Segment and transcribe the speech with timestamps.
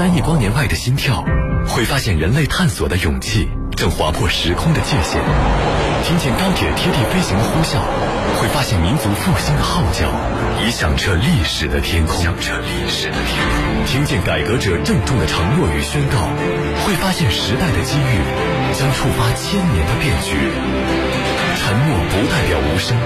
[0.00, 1.22] 三亿光年外的心跳，
[1.68, 5.20] 会发现人类探索的勇气正划破时空的界限；
[6.08, 7.84] 听见钢铁贴地飞行的呼啸，
[8.40, 10.08] 会发现民族复兴的号角
[10.64, 13.84] 已响彻历史的天空；响彻历史的天空。
[13.84, 16.16] 听见改革者郑重的承诺与宣告，
[16.86, 18.16] 会发现时代的机遇
[18.72, 20.32] 将触发千年的变局。
[21.60, 22.96] 沉默不代表无声，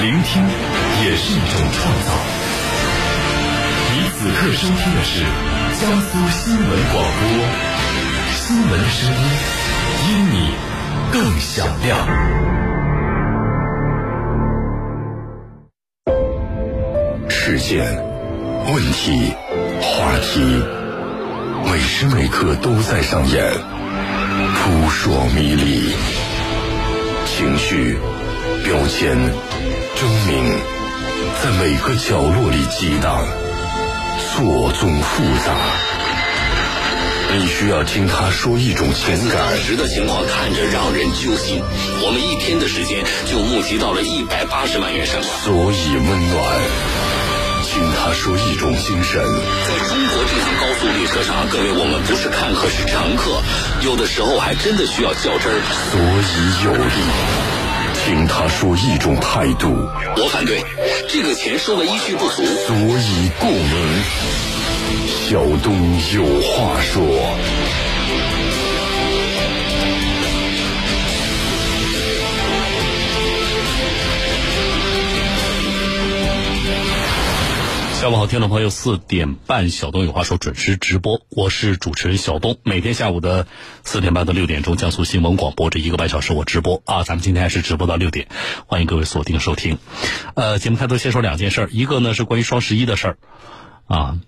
[0.00, 0.46] 聆听
[1.02, 2.14] 也是一种创造。
[3.90, 5.24] 你此刻收听的是
[5.80, 7.22] 江苏新闻广播，
[8.32, 9.16] 新闻声音
[10.08, 10.50] 因你
[11.12, 11.96] 更响亮。
[17.28, 17.86] 事件、
[18.74, 19.32] 问题、
[19.80, 20.60] 话题，
[21.70, 25.94] 每时每刻都在上演，扑朔迷离，
[27.24, 27.96] 情绪、
[28.64, 29.16] 标签、
[29.94, 30.44] 争鸣，
[31.40, 33.24] 在每个角落里激荡。
[34.38, 35.52] 错综复杂，
[37.36, 39.36] 你需要听他说一种情感。
[39.36, 41.60] 当时的情况看着让人揪心。
[42.04, 46.60] 我们一天的时间就募集到了一百八十万元善款，所以温暖。
[47.64, 49.18] 听他说一种精神。
[49.18, 53.42] 在中国这趟高速列车上，各位我们不是看客是乘客，
[53.82, 55.58] 有的时候还真的需要较真儿。
[55.90, 56.94] 所以有力。
[58.06, 60.62] 听他说一种态度，我反对，
[61.10, 64.02] 这个钱收的依据不足，所以过门。
[65.06, 67.02] 小东有话说。
[77.98, 82.56] 下午好，听众朋友，四点半，小东有话说准时直播，我是主持人小东。
[82.62, 83.48] 每天下午的
[83.82, 88.28] 四点半到六点钟，江苏新闻广播这一个半小时我直播啊，咱们今天还是直播到六点，
[88.68, 89.78] 欢迎各位锁定收听。
[90.36, 93.18] 呃，节目开头先说两件事儿，一个呢是关于双十一的事儿
[93.88, 94.20] 啊，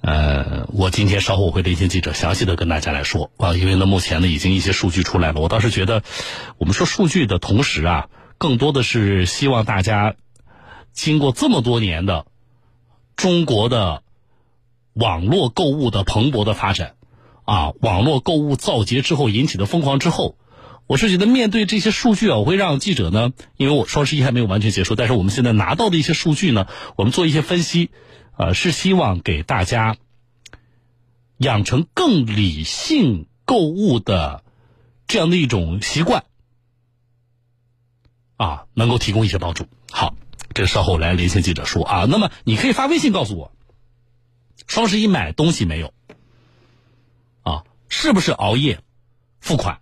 [0.00, 6.02] 呃，我今天稍后我会连线记者，详细的跟大家来说啊，因为呢目前呢已经一些数据出来了，我倒是觉得
[6.56, 8.08] 我们说数据的同时啊，
[8.38, 10.14] 更多的是希望大家
[10.94, 12.24] 经过这么多年的。
[13.16, 14.02] 中国的
[14.94, 16.96] 网络购物的蓬勃的发展，
[17.44, 20.36] 啊，网络购物造节之后引起的疯狂之后，
[20.86, 27.90] 我是觉得面对这些数据啊，我会让记者呢，因为我双十一还没有完全结束，但是我们现在拿到的一些数据呢，我们做一些分析，
[28.36, 29.96] 呃，是希望给大家
[31.38, 34.42] 养成更理性购物的
[35.06, 36.24] 这样的一种习惯，
[38.36, 39.66] 啊，能够提供一些帮助。
[39.90, 40.14] 好。
[40.54, 43.52] 这稍后来连线记者说啊，那么你可以发微信告诉我，
[44.66, 45.92] 双十一买东西没有？
[47.42, 48.80] 啊，是不是熬夜
[49.40, 49.80] 付款？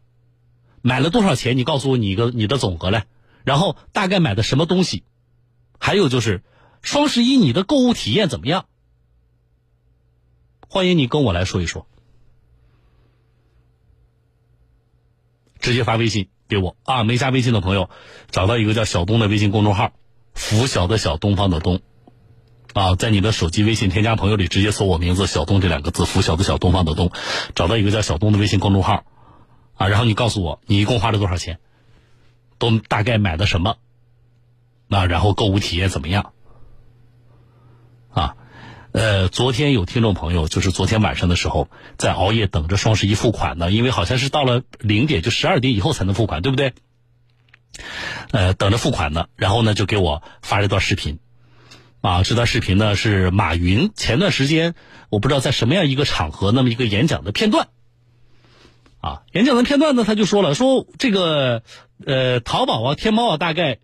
[0.82, 1.56] 买了多少钱？
[1.56, 3.06] 你告诉我你一个你的总和来，
[3.44, 5.04] 然后大概买的什么东西？
[5.78, 6.42] 还有就是
[6.82, 8.66] 双十一你的购物体验怎么样？
[10.68, 11.86] 欢迎你跟我来说一说，
[15.58, 17.02] 直接发微信给我啊！
[17.02, 17.90] 没加微信的朋友，
[18.30, 19.92] 找到一个叫小东的微信公众号。
[20.34, 21.80] 拂晓的小东方的东，
[22.72, 27.10] 啊，在你的手机微信添加朋友里直接搜我名字小东这两个字，拂晓的小东方的东，
[27.54, 29.04] 找到一个叫小东的微信公众号，
[29.74, 31.58] 啊，然后你告诉我你一共花了多少钱，
[32.58, 33.76] 都大概买的什么，
[34.88, 36.32] 那然后购物体验怎么样？
[38.12, 38.34] 啊，
[38.92, 46.74] 呃，昨天有听众朋友就是昨天晚上的时候在熬夜等着双十一付款呢，因为好像是到了零点就十二点以后才能付款，对不对？
[48.30, 51.18] 呃，等着付款呢，然后呢就给我发了一段视频，
[52.00, 54.74] 啊，这段视频呢是马云前段时间
[55.08, 57.68] 我不知道在什么样一个场合那么一个演讲的片段，
[59.00, 61.62] 啊，演讲的片段呢他就说了，说这个
[62.04, 63.78] 呃淘宝啊、天猫啊，大概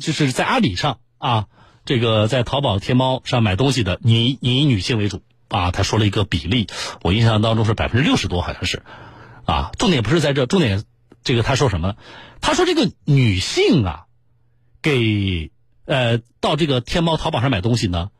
[0.00, 1.46] 就是在阿里上啊，
[1.84, 5.22] 这个在淘宝、天猫上买东西的，你以女性为主。
[5.50, 6.66] 啊，他说了一个比例，
[7.00, 8.82] 我印象当中是百分之六十多，好像是，
[9.46, 10.84] 啊，重点不是在这，重点。
[11.24, 11.96] 这个他说什么？
[12.40, 14.06] 他说这个女性啊，
[14.80, 15.50] 给
[15.84, 18.10] 呃到这个天猫、淘宝上买东西呢，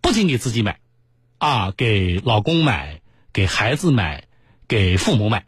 [0.00, 0.78] 不仅给自己买，
[1.38, 3.00] 啊，给老公买，
[3.32, 4.28] 给孩子买，
[4.68, 5.46] 给父母买。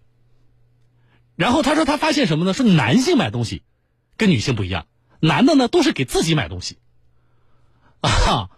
[1.37, 2.53] 然后他说他发现什么呢？
[2.53, 3.63] 说男性买东西
[4.17, 4.87] 跟女性不一样，
[5.21, 6.79] 男的呢都是给自己买东西，
[8.01, 8.51] 啊。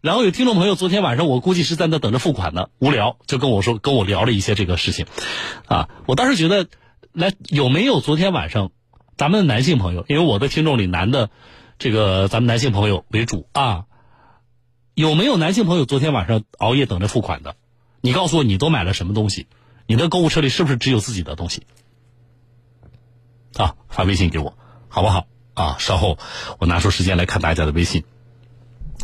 [0.00, 5.06] 然后有听众朋友昨天晚上我估计是在那等着付款呢，无聊就跟我说跟我聊了一些这个事情，
[5.66, 6.68] 啊，我当时觉得。
[7.16, 8.72] 来，有没有昨天晚上，
[9.16, 10.04] 咱们的男性朋友？
[10.06, 11.30] 因为我的听众里男的，
[11.78, 13.86] 这个咱们男性朋友为主啊。
[14.92, 17.56] 有没有男性朋友昨天晚上熬夜等着付款的？
[18.02, 19.46] 你告诉我，你都买了什么东西？
[19.86, 21.62] 你的购物车里是不是只有自己的东西？
[23.56, 24.58] 啊，发微信给我，
[24.88, 25.26] 好不好？
[25.54, 26.18] 啊，稍后
[26.58, 28.04] 我拿出时间来看大家的微信。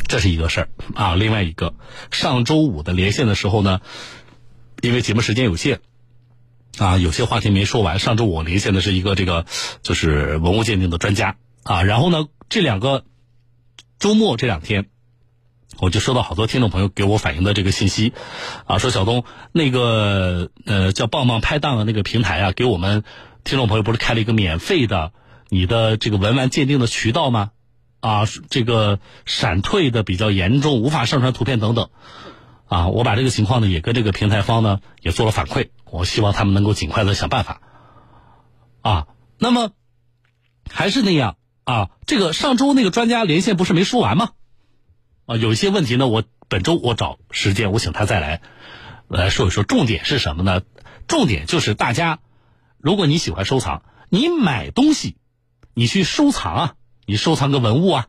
[0.06, 1.14] 这是一个事儿啊。
[1.14, 1.74] 另外一个，
[2.10, 3.80] 上周五的连线的时候呢，
[4.82, 5.80] 因为节目时间有限，
[6.82, 8.00] 啊，有些话题没说完。
[8.00, 9.46] 上周我连线的是一个这个
[9.82, 11.84] 就是文物鉴定的专家啊。
[11.84, 13.04] 然后呢，这两个
[14.00, 14.86] 周末这两天，
[15.78, 18.12] 我就收到好多听众朋友给我反映的这个信息，
[18.66, 23.04] 啊，说小东那个呃叫棒棒拍档的那个平台啊，给我们
[23.44, 25.12] 听众朋友不是开了一个免费的
[25.48, 27.50] 你的这个文玩鉴定的渠道吗？
[28.00, 31.90] 啊，这个闪退的比较严重，无法上传图片等等，
[32.72, 37.60] 啊，我把这个情况呢也跟这个平台方呢也做了反馈，我希望他们能够尽快的想办法，
[38.80, 39.72] 啊，那么
[40.70, 44.30] 还是那样啊，这个上周那个专家连线不是没说完吗？
[45.26, 48.40] 啊，有一些问题呢，我本周我找时间我请他再来
[49.06, 50.62] 来说一说，重点是什么呢？
[51.06, 52.20] 重点就是大家，
[52.78, 55.18] 如果你喜欢收藏，你买东西，
[55.74, 56.74] 你去收藏啊。
[57.04, 58.06] 你收藏个文物啊，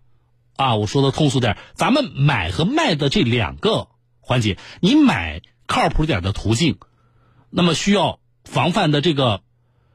[0.55, 3.89] 啊，我说的通俗点，咱们买和卖的这两个
[4.23, 6.77] 环节，你买靠谱点的途径，
[7.51, 9.43] 那么需要防范的这个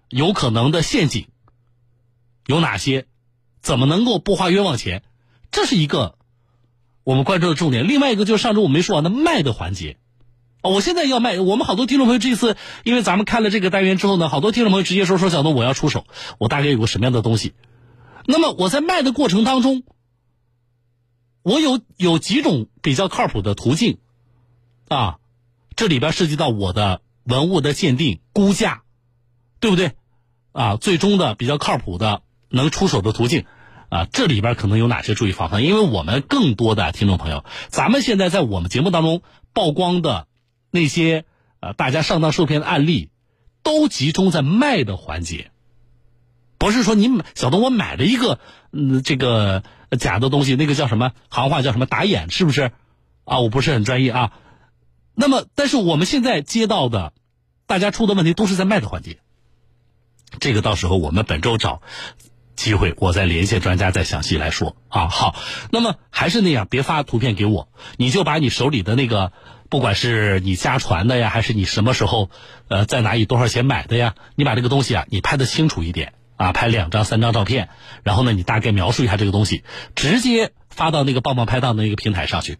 [0.08, 1.26] 有可能的陷阱
[2.46, 3.06] 有哪些？
[3.60, 5.02] 怎么能够不花冤枉钱？
[5.50, 6.16] 这是一个
[7.02, 7.88] 我们关注的重点。
[7.88, 9.96] 另外一个就是上周我没说完的卖的环节，
[10.62, 16.06] 我现在要卖，我们好多听众朋友这次因为咱们开了这个单元之后呢，好多听众朋友直接说说小东我要出手，
[16.38, 17.54] 我大概有个什么样的东西？
[18.26, 19.82] 那么我在卖的过程当中，
[21.42, 23.98] 我有有几种比较靠谱的途径，
[24.88, 25.18] 啊，
[25.76, 28.82] 这里边涉及到我的文物的鉴定、估价，
[29.60, 29.92] 对不对？
[30.52, 33.44] 啊，最终的比较靠谱的能出手的途径，
[33.90, 35.62] 啊，这里边可能有哪些注意防范？
[35.62, 40.26] 因为我们更多的听众朋友，咱们现在在我们节目当中曝光的
[40.70, 41.26] 那些
[41.60, 43.10] 呃大家上当受骗的案例，
[43.62, 45.50] 都集中在卖的环节。
[46.56, 48.40] 不是说你买小东，我买了一个
[48.72, 49.62] 嗯这个
[49.98, 52.72] 假的东西，那个叫什么行话叫什么打眼，是不是？
[53.24, 54.32] 啊，我不是很专业啊。
[55.20, 57.12] 那么，但是我们现在接到的，
[57.66, 59.18] 大家出的问题都是在卖的环节。
[60.38, 61.82] 这个到时候我们本周找
[62.54, 65.08] 机会，我再连线专家再详细来说啊。
[65.08, 65.34] 好，
[65.70, 69.32] 那么还是那样，别发图片给我，你就把你手里的那个，
[69.68, 72.30] 不管是你家传的呀，还是你什么时候
[72.68, 76.12] 呃在哪里多少钱买的呀，你把这个东西啊，你拍的清楚一点。
[76.36, 77.68] 啊，拍两张、三张照片，
[78.04, 79.64] 然后呢，你大概描述一下这个东西，
[79.96, 82.58] 直接发到那个棒棒拍档的那个平台上去。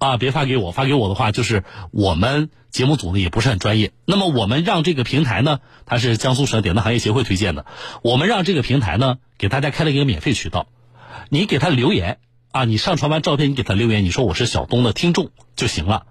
[0.00, 1.62] 啊，别发给我，发给我的话，就是
[1.92, 3.92] 我们节目组呢也不是很专业。
[4.06, 7.66] 那么我们让这个平台呢，它是江苏省典当行业协会推荐的，
[8.02, 10.68] 我们让这个平台呢给大家开了一个免费渠道，
[11.28, 12.18] 你给他留言
[12.50, 16.06] 啊，你上传完照片，你给他留言，你说我是小东的听众就行了。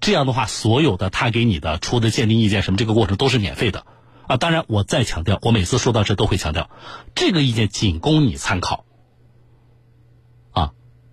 [0.00, 3.84] 这样的话，所有的他给你的出的鉴定意见什么，这个过程都是免费的。
[4.26, 6.70] 啊，当然，我再强调，我每次说到这都会强调，
[7.14, 8.86] 这个意见仅供你参考。
[10.52, 10.72] 啊，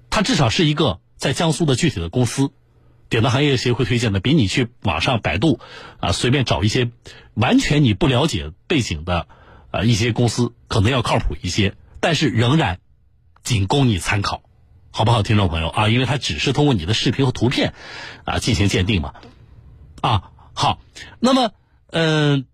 [0.09, 2.51] 它至少是一个在江苏的具体的公司，
[3.07, 5.57] 典当行业协会推荐的，比你去网上百度
[6.01, 6.91] 啊随便找一些
[7.33, 9.27] 完全你不了解背景的
[9.71, 12.81] 啊一些公司可能要靠谱一些，但是仍然
[13.41, 14.43] 仅供你参考，
[14.91, 15.87] 好不好，听众朋友啊？
[15.87, 17.73] 因为它只是通过你的视频和图片
[18.25, 19.13] 啊进行鉴定嘛。
[20.01, 20.81] 啊，好，
[21.21, 21.51] 那么
[21.91, 22.45] 嗯。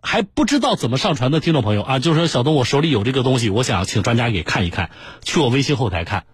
[0.00, 4.90] 还不知道怎么上传的听众朋友啊，就是说小东，我手里有这个东西，我想请专家给看一看。
[5.22, 6.24] 去我微信后台看，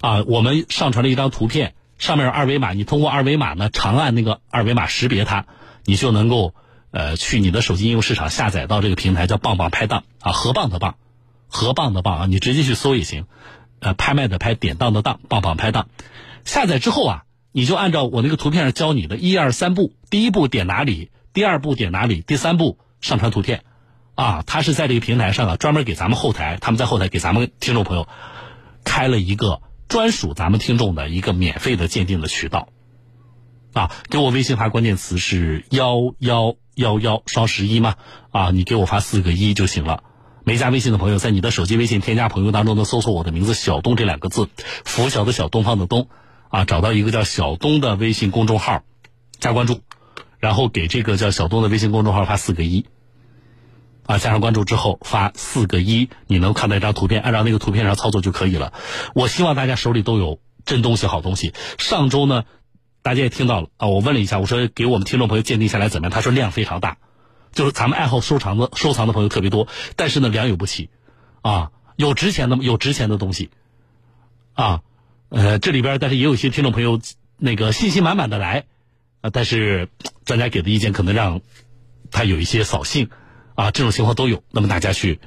[0.00, 5.46] 啊，我们上传了一张图片，上面有二维码，你通过二维码呢，长按那个二维码识别它，
[5.84, 6.54] 你就能够
[6.90, 10.96] 呃去你的手机应用市场下载到这个平台，叫棒棒拍档啊，合棒的棒，
[11.48, 13.26] 合棒的棒啊，你直接去搜也行。
[13.80, 15.88] 呃，拍卖的拍，典当的当，棒棒拍档。
[16.44, 17.22] 下载之后啊，
[17.52, 22.78] 你就按照我那个图片上教你的一二三步，第一步点哪里，第二步点哪里，第三步。
[23.02, 23.62] 上传图片，
[24.14, 28.08] 啊，他是在这个平台上啊，专门给咱们后台，他们在后台给咱们听众朋友
[28.84, 32.68] 开了一个专属咱们听众的一个免费的鉴定的渠道，
[33.72, 37.94] 啊，给我微信发关键词是幺幺幺幺双十一嘛，
[38.30, 40.02] 啊，你给我发四个一就行了。
[40.44, 44.48] 没加微信的朋友，在你的手机微信添加朋友当中呢，搜索我的名字小东这两个字，
[44.84, 46.08] 拂晓的小东方的东，
[46.48, 48.82] 啊，找到一个叫小东的微信公众号，
[49.40, 49.80] 加关注。
[50.38, 52.86] 然后给这个叫小东的微信公众号发四个一，
[54.06, 58.72] 啊，加上关注之后发四个一，你能看到一张图片，按照那个图片上操作就可以了。
[59.14, 61.52] 我希望大家手里都有真东西、好东西。
[61.76, 62.44] 上周呢，
[63.02, 66.10] 大家也听到了啊，我问了一下，我说给我们听众朋友鉴定下来怎么样？
[66.12, 66.98] 他说量非常大，
[67.52, 70.88] 就是咱们爱好收藏的收藏的朋友特别多，但是呢良莠不齐，
[71.42, 73.50] 啊，有值钱的有值钱的东西，
[74.54, 74.82] 啊，
[75.30, 77.00] 呃，这里边但是也有一些听众朋友
[77.38, 78.64] 那个信心满满的来。
[79.22, 79.88] 啊但是
[80.24, 81.40] 专家给的意见可能让
[82.12, 83.10] 他有一些扫兴
[83.56, 84.44] 啊，这种情况都有。
[84.52, 85.18] 那么大家去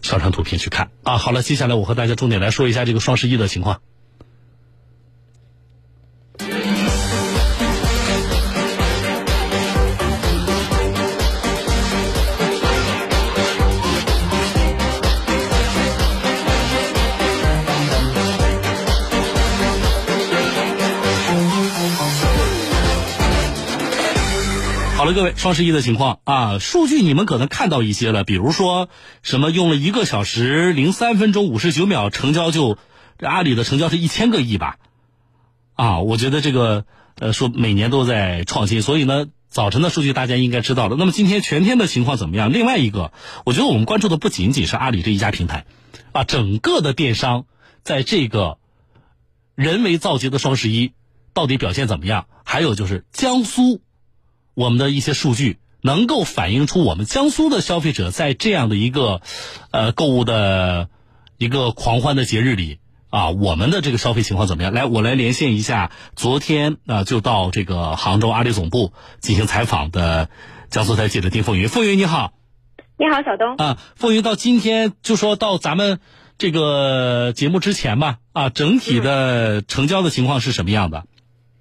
[0.00, 1.18] 上传图片去看啊。
[1.18, 3.82] 好了，接下来我和大家重点来说一下这个双十一的情况
[25.02, 28.88] 好了，各位，双十一的情况啊，数据你们可能看到一些了，比如说
[29.22, 32.78] 什么用了一个小时零三分钟五十九秒成交就，
[33.18, 34.76] 阿里的成交是一千个亿吧？
[35.74, 36.84] 啊，我觉得这个
[37.18, 40.94] 呃说每年都在创新，所以呢，早晨的数据大家应该知道了。
[40.96, 42.52] 那么今天全天的情况怎么样？
[42.52, 43.12] 另外一个，
[43.44, 45.66] 我觉得我们关注的不仅仅是阿里这一家平台，
[46.12, 47.46] 啊，整个的电商
[47.82, 48.58] 在这个
[49.56, 50.92] 人为造节的双十一
[51.34, 52.26] 到底表现怎么样？
[52.44, 53.80] 还有就是江苏。
[54.54, 59.20] 我们的一些数据能够反映出我们江苏的消费者在这样的一个，
[59.70, 60.88] 呃，购物的
[61.38, 62.78] 一个狂欢的节日里
[63.10, 64.72] 啊，我们的这个消费情况怎么样？
[64.72, 70.28] 来，我来连线一下昨天啊，就到这个杭州阿里总部进行采访的
[70.70, 71.68] 江苏台记者丁凤云。
[71.68, 72.32] 凤云你好，
[72.96, 75.98] 你好，小东啊，凤云到今天就说到咱们
[76.38, 81.04] 这个节目之前吧啊，整体的成交的情况是什么样的？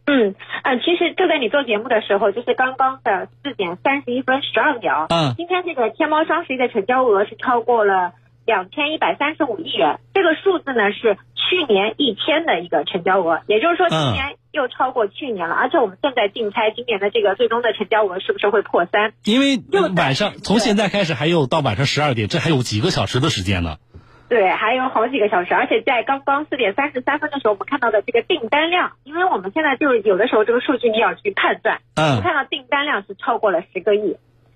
[0.06, 5.08] 嗯，嗯，其实就在你做节目的时候，就是刚刚的四点三十一分十二秒。
[5.10, 8.14] 嗯，今天这个天猫双十一的成交额是超过了
[8.46, 15.56] 两千一百三十五亿元，这个数字呢是去年一天的一个成交额，也就是说今年又超过去年了。
[15.56, 19.14] 而且我们正在竞猜今年的这个最终的成交额是不是会破三？
[19.24, 19.62] 因为
[19.96, 23.78] 晚上从现在开始还有到晚上十二点，这还有几个小时的时间呢。
[24.32, 34.16] 对，还有好几个小时，而且在刚刚四点三十三分的时候，我们看到的这个订单量，因为我们现在就是有的时候这个数据你要去判断，嗯，我看到订单量是超过了十个亿，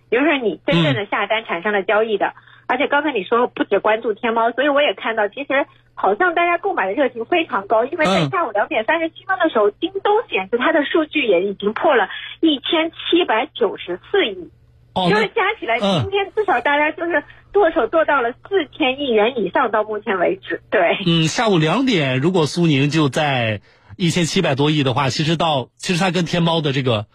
[0.10, 2.32] 也就是你真正的下单产生了交易的，
[2.68, 12.08] 而且刚才你说不只关注天猫，所以我也看到其实好像大家购买的热情非常高，因为在下午两点三十七分的时候，京东显示它的数据也已经破了
[12.40, 14.50] 一千七百九十四亿。
[14.96, 20.62] 就是加起来，今天至少大家就是剁手剁到了四千亿元以上，到目前为止。
[20.72, 23.62] 对，嗯，下午两点，如果苏宁就在
[23.98, 27.08] 一千七百多亿的话，其实到其实它跟天猫的这个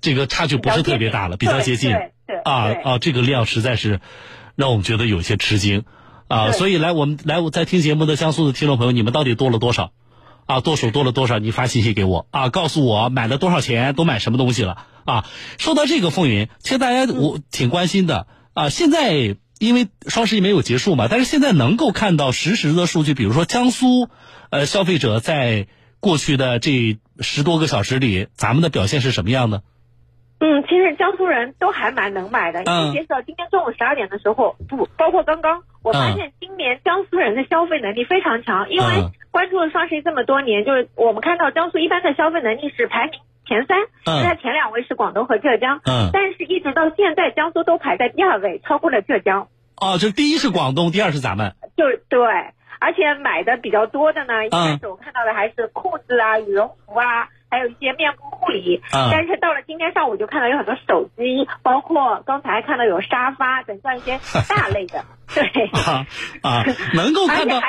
[0.00, 1.92] 这个差距不是特别大了，比较接近。
[2.26, 4.00] 对啊啊，这个量实在是
[4.56, 5.84] 让我们觉得有些吃惊
[6.28, 6.52] 啊。
[6.52, 9.92] 所以来，我们来我在听节目的江苏的听众朋友，你们到底多了多少？
[10.50, 11.38] 啊，剁手剁了多少？
[11.38, 15.24] 你发信息给我啊，告诉我买了多少钱，都买什么东西了啊？
[15.58, 18.68] 说到这个风云，其实大家我挺关心的啊。
[18.68, 24.08] 现在因为双十一没有结束嘛，但是现在能够看到实时的数据，比如说江苏，
[24.50, 25.68] 呃，消费者在
[26.00, 29.62] 过去的这十多个小时里，咱们的表现是什么样的？
[30.40, 38.86] 嗯，其实江苏人都还蛮能买的，因为截止到今天中午十二点的时候，不包括刚刚，我发现今年江苏人的消费能力非常强，因为
[39.30, 49.48] 关注了双十一这么多年，就是我们看到江苏一般的消费能力是排名前三，它前两位是广东和浙江，嗯，但是一直到现在，江苏都排在第二位，超过了浙江。
[49.76, 51.54] 哦，就第一是广东，第二是咱们。
[51.76, 52.18] 就是对，
[52.80, 57.28] 而且买的比较多的呢，一开始我看到的还是裤子啊、羽绒服啊。
[57.50, 65.04] 还有一些面部护理，但是到了今天上午就看到有很多手机，包括刚才看到有沙发等这样一些大类的，
[65.34, 66.06] 对啊
[66.42, 66.64] 啊，
[66.94, 67.60] 能够看到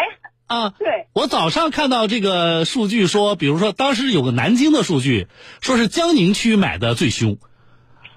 [0.46, 5.28] 啊，对，我早上看到这个数据说，比如说当时有个南京的数据，
[5.62, 7.38] 说是江宁区买的最凶，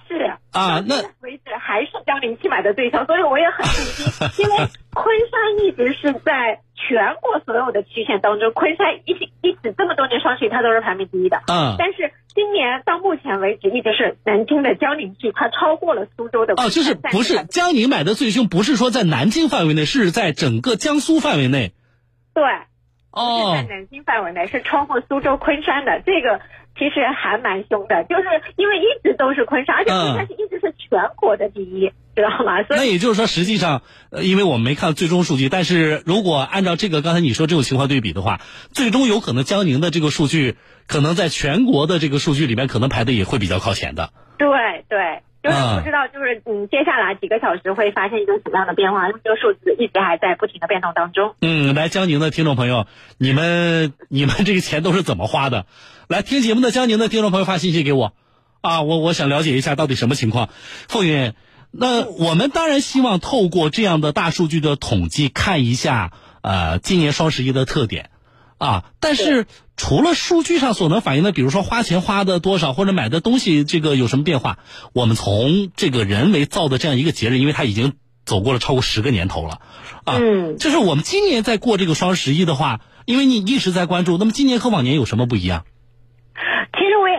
[0.08, 4.06] 是啊，那为止还是江宁区买的最凶，所以我也很震惊，
[4.44, 4.56] 因为
[4.92, 6.60] 昆山一直是在。
[6.76, 11.40] 全国所有的区县当中，昆山一一直这么多年双十一，它都是排名第一的。
[11.46, 11.76] 嗯。
[11.78, 16.52] 但是今年到目前为止，一直是南京的江宁区，它超过了苏州的。
[16.54, 21.72] 哦，就是不是江宁买的最凶，不是说在南京范围内，是在整个江苏范围内。
[22.34, 22.44] 对。
[23.12, 23.56] 哦。
[23.56, 26.02] 是在南京范围内，是超过苏州、昆山的。
[26.04, 26.40] 这个
[26.78, 28.24] 其实还蛮凶的，就是
[28.56, 31.92] 因为一直都是昆山，而且昆山是一直是全国的第一。
[32.14, 32.62] 知道吗？
[32.62, 38.40] 所以那也就是说，实际上，呃，因为我们没看最终数据，但是如果按照这个刚才你说这种情况对比的话，
[38.70, 40.54] 最终有可能江宁的这个数据，
[40.86, 44.10] 可能在全国的这个数据里面，可能排的也会比较靠前的。
[44.38, 44.46] 对
[44.88, 49.08] 对，就是不知道，就是嗯，接下来几个小时会发生一个什么样的变化？
[49.08, 51.34] 因为这个数字一直还在不停的变动当中。
[51.40, 52.86] 嗯，来江宁的听众朋友，
[53.18, 55.66] 你们你们这个钱都是怎么花的？
[56.06, 58.12] 来听节目的江宁的听众朋友发信息给我，
[58.60, 60.50] 啊，我我想了解一下到底什么情况，
[60.88, 61.32] 凤云。
[61.70, 68.10] 那我们当然希望透过这样的大数据的统计，看一下呃今年双十一的特点，
[68.58, 69.46] 啊，但是
[69.78, 74.58] 除了数据上所能反映的，比如说花钱花的多少，或者买的东西这个有什么变化，
[74.92, 77.94] 我们从这个人为造的这样一个节日，因为它已经
[78.26, 79.60] 走过了超过十个年头了，
[80.04, 80.18] 啊，
[80.58, 85.64] 就是我们今年在过这个双十一的话，因为你一直在关注，那么今年和往年有什么不一样？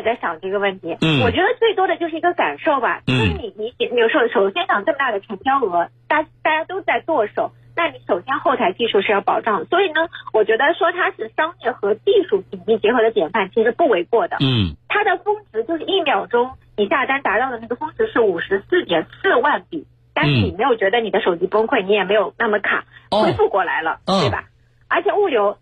[0.04, 23.24] 在想这个问题，嗯，我觉得最多的就是一个感受吧，因为你你你有时候首先想这么大的成交额，大大家都在剁手，那你首先后台技术是要保障，所以呢，我觉得说它是商业和技术紧密结合的典范，其实不为过的，嗯，它的峰值就是一秒钟你下单达到的那个峰值是五十四点四万笔，但是你没有觉得你的手机崩溃，你也没有那么卡，哦。
[23.24, 24.46] 恢复过来了，嗯对吧？
[24.88, 25.58] 而且物流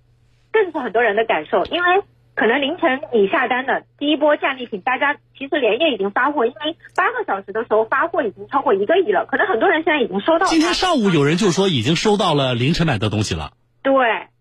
[0.52, 2.04] 更是很多人的感受，因为
[2.36, 10.48] 可能凌晨你下单的第一波战利品，大家其实连夜已经发货，因为八个小时的时候发货已经超过一个亿了，可能很多人现在已经收到了。
[10.48, 13.52] 今天上午有人就说已经收到了凌晨买的东西了。
[13.84, 13.94] 对，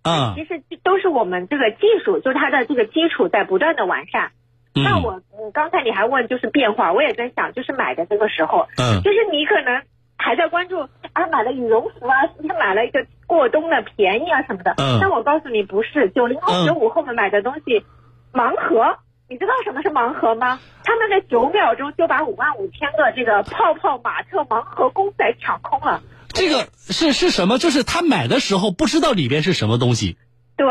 [0.03, 4.31] 啊其实都是我们这个技术，就是它的这个基础在不断的完善。
[4.75, 9.83] 嗯那我嗯，刚才你还问就是变化，我也在想，就是买的这个时候，嗯就是你可能
[10.17, 10.81] 还在关注
[11.13, 14.75] 啊，买了羽绒服啊，是不是买了一个过冬的便宜啊什么的？
[14.77, 17.85] 嗯但我告诉你不是，九零后、嗯九五后们买的东西，
[18.33, 18.99] 盲盒。
[19.29, 20.61] 你知道什么是盲盒吗？
[20.85, 26.03] 他们在九秒钟就把五万五千个这个泡泡玛特盲盒公仔抢空了。
[26.29, 27.57] 这个是是什么？
[27.59, 30.19] 就是他买的时候不知道里边是什么东西，
[30.59, 30.67] 对，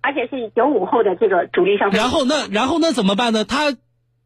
[0.00, 1.96] 而且是九五后的这个主力消费。
[1.98, 3.44] 然后那然后那怎么办呢？
[3.44, 3.76] 他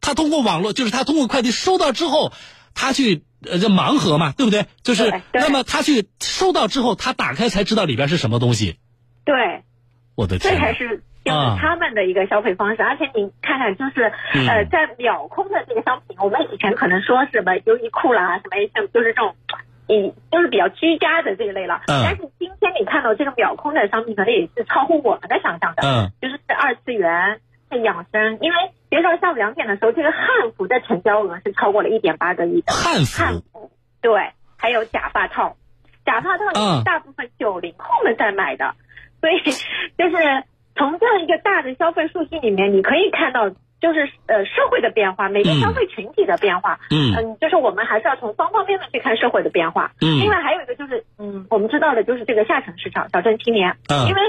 [0.00, 2.33] 他通过网络，就是他通过快递收到之后，
[2.76, 4.66] 他去呃这盲盒嘛，对不对？
[4.83, 8.78] 就是那么他去收到之后，他打开才知道里边是什么东西。
[9.25, 9.64] 对，
[10.14, 10.54] 我的天！
[10.54, 19.35] 这才是就是啊他们的一个消费方式，而且你看看，就是、嗯呃，在秒空的这个商品，我们以前可能说什么优衣库啦，什么 H&M，就是这种，
[19.88, 21.80] 嗯，就是比较居家的这一类了。
[21.88, 27.40] 嗯但是今天你看到这个秒空的商品，可能也是超乎我们的想象的，嗯就是是二次元。
[27.70, 28.56] 是养生，因为
[28.90, 32.73] 截止到下午两点的时候，这个汉服的成交额是超过了一点八个亿的。
[32.73, 33.23] 汉服？
[33.23, 33.70] 汉服，
[34.00, 35.56] 对，还有假发套，
[36.04, 38.75] 假发套大部分九零后们在买的，
[39.21, 40.45] 所以就是
[40.76, 45.60] 从这样一个大的消费数据里面，你可以看到就是呃社会的变化，每个嗯。
[45.60, 47.14] 消费群体的变化，嗯。
[47.17, 49.91] 嗯，就是我们还是要从方方面面去看社会的变化。
[50.00, 50.21] 嗯。
[50.21, 54.21] 另外还有一个就是，嗯，我们知道的就是这个下沉市场，小镇青年，嗯因为。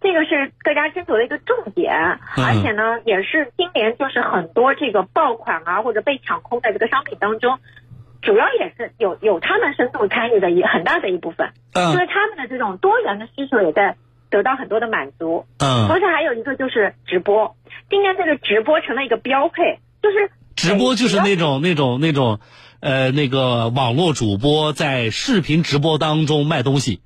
[0.00, 1.92] 这个是各家斟酌的一个重点，
[2.36, 2.44] 嗯。
[2.44, 7.58] 而且呢，也是今年就是很多这个爆款啊或者被抢空的这个商品当中，
[8.22, 13.96] 主要也是有有他们深度参与的一很大的一部分，就嗯是他们的这种多元的需求也在
[14.30, 15.46] 得到很多的满足。
[15.58, 15.88] 嗯。
[15.88, 17.56] 同，时还有一个就是直播，
[17.88, 22.40] 今年这个直播成了一个标配，就是直播就是那种那种那种，
[22.80, 27.00] 呃，那个网络主播在视频直播当中卖东西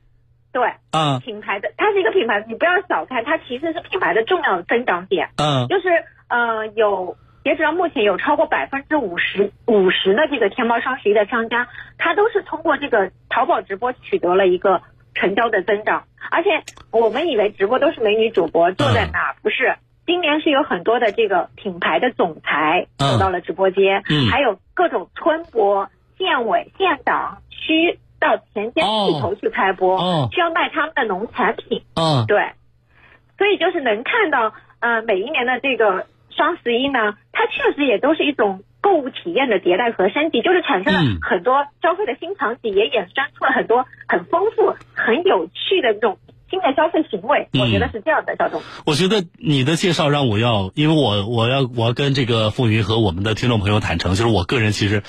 [0.53, 5.31] 对嗯品牌的，它是一个品牌，你不要小看它，其实是品牌的重要增长点。
[5.37, 5.89] 嗯就是
[6.29, 14.83] 呃有截止到目前有超过百分之五十五十的这个天猫双十一的商家，他都是通过这个淘宝直播取得了一个
[15.15, 16.05] 成交的增长。
[16.31, 16.51] 而且
[16.91, 19.77] 我们以为直播都是美女主播坐在那，不是。
[20.07, 31.83] 今年是有很多的这个品牌的总裁嗯走到了直播间，嗯还有各种村播、县委、县党、区到田间哦地头去开播，哦需要卖他们的农产品。
[31.95, 32.53] 嗯对，
[33.39, 46.19] 所以就是能看到，呃，每一年的这个双十一呢，它确实也都是一种购物体验的迭代和升级，就是产生了嗯很多消费的新场景，也衍生出了很多很丰富、很有趣的这种
[46.51, 47.49] 新的消费行为。
[47.53, 48.63] 嗯我觉得是这样的，小董。
[48.87, 55.03] 我觉得你的介绍让我要，因为我我要我要跟这个付云和我们的听众朋友坦诚，就是我个人其实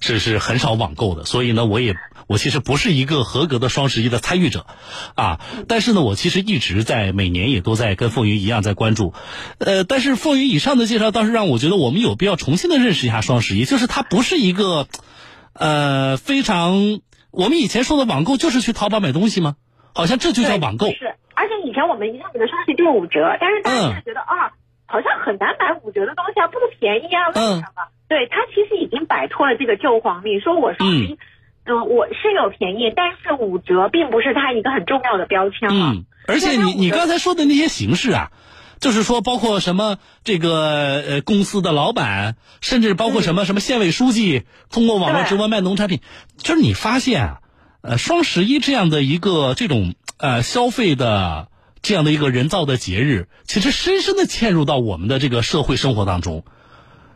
[0.00, 1.94] 是是很少网购的，所以呢，我也
[2.26, 4.66] 我其实不是一个合格的双十一的参与者，
[5.14, 9.12] 啊，但是呢，我其实一直在每年也都在跟凤云一样在关注，
[9.58, 14.88] 呃，但是凤云以上的介绍倒是让我觉得我们有必要重新的认识一下双十一，就是它不是一个，
[15.52, 19.56] 呃，非常我们以前说的网购就是去淘宝买东西吗？
[19.94, 20.88] 好像这就叫网购。
[20.88, 24.50] 是，而且以前我们一上觉得双十一就是五折，但是大家现在觉得、啊，
[24.86, 27.84] 好像很难买五折的东西啊，不便宜啊，为嗯什么？
[28.08, 31.18] 对，它其实已经摆脱了这个旧黄历，说我双十一。
[31.66, 35.92] 嗯，我是有便宜，但是五折并不是它一个很重要的标签啊。
[35.94, 38.32] 嗯，而且你你刚才说的那些形式啊，
[38.80, 46.00] 就是说包括什么这个呃公司的老板，甚至包括什么、什么县委书记通过网络直播卖农产品，
[46.36, 47.40] 就是你发现啊，
[47.80, 51.48] 呃双十一这样的一个这种呃消费的
[51.80, 56.44] 这样的一个人造的节日，其实深深的嵌入到我们的这个社会生活当中。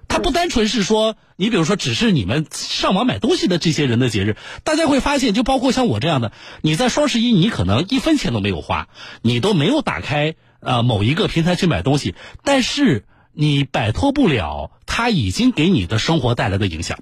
[0.08, 8.88] 它不单纯是说，你比如说，只是你们上网买东西的这些人的节日，大家会发现，就包括像我这样的，你在双十一，你可能一分钱都没有花，
[9.22, 16.98] 你都没有打开呃某一个平台去买东西，但是你摆脱不了它已经给你的生活带来的影响。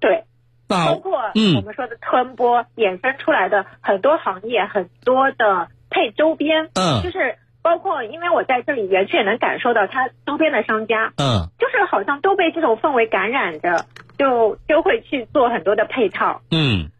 [0.00, 0.24] 对，
[0.68, 13.86] 那包括嗯我们说的吞播衍生出来的很多行业，很多的配周边，嗯就是包括，因为我在这里园区也能感受到，它周边的商家，嗯就是好像都被这种氛围感染着，
[14.18, 16.42] 就就会去做很多的配套。
[16.50, 16.90] 嗯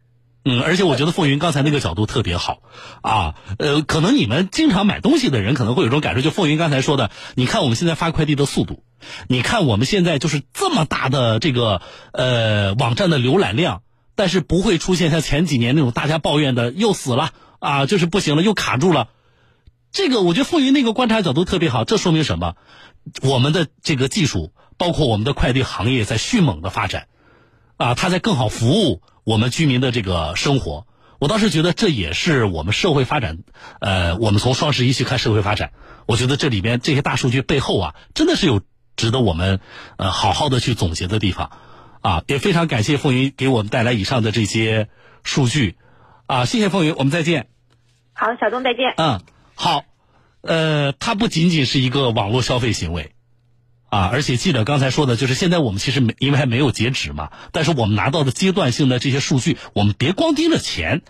[0.44, 2.62] 嗯，而且我觉得凤云刚才那个角度特别好，
[3.00, 8.82] 啊，呃，可能你们经常买东西的人可能会有种感受，就凤云刚才说的，你看我们现在发快递的速度，
[9.28, 11.80] 你看我们现在就是这么大的这个
[12.12, 13.82] 呃网站的浏览量，
[14.16, 19.08] 但是不会出现像前几年那种大家抱怨的又死了啊，就是不行了又卡住了。
[19.92, 22.56] 这个我觉得凤云那个观察角度特别好，这说明什么？
[23.22, 27.08] 我们的这个技术，包括我们的快递行业在迅猛的发展，
[27.76, 29.02] 啊，它在更好服务。
[29.24, 30.86] 我们居民的这个生活，
[31.20, 33.38] 我倒是觉得这也是我们社会发展。
[33.80, 35.70] 呃，我们从双十一去看社会发展，
[36.06, 38.62] 我觉得这里边这些大数据背后啊，真的是有
[38.96, 39.60] 值得我们
[39.96, 41.52] 呃好好的去总结的地方
[42.00, 42.24] 啊。
[42.26, 44.88] 也非常感谢凤云给我们带来以上的这些
[45.22, 45.76] 数据
[46.26, 47.46] 啊，谢谢凤云，我们再见。
[48.14, 48.94] 好，小东再见。
[48.96, 49.20] 嗯，
[49.54, 49.84] 好，
[50.40, 53.12] 呃，它不仅仅是一个网络消费行为。
[53.88, 57.30] 啊，而且记者刚才说的，就是现在我们其实没，因为还没有截止嘛。
[57.52, 61.02] 但是我们拿到的阶段性的这些数据，我们别光盯着钱，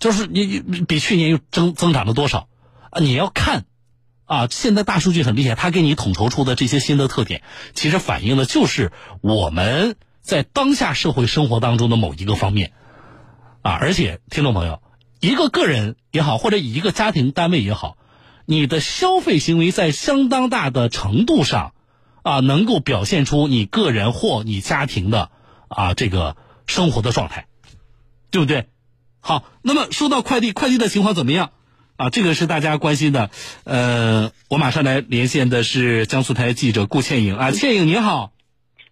[0.00, 2.48] 就是你比去年又增增长了多少
[2.90, 2.98] 啊？
[2.98, 3.66] 你要看，
[4.24, 12.72] 啊，现在大数据很厉害，它给你统筹出的这些新的特点，其实反映的就是我们在当下社会生活当中的某一个方面，
[13.62, 14.82] 啊，而且听众朋友，
[15.24, 17.96] 一个个人也好，或者一个家庭单位也好，
[18.44, 21.72] 你的消费行为在相当大的程度上。
[22.22, 25.30] 啊，能够表现出你个人或你家庭的
[25.68, 27.48] 啊这个生活的状态，
[28.30, 28.68] 对不对？
[29.20, 31.50] 好，那么说到快递，快递的情况怎么样？
[31.96, 33.28] 啊，这个是大家关心的。
[33.64, 38.32] 呃，我马上来连线的是江苏台记者顾倩颖啊，倩颖你好。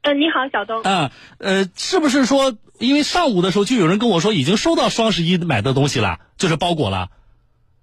[0.02, 0.82] 嗯，你好，小东。
[0.82, 7.10] 啊，呃，是不是说，因为上午的时候就有人跟我说已经收到双十一买的东西了，就是包裹了。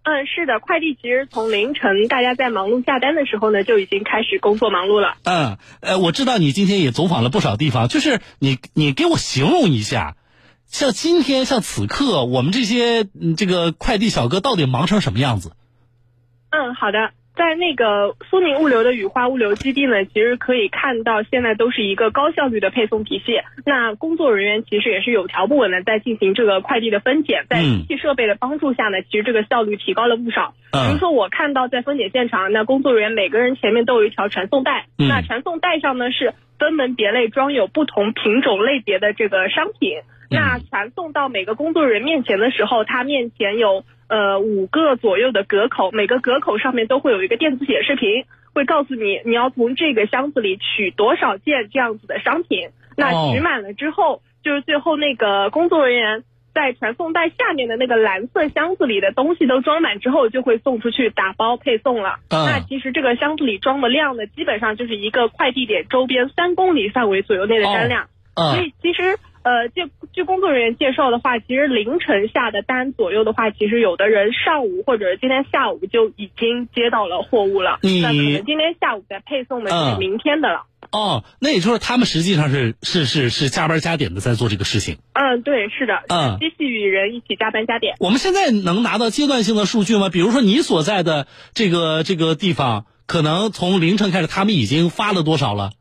[0.04, 5.16] 嗯，是的，快递其实从凌晨大家在忙碌下单的时候呢，就已经开始工作忙碌了。
[5.24, 10.18] 嗯，呃，我知道你今天也走访了不少地方，就是你你给我形容一下，
[10.66, 13.06] 像今天像此刻，我们这些
[13.38, 15.54] 这个快递小哥到底忙成什么样子？
[16.50, 17.12] 嗯，好的。
[17.40, 23.40] 在那个苏宁物流的雨花物流基地呢，其实可以看到现在都是一个高效率的配送体系。
[23.66, 30.54] 那工作人员其实也是有条不紊的在进行这个快递的分拣，在机器设备的帮助下呢，其实这个效率提高了不少。
[30.74, 40.02] 比如说我看到在分拣现场，那工作人员每个人前面都有一条传送带，那传送带上呢是分门别类装有不同品种类别的这个商品。
[40.30, 43.86] 那传送到每个工作人员面前的时候，他面前有。
[44.10, 52.70] 呃，五个左右的隔口，每个隔口上面都会有一个电子显示屏，会告诉你你要从这个箱子里取多少件这样子的商品。
[52.98, 56.24] 那取满了之后，就是最后那个工作人员
[56.56, 62.16] 在传送带下面的那个蓝色箱子里的东西都装满之后，就会送出去打包配送了。
[62.32, 68.08] 那其实这个箱子里装的量呢，基本上就是一个快递点周边三公里范围左右内的单量。
[68.36, 69.20] 所以其实。
[69.42, 77.80] 呃，据据工作人员介绍的话，其实凌晨下的单左右的话，其实有的人上午或者今天下午就已经接到了货物了。
[77.82, 80.66] 那可能今天下午再配送的是明天的了。
[80.92, 84.98] 哦，那也就是他们实际上是是是是加班加点的在做这个事情。
[85.14, 85.94] 嗯，对，是的。
[86.10, 87.96] 嗯，机器与人一起加班加点。
[88.00, 90.10] 我们现在能拿到阶段性的数据吗？
[90.10, 95.72] 比如说你所在的这个这个地方，可能从凌晨开始，他们已经发了多少了？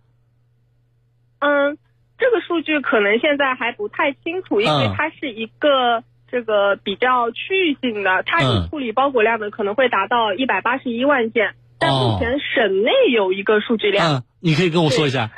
[1.40, 1.76] 嗯。
[2.18, 15.30] 这个数据可能现在还不太清楚，因为它是一个这个比较区域性的，它处理包裹量呢可能会达到一百八十一万件，但目前省内有一个数据量，你可以跟我说一下，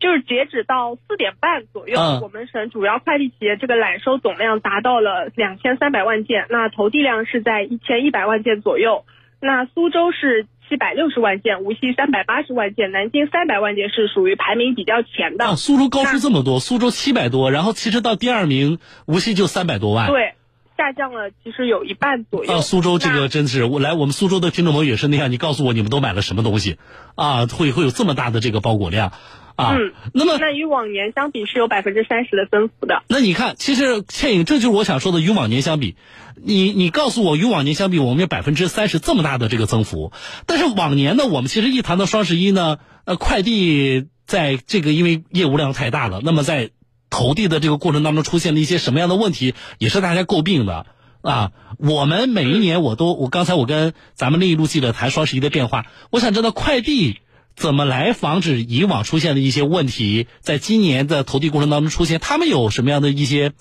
[0.00, 9.04] 就是截止到四点半左右，我们省主要快递企业这个揽收总量达到了两千三百万件，那投递量是在一千一百万件左右，
[9.40, 10.46] 那苏州是。
[10.68, 15.56] 七百六十万件，无锡三百八十万件，南京三百万件是属于排名比较前的。
[15.56, 20.08] 苏州高出这么多，苏州七百多，然后其实到第二名，无锡就三百多万。
[20.08, 20.34] 对，
[20.76, 22.52] 下降了，其实有一半左右。
[22.52, 26.78] 啊，苏州这个真是，我来我们苏州的听众朋友也是那样，你告诉我你们都买了什么东西，
[27.14, 29.12] 啊，会会有这么大的这个包裹量。
[29.56, 29.76] 啊，
[30.12, 33.04] 那么那与往年相比是有百分之三十的增幅的。
[33.06, 35.94] 那你看，其实倩影，这就是我想说的，与往年相比，
[36.34, 40.12] 你你告诉我，与往年相比，我们有百分之三十这么大的这个增幅。
[40.46, 46.70] 但是往年呢，我们其实一谈到双十一呢，呃，快递在这个因为业务量太大了，那么在
[47.08, 50.86] 投递的这个过程当中出现了一些什么样的问题，也是大家诟病的
[51.22, 51.52] 啊。
[51.78, 57.20] 我们每一年我都，我刚才我跟咱们另一路记者谈双十一的变化，我想知道快递。
[57.56, 62.18] 怎么来防止以往出现的一些问题，在今年的投递过程当中出现？
[62.20, 63.52] 他们有什么样的一些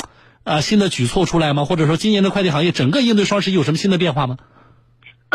[0.43, 1.65] 啊新的举措出来吗？
[1.65, 4.37] 或者说，今年的快递行业整个应对双十一有什么新的变化吗？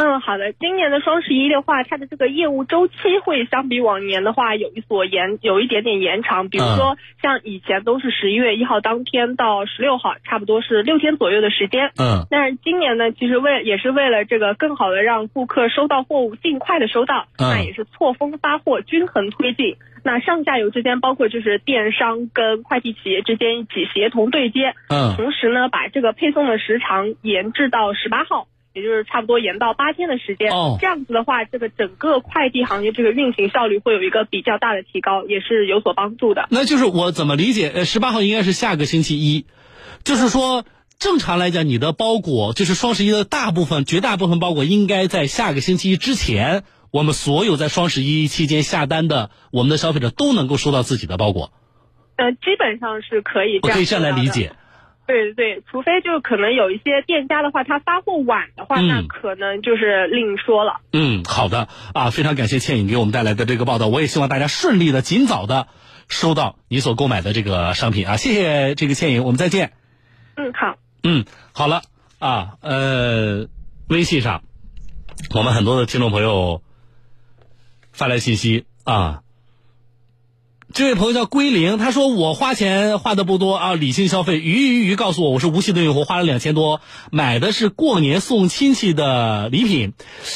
[0.00, 0.52] 嗯，好的。
[0.52, 6.48] 今年的双十一的话，它的这个业务周期会相比往年的话有一所延，有一点点延长。
[6.48, 11.90] 比如说，像以前都是十一月一号当天到十六号，差不多是六天左右的时间。
[11.98, 12.24] 嗯。
[12.30, 19.74] 但是今年呢，其实为也是为了这个更好的让顾客收到货物尽快的收到，那也是错峰发货，均衡推进。
[20.04, 24.74] 那上下游之间，包括就是电商跟快递企业之间一起协同对接。
[24.90, 25.16] 嗯。
[25.16, 28.46] 同时呢，把这个配送的时长延至到十八号。
[28.74, 30.50] 也就是差不多延到八天的时间，
[30.80, 36.46] 这样子的话，这个整个快递行业这个运行效率会有一个比较大的提高，也是有所帮助的。
[36.50, 37.72] 那就是我怎么理解？
[37.74, 39.46] 呃，十八号应该是下个星期一，
[40.04, 40.64] 就是说
[40.98, 51.52] 正常来讲，你的包裹就是双十一的大部分、绝大部分包裹应该在下个星期一之前，我们所有在双十一期间下单的我们的消费者都能够收到自己的包裹。
[52.16, 53.60] 呃，基本上是可以。
[53.62, 54.52] 我可以这样来理解。
[55.08, 60.82] 对对对，除非就可能有一些店家的话，他发货晚的话，那可能就是另说了。
[60.92, 65.66] 嗯，好的啊，非常感谢倩影给我们带来的这个报道，我也希望大家顺利的、尽早的
[66.08, 68.16] 收到你所购买的这个商品啊！
[68.16, 69.72] 谢谢这个倩影，我们再见。
[70.36, 70.76] 嗯，好。
[71.02, 71.80] 嗯，好了
[72.18, 73.48] 啊，呃，
[73.88, 74.42] 微信上
[75.34, 76.60] 我们很多的听众朋友
[77.92, 79.22] 发来信息啊。
[80.74, 84.36] 这位朋友叫归零，他说我花钱花的不多啊，理性消费。
[84.36, 89.94] 鱼鱼鱼告诉我，我是无锡的用户，花了两千多，买的是过年送亲戚的礼品。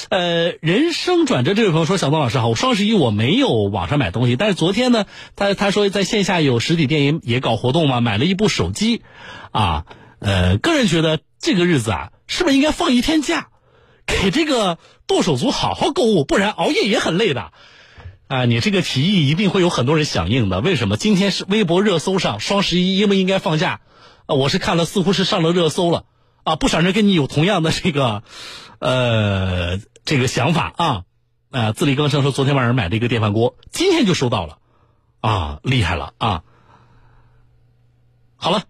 [0.09, 5.05] 呃，人生转折，这位朋友说，小东老师好，我双十一我没有网上买东西，但是昨天呢，
[5.37, 9.03] 他他说在线下有实体店也也搞活动嘛，买了一部手机，
[9.51, 9.85] 啊，
[10.18, 13.49] 呃，个人觉得这个日子啊，是不是应该放一天假，
[14.07, 17.53] 给这个剁手族好好购物，不然熬夜也很累的。
[18.33, 20.62] 啊，你这个提议一定会有很多人响应的。
[20.62, 20.97] 为什么？
[20.97, 23.83] 今天是微博热搜上双十一应不应该放假？
[24.25, 26.07] 啊，我是看了，似乎是上了热搜了。
[26.42, 28.23] 啊，不少人跟你有同样的这个，
[28.79, 31.05] 呃，这个想法啊。
[31.51, 34.57] 啊，自力更生说昨天晚上买了一个电饭锅，今天就收到了，
[35.21, 36.42] 啊，厉害了啊。
[38.37, 38.62] 好了。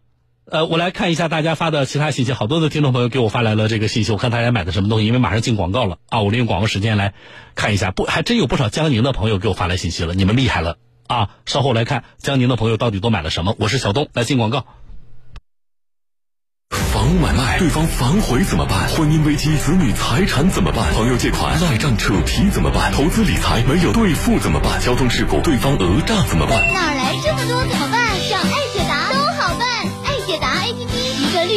[0.53, 7.15] 呃，我来看一下大家发的其他信息，好多的听众朋友给我发来了这个信息，我看大家买的什么东西，因为马上进广告了啊，我利用广告时间来
[7.55, 11.31] 看一下，不，还真有不少江宁的朋友给我发来信息了，你们厉害了啊！
[11.47, 13.57] 稍后来看江宁的朋友到底都买了什么。
[13.59, 14.67] 我是小东，来进广告。
[16.69, 18.91] 房屋买卖，对方反悔怎么办？
[18.91, 20.93] 婚姻危机，子女财产怎么办？
[20.93, 22.93] 朋友借款赖账扯皮怎么办？
[22.93, 24.83] 投资理财没有兑付怎么办？
[24.83, 26.61] 交通事故，对方讹诈怎么办？
[26.75, 28.03] 哪来这么多怎么办？
[28.29, 28.62] 找爱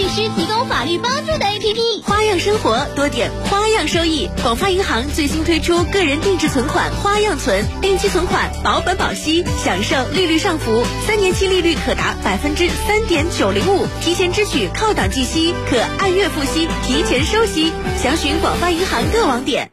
[0.06, 4.30] 律师提供法律帮助的 APP，花样生活多点花样收益。
[4.44, 17.74] 广发银行最新推出个人定制存款花样存，定期存款保本保息，享受利率上浮，三年期利率可达百分之三点九零五，提前支取靠档计息，可按月付息，提前收息。
[18.00, 19.72] 详询广发银行各网点。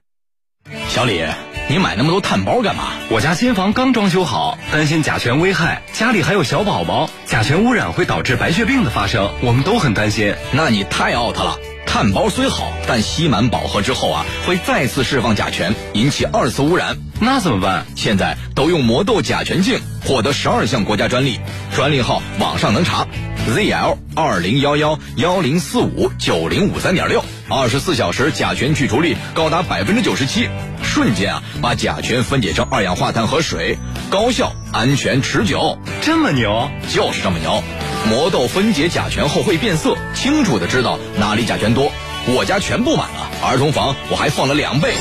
[0.89, 1.23] 小李。
[1.73, 2.93] 你买那么多碳包干嘛？
[3.09, 10.35] 我家新房刚装修好，担心甲醛危害，家里还有小宝宝，甲醛污染会导致白血病的发生，我们都很担心。
[10.53, 11.57] 那你太 out 了！
[11.87, 16.99] 碳包虽好，但吸满饱和之后啊，会再次释放甲醛，引起二次污染。
[17.19, 17.87] 那怎么办？
[17.97, 21.41] 现在都用魔豆甲醛镜，获得十二项国家专利，
[21.75, 23.07] 专利号网上能查
[23.49, 30.49] ，ZL 二零幺幺幺零四五九零五三点六，二十四小时甲醛去除率高达百分之九十七。
[30.83, 33.79] 瞬间啊，把甲醛分解成二氧化碳和水，
[34.11, 37.63] 高效、安全、持久，这么牛，就是这么牛。
[38.09, 41.91] 魔豆分解甲醛后会变色，清楚的知道哪里甲醛多。
[42.27, 44.95] 我家全部满了，儿童房我还放了两倍。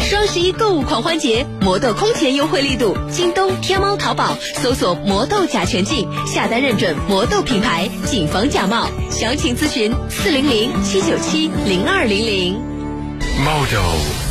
[0.00, 8.88] 双十一购物狂欢节，魔豆空前优惠力度，京东、天猫、淘宝搜索“魔豆甲醛剂”，下单认准魔豆品牌，谨防假冒。
[9.10, 12.54] 详情咨询四零零七九七零二零零。
[13.44, 14.27] 魔豆。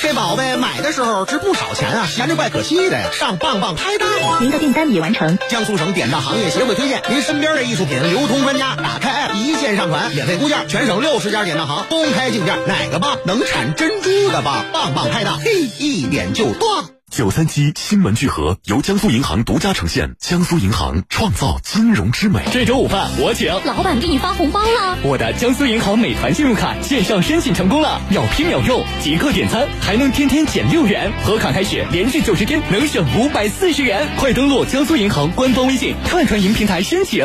[0.00, 3.10] 这宝贝买的时候值不少钱啊，闲着怪可惜的呀。
[3.12, 4.08] 上棒棒拍档，
[4.40, 5.40] 您的订单已完成。
[5.48, 14.66] 江苏省典当行业协会推荐，您身边的艺术品流通专家，打开 app 一键上传，免费估价，全省六十家典当行公开竞价，哪个棒能产珍珠的棒？
[14.72, 16.84] 棒棒拍档，嘿，一点就断。
[17.10, 22.40] 九三七新闻聚合由江苏银行独家呈现，江苏银行创造金融之美。
[22.52, 23.48] 这周午饭我请。
[23.64, 24.98] 老板给你发红包了。
[25.02, 34.06] 我的江苏银行美团信用卡线上申请成功了，秒批秒用，即刻点餐，还能天天减六元，合卡开始连续九十天能省五百四十元。
[34.18, 37.24] 快登录江苏银行官方微信串串银平台申请。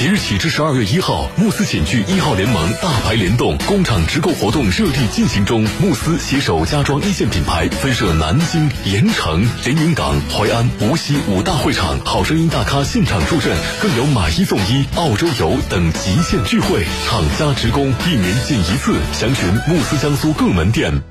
[0.00, 5.62] 即日起至十二月一号，慕斯寝具一号联盟大牌联动工厂直购活动热力进行中。
[5.78, 18.96] 慕斯携手家装一线品牌，分设南京、盐城、连云港、淮安、无锡五大会场，好声音大咖现场助阵，更有买一送一、澳洲游等极限聚会，厂家直供一年见一次。
[19.12, 21.02] 详询慕斯江苏各门店。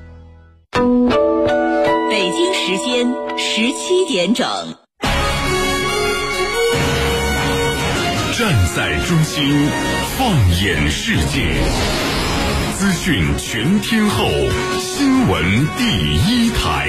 [0.72, 3.06] 北京时间
[3.38, 4.79] 十七点整。
[8.40, 9.68] 站在中心，
[10.16, 11.52] 放眼世界，
[12.74, 14.26] 资讯全天候，
[14.78, 15.84] 新闻第
[16.24, 16.88] 一台，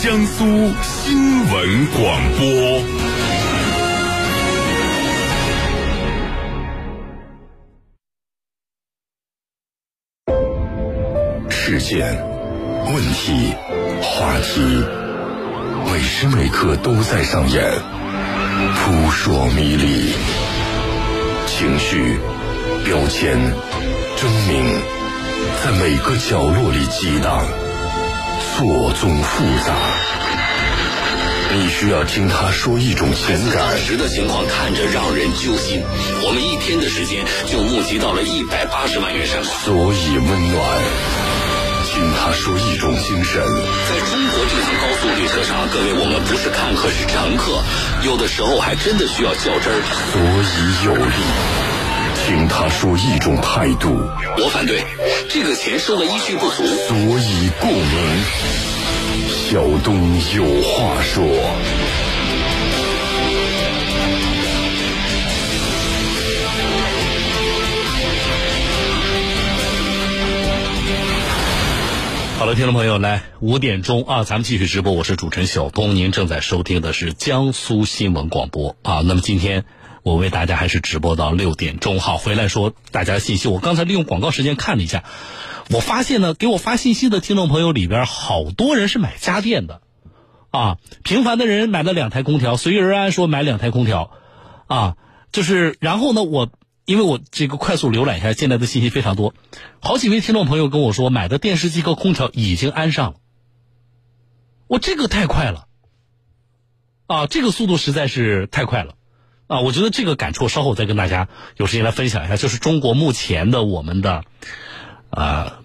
[0.00, 2.80] 江苏新闻广播。
[11.50, 12.24] 事件、
[12.86, 13.52] 问题、
[14.00, 14.84] 话题，
[15.90, 17.68] 每时每刻都在上演，
[18.76, 20.12] 扑朔迷离。
[21.58, 22.18] 情绪、
[22.82, 23.38] 标签、
[24.16, 24.64] 狰狞，
[25.62, 27.44] 在每个角落里激荡，
[28.40, 29.74] 错综复杂。
[31.54, 33.68] 你需要听他说一种情感。
[33.68, 35.82] 当时的情况看着让人揪心。
[36.24, 39.54] 我们一天的时间就募集到了一百八十万元善款。
[39.62, 40.80] 所以温暖，
[42.02, 43.40] 听他说一种精神。
[43.40, 47.62] 在中国这趟高速列车上，各位我们不是看客是乘客，
[48.04, 49.78] 有的时候还真的需要较真儿。
[50.10, 51.14] 所以有力，
[52.26, 54.10] 听他说一种态度。
[54.36, 54.82] 我反对，
[55.30, 56.64] 这个钱收的依据不足。
[56.88, 58.24] 所以共鸣，
[59.30, 61.22] 小东有话说。
[72.42, 74.92] 好了，听众朋友，来五点钟啊，咱们继续直播。
[74.94, 79.00] 我是主持人小东，您正在收听的是江苏新闻广播啊。
[79.04, 79.64] 那么今天
[80.02, 82.00] 我为大家还是直播到六点钟。
[82.00, 83.46] 好，回来说大家的信息。
[83.46, 85.04] 我刚才利用广告时间看了一下，
[85.70, 89.80] 我发现呢，给我发信息的听众朋友里边，好多人是买家电的
[90.50, 90.78] 啊。
[91.04, 94.10] 平凡的人买了两台空调，随遇而安说买两台空调
[94.66, 94.96] 啊，
[95.30, 96.50] 就是然后呢，我。
[96.84, 99.34] 因为我这个快速浏览一下，现在的信息非常多，
[99.80, 103.18] 好几位听众朋友跟我说，买的电视机和空调已经安上了。
[104.66, 105.68] 我这个太快了，
[107.06, 108.94] 啊，这个速度实在是太快了，
[109.46, 112.36] 啊，我觉得这个感触稍后再跟大家有时间来分享一下。
[112.36, 114.24] 就是中国目前的我们的，
[115.10, 115.60] 啊，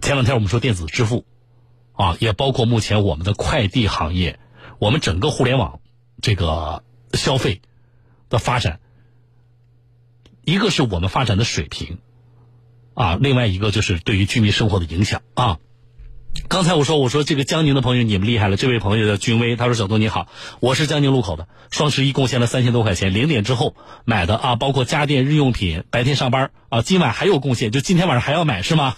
[0.00, 1.26] 前两天我们说电子支付，
[1.92, 4.38] 啊，也包括目前我们的快递行业，
[4.78, 5.80] 我们整个互联网
[6.22, 7.60] 这个消费
[8.30, 8.80] 的发展。
[10.46, 11.98] 一个是我们发展的水平，
[12.94, 15.58] 啊，另外一个就是对于居民生活的影响啊。
[16.48, 20.28] 刚才我说，我说这个江宁的朋友你们厉害了，这位朋友叫君威，他说小东你好，
[20.60, 28.94] 我是江宁路口的，双十一贡献了三千多块钱，零点之后买的啊，包括家电、日用品，白天上班啊，今晚还有贡献，就今天晚上还要买是吗？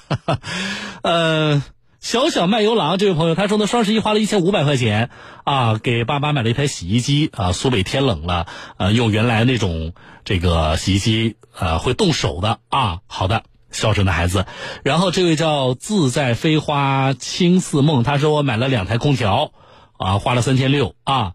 [1.03, 1.63] 呃。
[2.01, 5.11] 小小卖油郎这位朋友，他说呢，双十一花了一千五百块钱
[5.45, 7.53] 啊，给爸妈买了一台洗衣机啊。
[7.53, 9.93] 苏北天冷了，呃，用原来那种
[10.25, 13.01] 这个洗衣机呃会动手的啊。
[13.09, 14.47] 好的，孝顺的孩子。
[14.85, 19.51] 然后这位叫自在飞花青似梦，他说我买了两台空调
[19.97, 21.33] 啊，花了三千六啊。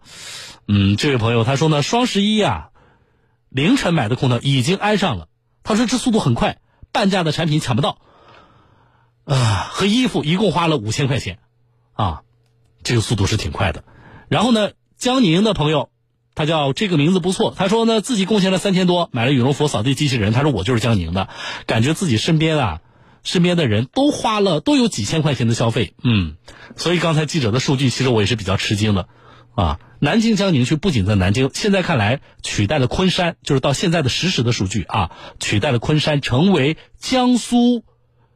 [0.66, 2.70] 嗯，这位朋友他说呢，双十一啊，
[3.50, 5.28] 凌晨买的空调已经安上了，
[5.62, 6.56] 他说这速度很快，
[6.90, 7.98] 半价的产品抢不到。
[9.24, 11.38] 啊，和衣服一共花了五千块钱，
[11.94, 12.22] 啊，
[12.82, 13.84] 这个速度是挺快的。
[14.28, 15.88] 然后呢，江宁的朋友，
[16.34, 20.32] 他叫这个名字不错，他说呢自己贡献了三千多，买了羽绒服、扫地机器人。
[20.32, 21.28] 他说我就是江宁的，
[21.66, 22.80] 感觉自己身边啊，
[23.22, 26.36] 身边的人都花了都有几千块钱的消费，嗯，
[26.76, 29.08] 所以刚才记者的数据，其实我也是比较吃惊的，
[29.54, 37.84] 啊，南京江宁区不仅在南京，现在看来取代了昆山，就是到现在的实时的数据啊，取代了昆山，成为江苏。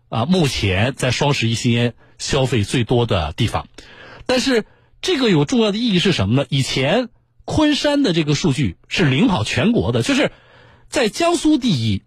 [0.08, 3.68] 啊，目前在双十一期间消费最多的地方，
[4.26, 4.64] 但是
[5.00, 6.46] 这个有重要的意义是什么呢？
[6.48, 7.10] 以前
[7.44, 10.32] 昆山的这个数据是领跑全国的，就是
[10.88, 12.02] 在江苏第一，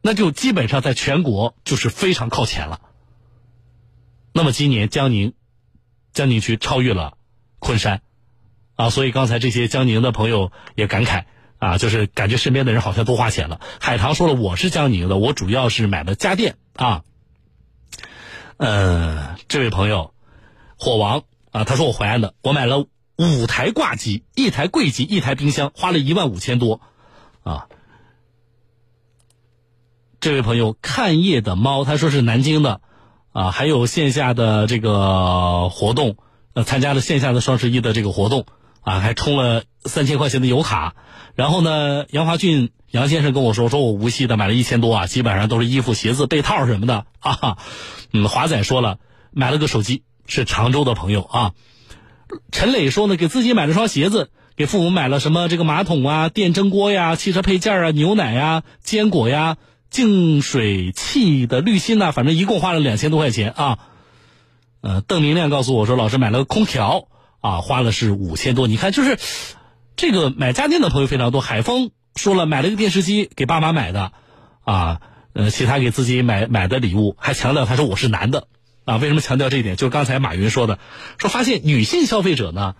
[0.00, 2.80] 那就基本上在全国就是非常靠前了。
[4.32, 5.34] 那么今年江宁
[6.12, 7.18] 江宁区超越了
[7.58, 8.00] 昆山，
[8.76, 11.24] 啊，所以刚才这些江宁的朋友也感慨。
[11.62, 13.60] 啊，就是感觉身边的人好像都花钱了。
[13.80, 17.04] 海棠说了，我是江宁的，我主要是买的家电啊。
[18.56, 20.12] 呃，这位朋友，
[20.76, 26.80] 火王啊，他说我淮安的，我买了五台挂机，一台柜机，一台冰箱，花了一万五千多
[27.44, 27.68] 啊。
[30.18, 32.80] 这位朋友，看夜的猫，他说是南京的
[33.30, 36.16] 啊，还有线下的这个活动，
[36.54, 38.46] 呃，参加了线下的双十一的这个活动
[38.82, 40.94] 啊，还充了三千块钱的油卡。
[41.34, 47.56] 然后呢，杨华俊杨先生跟我说，说我无锡的买了一千多啊，基本上都是衣服、鞋子、被套什么的啊。
[48.12, 48.98] 嗯，华仔说了，
[49.30, 51.52] 买了个手机，是常州的朋友啊。
[52.50, 59.56] 陈磊说呢，给自己买了双鞋子，给父母买了什么这个马桶啊、电蒸锅呀、汽车配件啊、牛奶呀、坚果呀、
[59.90, 63.78] 净水器的滤芯呐，反正一共花了两千多块钱啊。
[64.82, 67.08] 呃，邓明亮告诉我说，老师买了个空调
[67.42, 68.66] 啊，花了是五千多。
[68.66, 69.18] 你看，就是
[69.94, 71.42] 这个买家电的朋友非常多。
[71.42, 74.12] 海峰说了，买了个电视机给爸妈买的，
[74.64, 75.02] 啊，
[75.34, 78.48] 呃，其他给自己买买的礼物，还强调他说我是男的
[78.86, 78.96] 啊。
[78.96, 79.76] 为什么强调这一点？
[79.76, 80.78] 就是刚才马云说的，
[81.18, 82.74] 说发现女性消费者呢，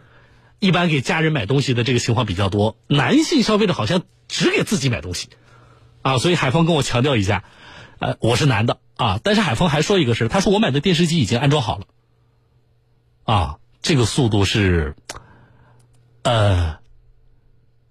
[0.58, 5.28] 一般给家人买东西的这个情况比较多，男性消费者好像只给自己买东西，
[6.00, 7.44] 啊，所以海峰跟我强调一下，
[7.98, 8.78] 呃，我是男的。
[8.94, 9.18] 啊！
[9.24, 11.86] 但是海峰还说一个事他说我买的电视机已经安装好了。
[13.24, 14.94] 啊，这个速度是，
[16.22, 16.78] 呃，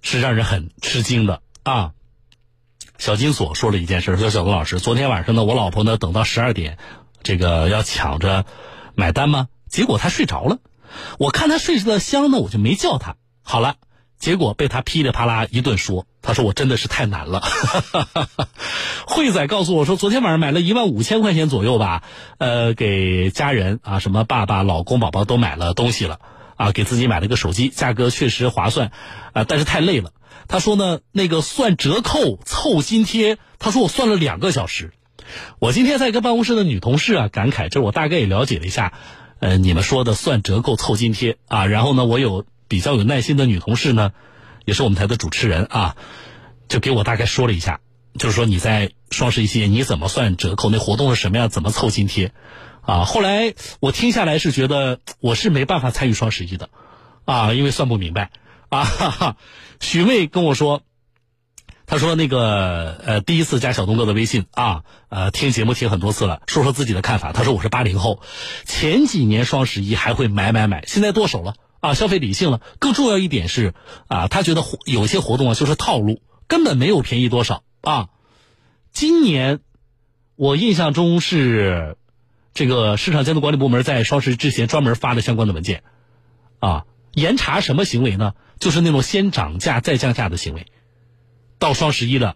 [0.02, 1.92] 是让人很吃惊的啊。
[2.98, 6.78] 小金锁说了一件事说小东老师，昨天晚上呢，我老婆呢等到十二点，
[7.22, 8.46] 这个要抢着
[8.96, 9.50] 买单吗？
[9.68, 10.60] 结果她睡着了，
[11.20, 13.18] 我看她睡得香呢，我就没叫她。
[13.44, 13.76] 好了。
[14.18, 17.42] 结果被他噼里啪啦一顿说，他说我真的是太难了。
[19.08, 22.04] 慧仔告诉我说，昨天晚上买了一万五千块钱左右吧，
[22.38, 26.20] 呃，给家人啊，什么爸爸、老公、宝宝都买了东西了，
[26.56, 28.92] 啊，给自己买了个手机，价格确实划算，
[29.34, 30.12] 啊，但是太累了。
[30.48, 34.92] 他说呢，那个算折扣凑津贴，他说我算了两个小时。
[35.60, 38.94] 我今天在跟办公室的女同事啊感慨，这我大概也了解了一下，
[39.40, 42.46] 呃，你们说的算折扣凑津贴啊，然后呢，我有。
[42.72, 44.14] 比较有耐心的女同事呢，
[44.72, 45.98] 也是我们台的主持人啊，
[46.70, 47.82] 就给我大概说了一下，
[48.18, 52.32] 就是说你在双十一期间你怎么算折扣，那活动是什么样，怎么凑津贴，
[52.80, 56.70] 啊，后来我听下来是觉得我是没办法参与双十一的，
[57.26, 58.32] 啊，因为算不明白
[58.70, 58.86] 啊。
[58.86, 59.36] 哈哈。
[59.82, 60.84] 许妹跟我说，
[61.86, 67.34] 他说那个呃第一次加小东哥的微信啊，呃听节目听很多次了，说说自己的看法。
[67.34, 68.22] 他说我是八零后，
[68.64, 71.56] 前几年双十一还会买买买，现在剁手了。
[71.82, 72.62] 啊，消费理性了。
[72.80, 73.74] 更重要一点是，
[74.08, 78.08] 啊，他觉得有些活动啊就是套路，根本没有便宜多少啊。
[78.94, 79.60] 今年
[80.36, 81.98] 我印象中是
[82.54, 85.84] 这个市场监督管理部门在双十一之前专门发了相关的文件，
[86.60, 88.34] 啊，严查什么行为呢？
[88.60, 90.68] 就是那种先涨价再降价的行为。
[91.58, 92.36] 到双十一了，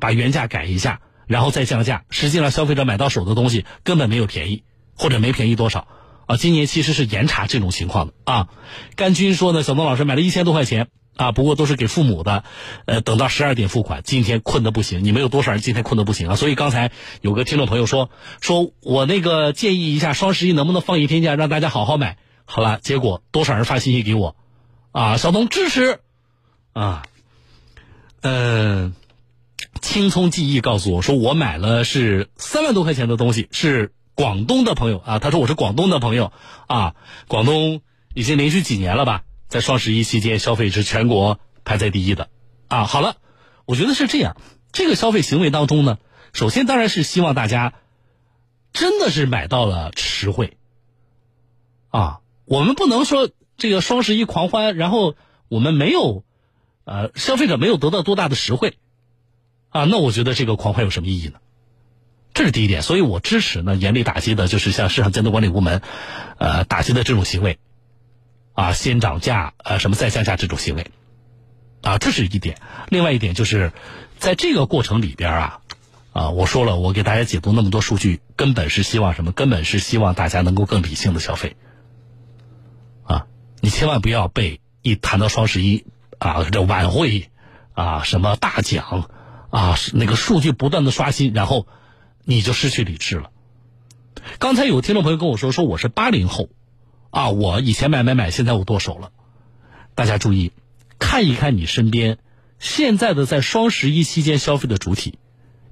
[0.00, 4.62] 把原价改一下，然后再降价，实际上消费者买到手的东西根本没有便宜，
[4.94, 5.88] 或者没便宜多少。
[6.28, 8.48] 啊，今年其实是严查这种情况的啊。
[8.96, 12.44] 甘军说呢，小东老师买了一千多块钱啊，不过都是给父母的，
[12.84, 14.02] 呃，等到十二点付款。
[14.04, 16.36] 今天困得不行，你们有多少人今天困得不行啊？
[16.36, 18.10] 所以刚才有个听众朋友说，
[18.42, 22.18] 说我那个建议一下，双十一能不能放一天假，让大家好好买。
[22.44, 24.36] 好了，结果多少人发信息给我，
[24.92, 26.00] 啊，小东支持，
[26.74, 27.04] 啊，
[28.20, 28.94] 嗯，
[29.80, 33.92] 青葱记忆告诉我说，我买了是三万多块钱的东西，是。
[34.18, 36.32] 广东的朋友啊，他说我是广东的朋友
[36.66, 36.96] 啊，
[37.28, 37.82] 广东
[38.14, 42.28] 已经连续几年了吧，在双十一期间消费是全国排在第一的
[42.66, 42.82] 啊。
[42.86, 43.18] 好了，
[43.64, 44.36] 我觉得是这样，
[44.72, 45.98] 这个消费行为当中呢，
[46.32, 47.74] 首先当然是希望大家
[48.72, 50.56] 真的是买到了实惠
[51.90, 55.14] 啊，我们不能说这个双十一狂欢，然后
[55.46, 56.24] 我们没有
[56.82, 58.78] 呃消费者没有得到多大的实惠
[59.68, 61.38] 啊，那我觉得这个狂欢有什么意义呢？
[62.38, 65.82] 这是第一点，所以我支持呢严厉打击的，就是像市场监督管理部门，
[66.38, 67.58] 呃打击的这种行为，
[68.52, 70.86] 啊先涨价呃什么再降价这种行为，
[71.82, 72.60] 啊这是一点。
[72.90, 73.72] 另外一点就是，
[74.18, 75.60] 在这个过程里边啊，
[76.12, 79.32] 啊我说了，我给大家解读那么多数据，根本是希望什么？
[79.32, 81.56] 根本是希望大家能够更理性的消费。
[83.02, 83.26] 啊，
[83.60, 85.86] 你千万不要被一谈到双十一
[86.18, 87.30] 啊这晚会
[87.72, 89.08] 啊什么大奖
[89.50, 91.66] 啊那个数据不断的刷新，然后。
[92.30, 93.30] 你就失去理智了。
[94.38, 96.50] 刚才有听众朋友跟我说，说我是八零后，
[97.08, 99.12] 啊，我以前买买买，现在我剁手了。
[99.94, 100.52] 大家注意，
[100.98, 102.18] 看一看你身边
[102.58, 105.18] 现在的在双十一期间消费的主体，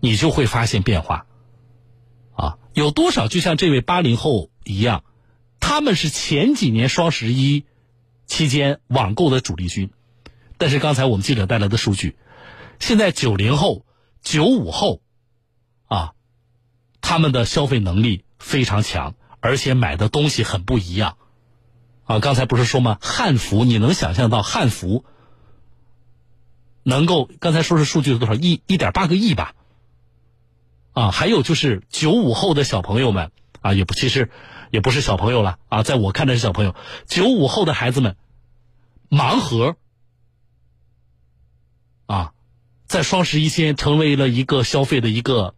[0.01, 1.27] 你就会发现变化。
[2.35, 5.05] 啊，有多少就像这位八零后一样，
[5.61, 7.67] 他们是前几年双十一
[8.25, 9.91] 期间网购的主力军，
[10.57, 12.17] 但是刚才我们记者带来的数据，
[12.81, 13.85] 现在九零后、
[14.23, 15.03] 九五后，
[17.09, 21.17] 他们的消费能力非常强，而且买的东西很不一样，
[22.03, 22.99] 啊，刚才不是说吗？
[23.01, 25.05] 汉服，你能想象到汉服
[26.83, 27.31] 能够？
[27.39, 28.35] 刚才说是数据是多少？
[28.35, 29.55] 一一点八个亿吧，
[30.95, 33.31] 啊，还有就是九五后的小朋友们
[33.61, 34.29] 啊，也不其实
[34.73, 36.75] 也不是小朋友了啊，在我看来是小朋友，
[37.07, 38.17] 九五后的孩子们，
[39.09, 39.77] 盲盒
[42.07, 42.33] 啊，
[42.89, 45.55] 在双十一期间成为了一个消费的一个。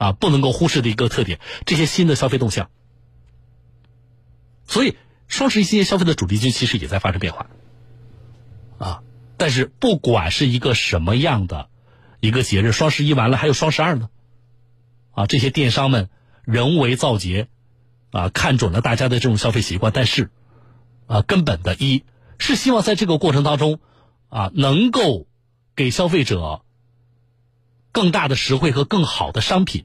[0.00, 2.70] 啊，不能够忽视的一个特点，这些新的消费动向。
[4.66, 4.96] 所以，
[5.28, 7.46] 双十一期间消费的主力军其实也在发生变化。
[8.78, 9.02] 啊，
[9.36, 11.68] 但是不管是一个什么样的
[12.20, 14.08] 一个节日，双十一完了还有双十二呢。
[15.12, 16.08] 啊，这些电商们
[16.44, 17.48] 人为造节，
[18.10, 20.30] 啊，看准了大家的这种消费习惯，但是
[21.08, 22.04] 啊，根本的一
[22.38, 23.80] 是希望在这个过程当中
[24.30, 25.26] 啊，能够
[25.76, 26.62] 给消费者
[27.92, 29.84] 更大的实惠和更好的商品，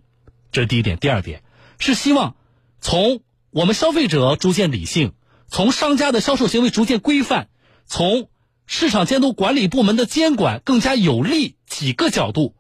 [0.56, 0.98] 这是第一点。
[0.98, 1.44] 第二点
[1.80, 2.38] 是希望
[2.80, 3.20] 从
[3.52, 5.12] 我们消费者逐渐理性，
[5.50, 7.50] 从商家的销售行为逐渐规范，
[7.86, 8.30] 从
[8.66, 12.56] 市场监督管理部门的监管更加有力几个角度，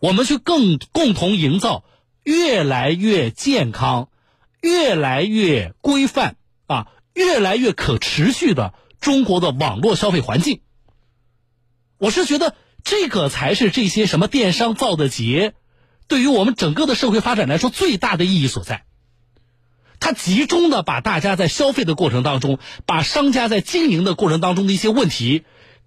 [0.00, 1.84] 我们去更共同营造
[2.24, 4.08] 越来越健康、
[4.60, 6.36] 越来越规范
[6.66, 10.62] 啊、越来越可持续的中国的网络消费环境。
[11.98, 15.54] 我是觉得这个才是这些什么电商造的节，
[16.08, 18.84] 对于我们整个的社会发展来说最大的意义所在。
[19.98, 25.44] 它集中的把大家在消费的过程当中，把商家在经营的过程当中的一些问题，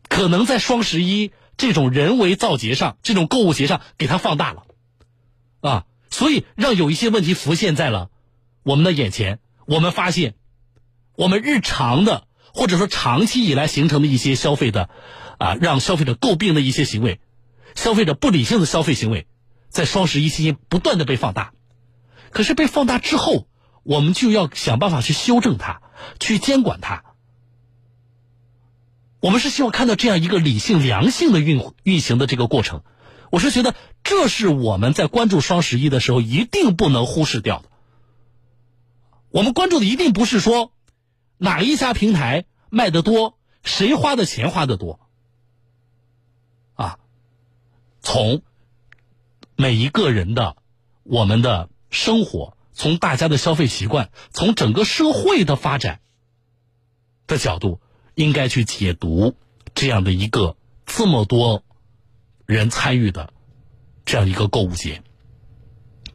[0.07, 4.63] 可能在双十一这种人为造节上、这种购物节上给它放大了，
[5.61, 8.09] 啊，所以让有一些问题浮现在了
[8.63, 9.39] 我们的眼前。
[9.67, 10.33] 我们发现，
[11.15, 14.89] 我们日常的或者说长期以来形成的一些消费的，
[15.37, 17.19] 啊，让消费者诟病的一些行为，
[17.75, 19.27] 消费者不理性的消费行为，
[19.69, 21.53] 在双十一期间不断的被放大。
[22.31, 23.47] 可是被放大之后，
[23.83, 25.81] 我们就要想办法去修正它，
[26.19, 27.03] 去监管它。
[29.19, 32.83] 我们是希望看到这样一个理性、良性的运运行的这个过程。
[33.31, 37.69] 我是觉得，这是我们在关注双十一的时候一定不能忽视掉的。
[39.29, 40.71] 我们关注的一定不是说
[41.37, 44.99] 哪一家平台卖的多，谁花的钱花的多，
[46.73, 46.97] 啊，
[48.01, 48.41] 从
[49.59, 50.55] 每一个人的
[51.03, 52.55] 我们的生活。
[52.71, 55.99] 从大家的消费习惯，从整个社会的发展
[57.27, 57.81] 的角度，
[58.15, 59.35] 应该去解读
[59.75, 60.55] 这样的一个
[60.85, 61.65] 这么多
[62.45, 63.33] 人参与的
[64.05, 65.03] 这样一个购物节。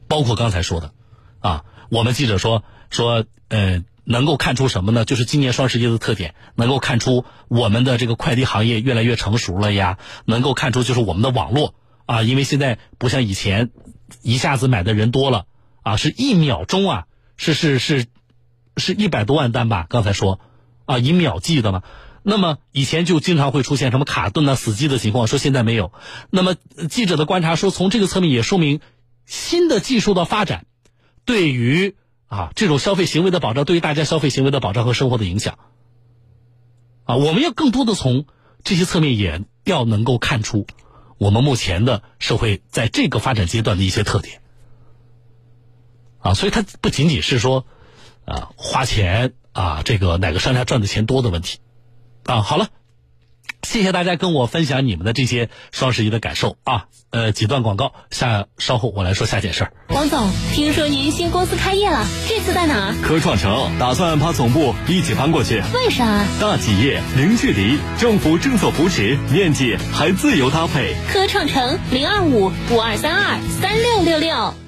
[0.07, 0.95] 包括刚才说的
[1.37, 5.05] 啊，我们记者说说呃，能够看出什么呢？
[5.05, 11.75] 就是今年双十一的特点，能够看出我们的这个快递行业越来越成熟了呀，能够看出就是我们的网络
[12.05, 13.71] 啊，因为现在不像以前
[14.21, 15.45] 一下子买的人多了。
[15.81, 17.05] 啊，是一秒钟啊，
[17.37, 18.07] 是是是，
[18.75, 19.85] 是一百多万单吧？
[19.87, 20.39] 刚才说，
[20.85, 21.83] 啊，以秒计的嘛。
[22.23, 25.93] 那么以前就经常会出现什么卡顿啊、死机的情况，说现在没有。
[26.31, 26.55] 那么
[26.89, 28.79] 记者的观察说，从这个侧面也说明
[29.27, 30.65] 新的技术的发展
[31.23, 31.93] 对于
[32.25, 35.59] 啊这种消费行为的保障，对于大家消费行为的保障和生活的影响。
[37.03, 38.25] 啊，我们要更多的从
[38.63, 40.65] 这些侧面也要能够看出
[41.17, 44.41] 我们目前的社会在这个发展阶段的一些特点。
[46.19, 47.67] 啊，所以它不仅仅是说，
[48.25, 51.59] 啊，花钱啊，这个哪个商家赚的钱多的问题，
[52.25, 52.69] 啊，好了，
[53.65, 59.73] 谢谢大家跟我分享你们的这些双十一的感受啊，呃，几段广告，下稍后我来说下件事儿。
[59.89, 62.95] 王总，听说您新公司开业了，这次在哪儿？
[63.01, 65.61] 科创城，打算把总部一起搬过去。
[65.73, 66.23] 为啥？
[66.39, 70.95] 大企业零距离，政府政策扶持，面积还自由搭配。
[71.11, 74.64] 科创城零二五五二三二三六六六。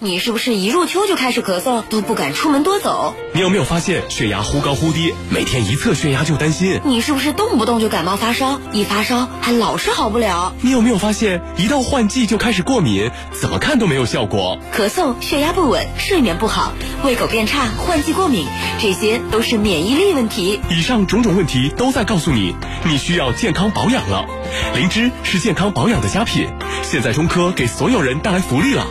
[0.00, 3.14] 你是不是一入秋就开始咳嗽，都不敢出门多走？
[3.32, 6.80] 你有没有发现血压忽高忽低，每天一测血压就担心？
[6.84, 10.52] 你是不是动不动就感冒发烧，一发烧还老是好不了？
[10.62, 14.58] 你有没有发现一到换季就开始过敏，怎么看都没有效果？
[14.76, 16.72] 咳嗽、血压不稳、睡眠不好、
[17.04, 18.46] 胃口变差、换季过敏，
[18.80, 20.60] 这些都是免疫力问题。
[20.70, 24.26] 以上种种问题都在告诉你，你需要健康保养了。
[24.74, 26.48] 灵芝是健康保养的佳品，
[26.82, 28.84] 现在中科给所有人带来福利了。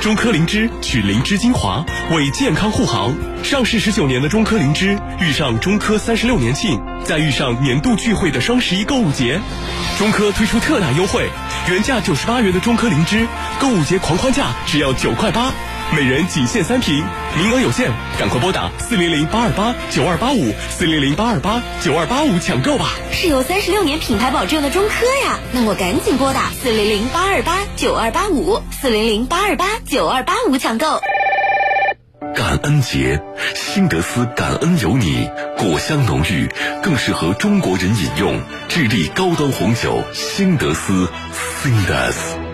[0.00, 9.40] 中科灵芝取灵芝精华为健康护航，上市十九年的中科灵芝遇上中科三十六年庆，再遇上年度聚会的双十一购物节，
[9.98, 11.28] 中科推出特大优惠，
[11.70, 13.26] 原价九十八元的中科灵芝，
[13.60, 15.52] 购物节狂欢价只要九块八。
[15.94, 17.04] 每人仅限三瓶，
[17.38, 22.90] 名额有限，赶快拨打四零零八二八九二八五四零零八二八九二八五抢购吧！
[23.12, 31.00] 是有三十六年品牌保证的中科呀，那我赶紧拨打四零零八二八九二八五四零零八二八九二八五抢购。
[32.34, 33.22] 感恩节，
[33.54, 36.48] 新德斯感恩有你，果香浓郁，
[36.82, 38.40] 更适合中国人饮用。
[38.68, 42.45] 智利高端红酒，新德斯 s i n d e s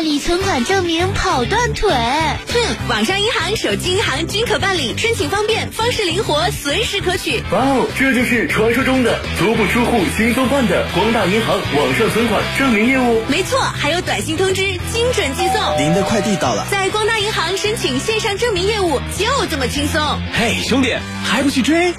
[0.00, 2.88] 办理存款证明跑断腿，哼！
[2.88, 7.42] 网上银行、手机银行均可办理，申请方便，方式灵活，随时可取。
[7.52, 13.22] 哇哦，这就是传说中的足不出户轻松办的光大银行网上存款证明业务。
[13.28, 15.78] 没错，还有短信通知，精准寄送。
[15.78, 20.00] 您的快递到了，在光大银行申请线上证明业务就这么轻松。
[20.32, 21.92] 嘿，兄弟，还不去追？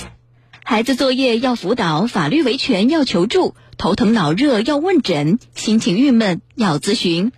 [0.63, 7.31] 孩子作业要辅导，法律维权要求助，头疼脑热要问诊，心情郁闷要咨询。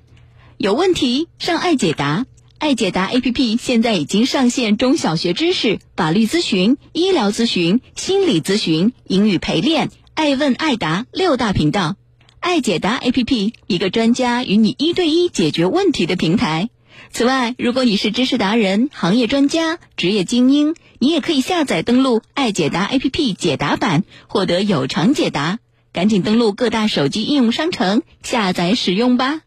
[0.58, 2.26] 有问题上爱解答，
[2.58, 11.96] 爱解答 APP 现在已经上线中小学知识、法律咨询、医疗咨询、心理咨询、英语陪练、爱问爱答六大频道。
[12.40, 16.70] 爱解答 APP 一个专家与你一对一解决问题的平台。
[17.12, 25.60] 此外，如果你是知识达人、行业专家、职业精英，你也可以下载登录爱解答 APP 解答版，获得有偿解答。
[25.94, 29.42] 赶紧登录各大手机应用商城下载使用吧。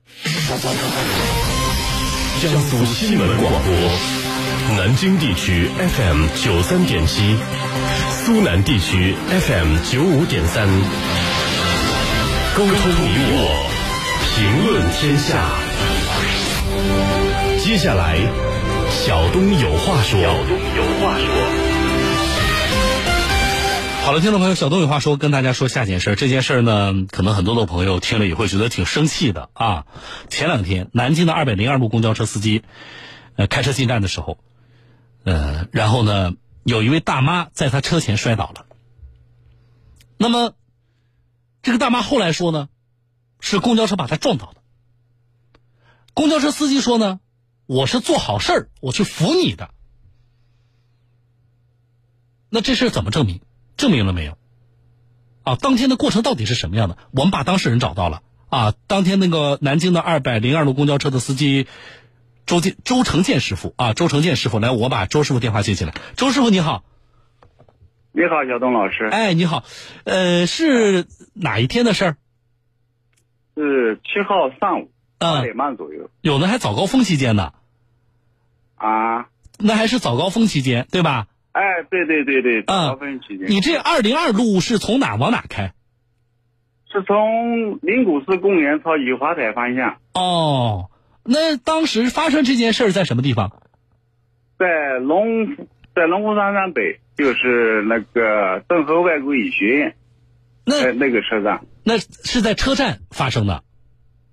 [2.40, 7.36] 江苏新闻广播，南京地区 FM 九三点七，
[8.24, 10.68] 苏南地区 FM 九五点三，
[12.54, 13.66] 沟通你我，
[14.36, 15.50] 评论天下。
[17.64, 18.20] 接下来，
[19.04, 20.20] 小东有话说。
[20.20, 21.65] 小东有话说。
[24.06, 26.14] 好了，听众朋友，小东有话说，跟大家说下件事。
[26.14, 29.84] 这件事呢，可能很多的朋友听了也会觉得挺生气的啊。
[30.28, 32.62] 前两天，南京的二百零二路公交车司机，
[33.34, 34.38] 呃，开车进站的时候，
[35.24, 38.66] 呃，然后呢，有一位大妈在他车前摔倒了。
[40.18, 40.54] 那么，
[41.62, 42.68] 这个大妈后来说呢，
[43.40, 44.60] 是公交车把她撞倒的。
[46.14, 47.18] 公交车司机说呢，
[47.66, 49.70] 我是做好事儿，我去扶你的。
[52.50, 53.40] 那这事怎么证明？
[53.76, 54.36] 证明了没有？
[55.42, 56.98] 啊，当天的过程到底是什么样的？
[57.12, 58.74] 我们把当事人找到了啊。
[58.88, 61.68] 当天那个南京的二百零二路公交车的司机
[62.46, 65.94] 周建周成建师傅啊，周成建师傅，来，我把周师傅电话接起来。
[66.16, 66.82] 周师傅你好，
[68.12, 69.08] 你好，小东老师。
[69.12, 69.62] 哎，你好，
[70.04, 72.16] 呃，是哪一天的事儿？
[73.54, 76.10] 是七号上午八点半左右。
[76.22, 77.52] 有的还早高峰期间呢。
[78.74, 79.28] 啊？
[79.58, 81.28] 那还是早高峰期间，对吧？
[81.56, 83.48] 哎，对对对对，高峰期间。
[83.48, 85.72] 你这二零二路是从哪往哪开？
[86.92, 89.96] 是从灵谷寺公园朝雨花台方向。
[90.12, 90.90] 哦，
[91.24, 93.62] 那当时发生这件事在什么地方？
[94.58, 95.56] 在龙
[95.94, 99.96] 在龙湖山山北，就是那个郑和外国语学院。
[100.66, 101.62] 那那个车站？
[101.84, 103.64] 那是在车站发生的。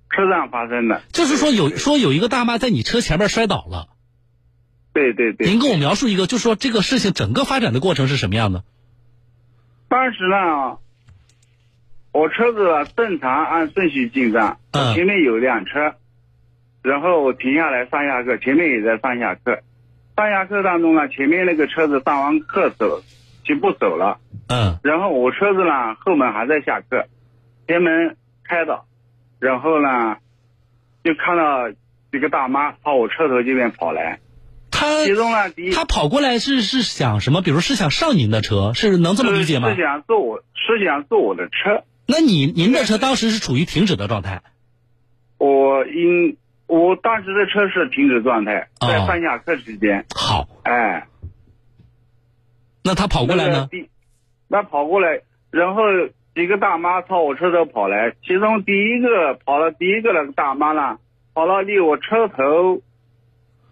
[0.09, 1.01] 车站发生的。
[1.13, 3.87] 就是说有说有一个大妈在你车前面摔倒了。
[4.93, 8.63] 对对对，您跟我描述一个，就说这个事情整个发展的过程是什么样的？
[9.89, 10.77] 当时呢，
[12.11, 15.95] 我车子正常按顺序进站，前面有辆车，
[16.83, 19.61] 然后我停下来上下课，前面也在上下课。
[20.15, 23.01] 上下课当中呢，前面那个车子上完课走，
[23.43, 24.19] 就不走了。
[24.47, 24.77] 嗯。
[24.83, 27.07] 然后我车子呢，后门还在下课，
[27.67, 28.83] 前门开的，
[29.39, 30.17] 然后呢，
[31.03, 31.69] 就看到
[32.11, 34.19] 一个大妈朝我车头这边跑来。
[34.75, 35.05] 他
[35.71, 37.43] 他跑过来是是想什么？
[37.43, 39.69] 比如是想上您的车，是能这么理解吗？
[39.69, 41.83] 是想坐我，是想坐我的车。
[42.07, 44.41] 那你您的车当时是处于停止的状态？
[45.37, 50.05] 我因我当时的车是停止状态，在上下课之间。
[50.15, 51.07] 好，哎，
[52.83, 53.69] 那他跑过来呢？
[54.47, 55.21] 那跑过来，
[55.51, 55.83] 然后
[56.33, 60.97] 几个大妈朝我车头跑来，其中第一个跑了，第一个那个大妈呢，
[61.35, 62.81] 跑到离我车头。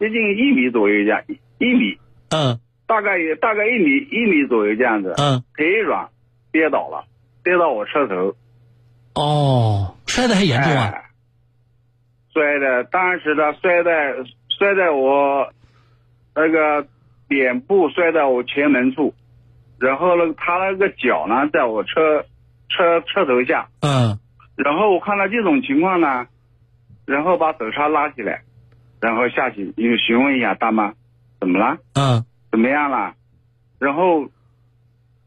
[0.01, 1.21] 接近一米左右这样，
[1.59, 1.95] 一米，
[2.31, 6.09] 嗯，大概也大概一米一米左右这样子，嗯，腿软，
[6.51, 7.05] 跌倒了，
[7.43, 8.33] 跌到我车头，
[9.13, 10.91] 哦，摔的还严重啊，
[12.33, 14.15] 摔的当时他摔在
[14.49, 15.47] 摔在我
[16.33, 16.87] 那个
[17.29, 19.13] 脸部摔在我前门处，
[19.79, 22.25] 然后呢，他那个脚呢在我车
[22.69, 24.17] 车车头下，嗯，
[24.55, 26.25] 然后我看到这种情况呢，
[27.05, 28.41] 然后把手刹拉起来。
[29.01, 30.93] 然后下去又询问一下大妈，
[31.39, 31.77] 怎么了？
[31.95, 33.15] 嗯，怎么样了？
[33.79, 34.29] 然后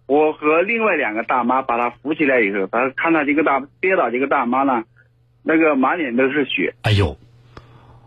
[0.07, 4.85] 我和另外两个大妈把她扶起来以后，她看到这个大跌倒这个大妈呢，
[5.43, 6.75] 那个满脸都是血。
[6.83, 7.17] 哎呦！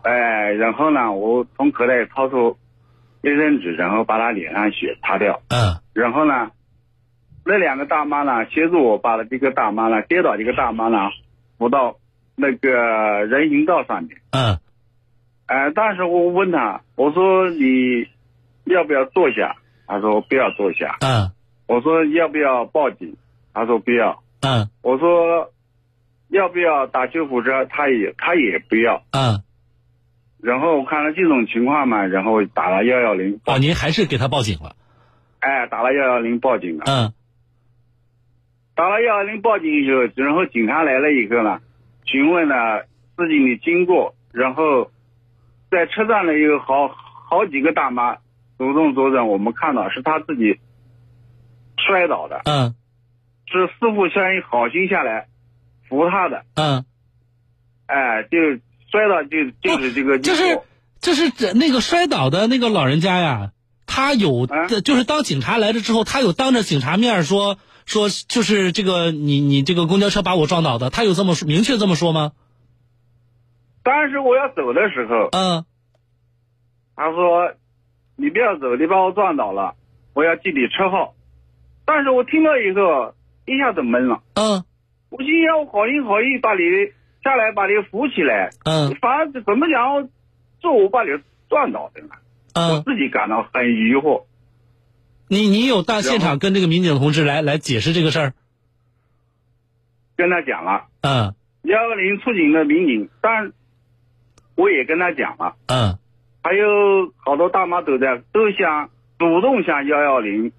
[0.04, 2.56] 哎，然后呢，我从口袋掏出
[3.20, 5.42] 卫生纸，然后把她脸上血擦掉。
[5.48, 5.76] 嗯。
[5.92, 6.50] 然后呢，
[7.44, 11.10] 那两个大妈呢，协助我把这个大妈呢跌倒这个大妈呢
[11.58, 11.96] 扶到
[12.36, 12.70] 那个
[13.26, 14.16] 人行道上面。
[14.30, 14.58] 嗯。
[15.48, 18.06] 哎，当时我问他，我说你
[18.66, 19.56] 要不要坐下？
[19.86, 20.98] 他说不要坐下。
[21.00, 21.32] 嗯。
[21.66, 23.16] 我说要不要报警？
[23.54, 24.22] 他说不要。
[24.42, 24.68] 嗯。
[24.82, 25.50] 我说
[26.28, 27.64] 要不要打救护车？
[27.64, 29.02] 他也他也不要。
[29.12, 29.42] 嗯。
[30.42, 33.40] 然后我看了这种情况嘛，然后打了幺幺零。
[33.46, 34.76] 哦，您还是给他报警了？
[35.40, 36.84] 哎，打了幺幺零报警了。
[36.86, 37.14] 嗯。
[38.74, 41.60] 打了幺幺零报警以后，然后警察来了以后呢，
[42.04, 42.84] 询问了
[43.16, 44.90] 事情的经过，然后。
[45.70, 46.88] 在车站里有好
[47.28, 48.16] 好几个大妈
[48.56, 50.58] 主动作证，我们看到是他自己
[51.76, 52.40] 摔倒的。
[52.44, 52.74] 嗯，
[53.46, 55.28] 是师傅相于好心下来
[55.88, 56.44] 扶他的。
[56.54, 56.84] 嗯，
[57.86, 58.38] 哎，就
[58.90, 60.60] 摔倒就就是这个就是
[61.00, 63.52] 就是这那个摔倒的那个老人家呀，
[63.86, 72.32] 他有的就是当警察来了之后，他有当着警察面说说，就是这个你你这个公交车把我撞倒的，他有这么说明确这么说吗？
[73.88, 75.64] 当时我要走的时候，嗯，
[76.94, 77.54] 他说
[78.16, 79.76] 你不要走，你把我撞倒了，
[80.12, 81.14] 我要记你车号。
[81.86, 83.14] 但是我听到以后
[83.46, 84.62] 一下子懵了，嗯，
[85.08, 86.60] 我心想我好心好意把你
[87.24, 90.06] 下来把你扶起来，嗯，反而怎么讲
[90.60, 91.08] 是我把你
[91.48, 92.10] 撞倒的呢？
[92.52, 94.24] 嗯，我自己感到很疑惑。
[95.28, 98.34] 你你有到现场跟这个民警同志来来解释这个事儿？
[100.14, 103.52] 跟他讲了，嗯，幺幺零出警的民警，但
[104.58, 105.98] 我也跟他讲了，嗯，
[106.42, 110.50] 还有好多大妈都在都想主动向幺幺零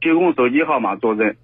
[0.00, 1.36] 提供手机号码作证。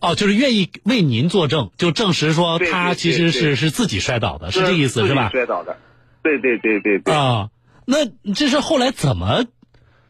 [0.00, 5.30] 哦，就是愿意为您作证，就证实说他其实是是自己摔倒的，是这意思是吧？
[5.30, 5.76] 摔倒的，
[6.22, 7.12] 对对对对对。
[7.12, 7.50] 啊，
[7.84, 9.46] 那这是后来怎么，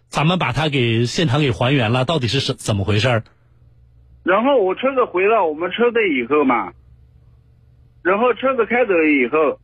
[0.08, 2.04] 咱们把他给现场给还原了？
[2.04, 3.22] 到底是什怎么回事？
[4.22, 6.74] 然后我车子回到我们车队以后嘛，
[8.02, 9.58] 然后车子开走以后，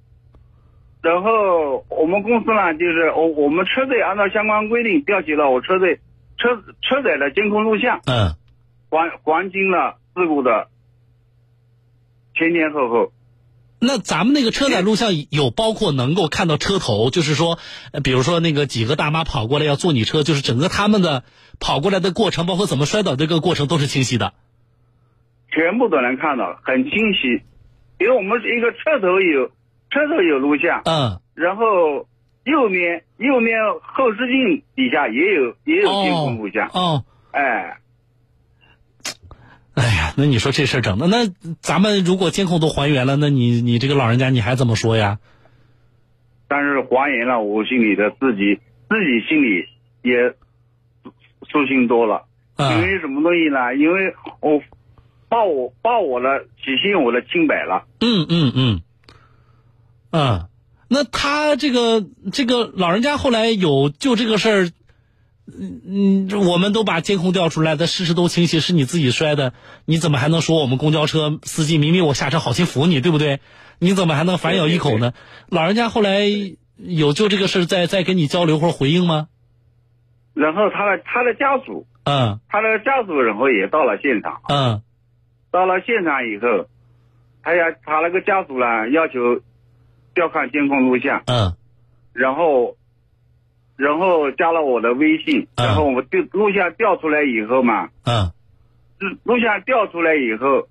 [1.04, 6.00] 然后我们公司呢，就是我我们车队按照相关规定调取了我车队
[6.38, 8.34] 车车载的监控录像，嗯，
[8.88, 10.68] 还还清了事故的
[12.34, 13.12] 前前后后。
[13.80, 17.58] 那咱们那个车载录像有包括能够看到车头，就是说，
[18.02, 21.22] 比如说那个几个大妈跑过来要坐你车，就是整个他们的
[21.60, 24.32] 跑过来的过程，包括怎么摔倒这个过程都是清晰的。
[25.50, 27.44] 全部都能看到，很清晰。
[27.98, 29.50] 因为我们是一个车头有
[29.94, 32.08] 车头有录像，嗯，然后
[32.42, 37.78] 右面右面后视镜底下也有也有监控录像，哦，哎，
[39.74, 41.28] 哎呀，那你说这事儿整的，那
[41.60, 45.20] 咱们如果监控都还原了，那你你这个老人家你还怎么说呀？
[46.48, 48.56] 但是还原了，我心里的自己
[48.88, 49.68] 自己心里
[50.02, 50.34] 也
[51.48, 52.24] 舒心多了。
[52.56, 53.74] 嗯因为什么东西呢？
[53.74, 54.60] 因为我
[55.28, 57.84] 报我报我了体现我的清白了。
[58.00, 58.82] 嗯嗯嗯，
[60.16, 60.46] 嗯，
[60.86, 64.70] 那他这个这个老人家后来有就这个事儿，
[65.48, 69.54] 嗯嗯，我们都把监控调出来的事实都清晰，是你自己摔的，
[69.86, 73.40] 你怎么还能说我们公交车司机明明我下车好心扶你，对不对？
[73.80, 75.14] 你怎么还能反咬一口呢？
[75.48, 76.20] 老人家后来
[76.78, 79.26] 有就这个事儿再再跟你交流或者回应吗？
[80.32, 84.40] 然后他的他的家属，嗯他的家属然后也到了现场。
[84.48, 84.80] 嗯
[85.50, 86.68] 到了现场以后，
[87.42, 89.40] 他要他那个家属呢要求
[90.14, 91.54] 调看监控录像，嗯。
[92.12, 92.76] 然后
[93.76, 98.30] 然后加了我的微信，然后我们调录像调出来以后嘛，嗯。
[99.24, 100.68] 录像调出来以后，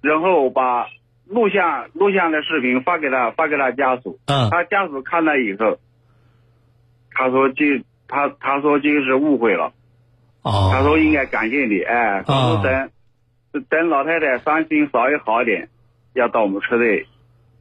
[0.00, 0.86] 然后把
[1.26, 4.48] 录像录像的视频发给他发给他家属，嗯。
[4.50, 5.78] 他家属看了以后，
[7.10, 9.72] 他说这他他说这个是误会了，
[10.42, 15.68] 哦，他说应该感谢你，哎，他说等、等老太太伤心稍微好一点，
[16.14, 17.06] 要到我们车队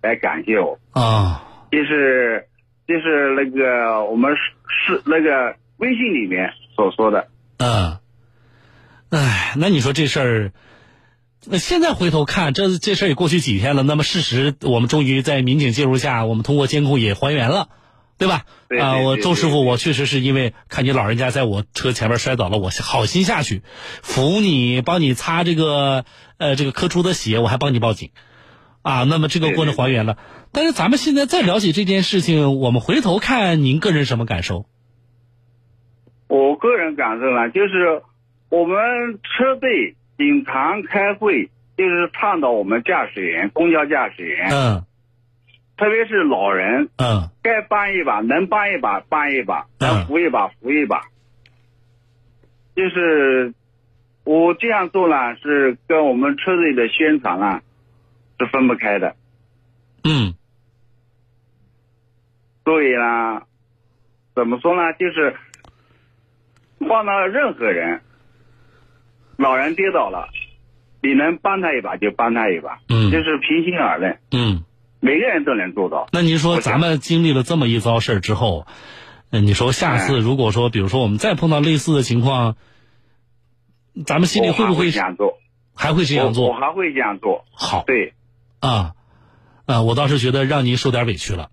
[0.02, 0.80] 来感谢我。
[0.92, 2.48] 啊，就是
[2.88, 7.28] 就是那个我们是是那个微信里面所说的。
[7.58, 8.00] 嗯，
[9.10, 10.52] 哎，那你说这事儿，
[11.46, 13.84] 那现在回头看，这这事儿也过去几天了。
[13.84, 17.70] 那么事实，我们终于在民警介入下，我们通过监控也还原了，
[18.18, 18.46] 对吧？
[18.68, 23.62] 对啊，我周师傅，我确实是因为看你老人家在我车前面摔倒了，我好心下去
[24.02, 26.06] 扶你，帮你擦这个
[26.38, 28.10] 呃这个磕出的血，我还帮你报警。
[28.82, 30.18] 啊，那么这个过程还原了，
[30.52, 34.66] 但是咱们现在再了解这件事情，我们回头看，您个人什么感受？
[36.28, 38.02] 我个人感受呢，就是
[38.50, 38.76] 我们
[39.22, 44.86] 车队经常开会，就是倡导我们驾驶员、公交驾驶员，嗯
[45.78, 51.02] 特别是老人，嗯该帮一把，能帮一把帮一把，能扶一把扶一把。
[52.76, 53.54] 就是
[54.24, 57.62] 我这样做呢，是跟我们车队的宣传啊
[58.42, 59.16] 是分不开的。
[60.04, 60.34] 嗯
[62.66, 63.44] 所以呢，
[64.36, 64.94] 怎么说呢？
[65.00, 65.36] 就是
[66.80, 68.02] 换到任何人，
[69.38, 70.30] 老人跌倒了，
[71.02, 74.64] 你能帮他一把就帮他一把，嗯就是平心而论，嗯。
[75.04, 76.08] 每个人都能做到。
[76.14, 78.68] 那您说，咱们经历了这么一遭事儿之后，
[79.32, 82.56] 嗯，你说下次如果说，比如说我们再碰到类似的情况，
[84.06, 85.40] 咱们心里会不会我还会这样做？
[85.74, 86.50] 还会这样做？
[86.50, 87.46] 我我还会这样做。
[87.52, 88.14] 好，对，
[88.62, 88.94] 啊，
[89.66, 91.50] 啊，我倒是觉得让您受点委屈了，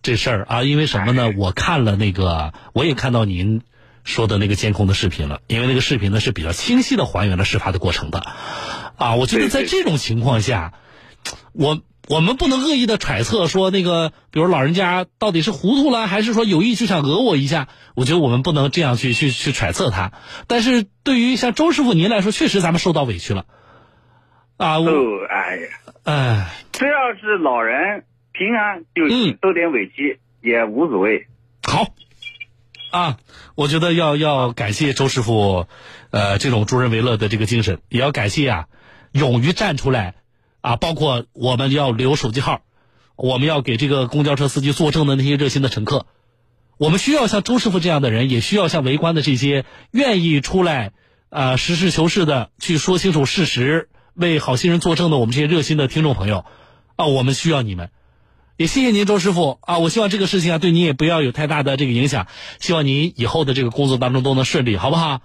[0.00, 1.30] 这事儿啊，因为什么呢？
[1.36, 3.60] 我看了那个，我也看到您
[4.02, 8.24] 说的那个监控的视频了，因为那个视频呢是比较清晰的还原了事发的过程的，
[8.96, 10.72] 啊，我觉得在这种情况下，
[11.52, 11.82] 我。
[12.08, 17.68] 我们不能恶意的揣测说那个，比如老人家到底是糊涂了，还是说有意就想讹我一下？
[17.94, 20.10] 我觉得我们不能这样去去去揣测他。
[20.48, 23.46] 但是对于像周师傅您来说，确实咱们受到委屈了。
[24.56, 24.90] 啊，我
[25.30, 25.68] 哎呀，
[26.04, 29.08] 哎，只要是老人平安，就
[29.40, 31.26] 受点委屈也无所谓。
[31.62, 31.86] 好，
[32.90, 33.18] 啊，
[33.54, 35.66] 我觉得要要感谢周师傅，
[36.10, 38.66] 呃，这种助人为乐的这个精神，也要感谢啊，
[39.12, 40.14] 勇于站出来。
[40.60, 42.62] 啊，包括我们要留手机号，
[43.16, 46.06] 我们要给这个公交车司机作证的那些热心的乘客，
[46.78, 50.92] 我们需要像周师傅这样的人，也需要像围观的这些愿意出来
[51.30, 56.44] 啊实事求是的去说清楚事实、为好心人作证的我们这些热心的听众朋友
[56.96, 57.90] 啊，我们需要你们，
[58.56, 62.26] 也谢谢您周师傅啊，我希望这个事情啊对您也不要有太大的这个影响，
[62.60, 65.20] 希望您以后的这个工作当中都能顺利，好不好？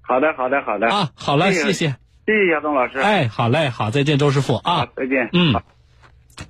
[0.00, 1.96] 好的，好的，好的啊，好了，谢谢。
[2.26, 2.98] 谢谢小东老师。
[2.98, 5.30] 哎，好嘞，好，再见，周师傅啊，再见。
[5.32, 5.62] 嗯，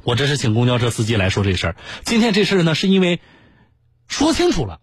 [0.02, 1.76] 我这是请公交车司机来说这事儿。
[2.04, 3.20] 今天这事儿呢，是因为
[4.08, 4.80] 说清楚了，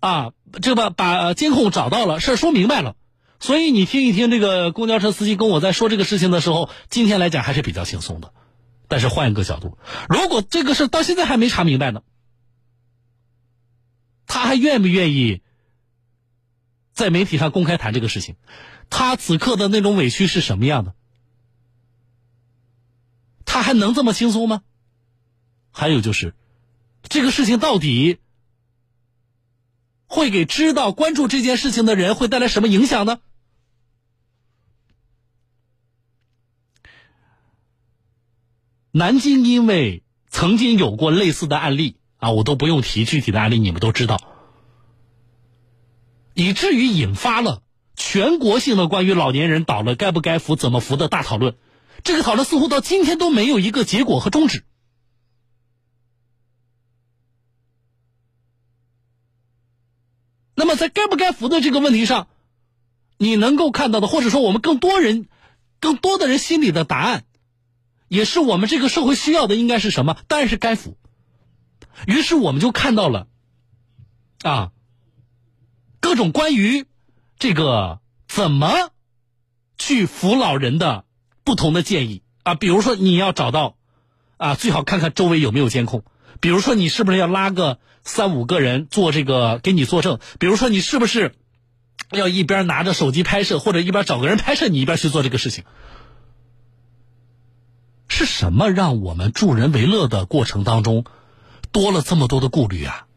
[0.00, 2.96] 啊，这把把监控找到了，事儿说明白了，
[3.44, 8.32] 所以你听一听这个公交车司机跟我在说这个事情的时候，今天来讲还是比较轻松的。
[8.88, 9.76] 但是换一个角度，
[10.08, 12.00] 如果这个事到现在还没查明白呢，
[14.26, 15.42] 他还愿不愿意
[16.94, 18.36] 在媒体上公开谈这个事情？
[18.88, 20.94] 他此刻的那种委屈是什么样的？
[23.44, 24.62] 他还能这么轻松吗？
[25.70, 26.32] 还有就是，
[27.02, 28.16] 这个事情到底
[30.06, 33.18] 会给知道关注这件事情的人会带来什么影响呢？
[38.96, 44.20] 南京因为曾经有过类似的案例啊，我都不用提具体的案例，你们都知道，
[46.32, 47.62] 以至于引发了。
[47.96, 51.56] 全国性的关于老年人倒了该不该扶、怎么扶的大讨论，
[52.04, 54.62] 这个讨论似乎到今天都没有一个结果和终止。
[60.54, 62.28] 那么，在该不该扶的这个问题上，
[63.18, 65.26] 你能够看到的，或者说我们更多人、
[65.80, 67.24] 更多的人心里的答案，
[68.14, 70.16] 也是我们这个社会需要的，应该是什么？
[70.28, 70.96] 当然是该扶。
[72.06, 73.26] 于是我们就看到了，
[74.42, 74.70] 啊，
[76.00, 76.86] 各种关于。
[77.36, 77.98] 这个
[78.28, 78.72] 怎么
[79.76, 81.04] 去扶老人的
[81.42, 82.54] 不同的建议啊？
[82.54, 83.76] 比如说你要找到
[84.38, 86.04] 啊，最好看看周围有没有监控。
[86.40, 90.20] 比如说你是不是要拉个三五个人做这个给你作证？
[90.38, 91.34] 比如说你是不是
[92.12, 95.64] 要一边拿着手机拍摄，或者一边找个人拍摄你一边去做这个事情？
[98.16, 101.04] 是什么让我们助人为乐的过程当中
[101.72, 103.08] 多了这么多的顾虑啊？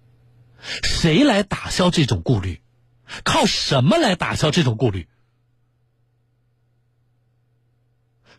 [0.81, 2.63] 谁来打消这种顾虑？
[3.23, 5.07] 靠什么来打消这种顾虑？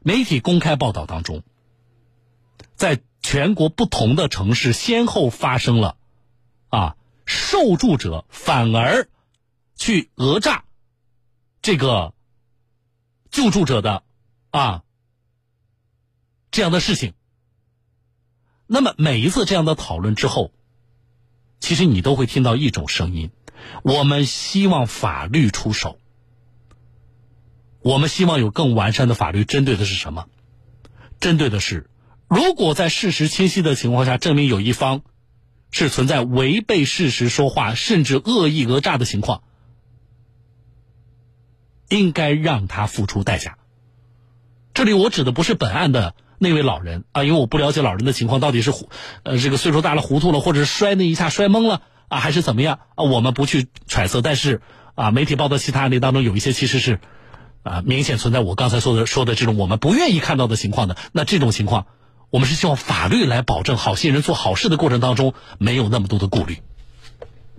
[0.00, 1.44] 媒体公开报道当中，
[2.74, 5.96] 在全国不同的城市先后发生了，
[6.70, 9.08] 啊，受助者反而
[9.76, 10.64] 去讹诈
[11.62, 12.14] 这个
[13.30, 14.02] 救助者的
[14.50, 14.82] 啊
[16.50, 17.14] 这样的事情。
[18.66, 20.52] 那么每一次这样的讨论之后，
[21.60, 23.30] 其实你都会听到一种声音。
[23.82, 25.98] 我们希望法律出手，
[27.80, 29.44] 我们希望有更完善的法律。
[29.44, 30.28] 针对的是什么？
[31.18, 31.90] 针对的是，
[32.28, 35.02] 如果在事实清晰的情况下，证明有一方
[35.70, 39.42] 是存在违背事实说话，甚至恶意讹诈的情况，
[41.88, 43.58] 应该让他付出代价。
[44.74, 48.88] 这里我指的不是本案的那位老人啊，因为我不了解老人的情况，到底是糊
[49.24, 51.82] 呃这个岁数大了糊涂了，或者是摔那一下摔懵了。
[52.08, 53.04] 啊，还是怎么样啊？
[53.04, 54.62] 我们不去揣测，但是
[54.94, 57.00] 啊，媒体报道其他案例当中有一些其实是
[57.62, 60.96] 啊，明显存在我刚才说的说的这种我们不愿意看到的情况的。
[61.12, 61.86] 那这种情况，
[62.30, 66.62] 我们是希望法律来保证好心人做好事的过程当中没有那么多的顾虑。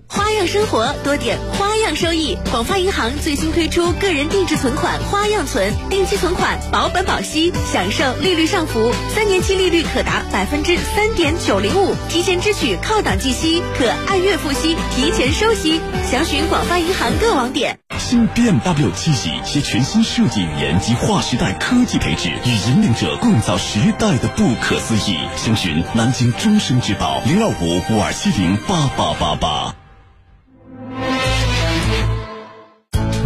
[0.10, 2.36] 花样生活，多点花样收益。
[2.50, 15.80] 广发银行最新推出个人定制存款花样存，定期存款保本保息，享受利率上浮，三年期利率可达百分之三点九零五，提前支取靠档计息，可按月付息，提前收息。
[16.10, 17.80] 详询广发银行各网点。
[18.00, 25.18] 新 BMW 七系携全新设计语言及划时代科技配置，与引领者共造时代的不可思议。
[25.36, 29.76] 详询南京终身质保零二五五二七零八八八八。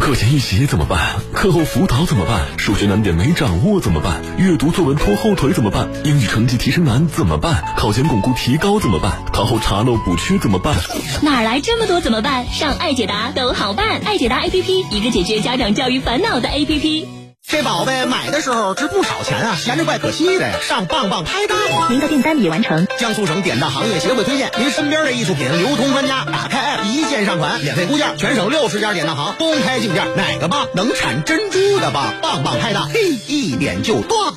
[0.03, 1.15] 课前预习怎么办？
[1.31, 2.59] 课后辅导怎么办？
[2.59, 4.21] 数学难点没掌握怎么办？
[4.37, 5.87] 阅读作文拖后腿怎么办？
[6.03, 7.63] 英语成绩提升难怎么办？
[7.77, 9.23] 考前巩固提高怎么办？
[9.31, 10.75] 考后查漏补缺怎么办？
[11.21, 12.45] 哪来这么多怎么办？
[12.51, 17.22] 上爱解答都好办，爱解答 APP 一个解决家长教育烦恼的 APP。
[17.45, 20.55] 这宝贝买的时候值不少钱啊，闲着怪可惜的呀。
[20.61, 21.57] 上棒棒拍档，
[21.91, 22.87] 您的订单已完成。
[22.97, 32.13] 江苏省典当行业协会推荐，您身边的艺术品流通专家，打开 app 一键上传，免费估价，全省六十家典当行公开竞价，哪个棒能产珍珠的棒？
[32.21, 34.33] 棒棒拍档，嘿，一点就断。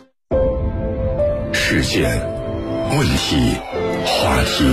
[1.54, 2.20] 事件、
[2.90, 3.56] 问题、
[4.04, 4.64] 话题，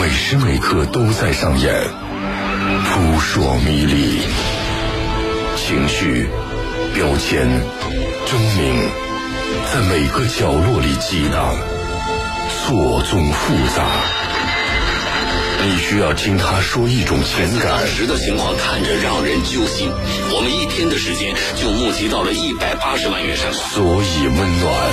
[0.00, 1.74] 每时每刻都在上演，
[2.86, 4.22] 扑朔迷离，
[5.56, 6.26] 情绪。
[6.94, 7.48] 标签、
[8.26, 8.88] 争鸣，
[9.72, 11.56] 在每个角落里激荡，
[12.50, 13.86] 错综复杂。
[15.64, 17.86] 你需要听他说一种情感。
[17.86, 19.90] 时的情况看着让人揪心。
[20.34, 23.70] 我们一天的时间就募集到了一百八十万元善款。
[23.70, 24.90] 所以温暖，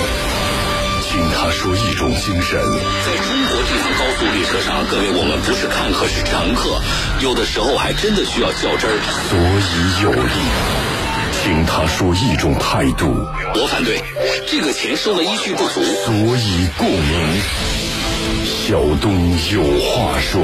[1.04, 2.60] 听他说一种精神。
[3.04, 6.80] 在中国这趟高速列车上，各位我们不是看客是乘客，
[7.20, 8.96] 有的时候还真的需要较真儿。
[9.28, 10.89] 所以有力。
[11.50, 13.26] 听他说一种态度，
[13.56, 14.00] 我反对，
[14.46, 17.40] 这个钱收的依据不足，所以共鸣。
[18.46, 19.12] 小东
[19.50, 20.40] 有话说。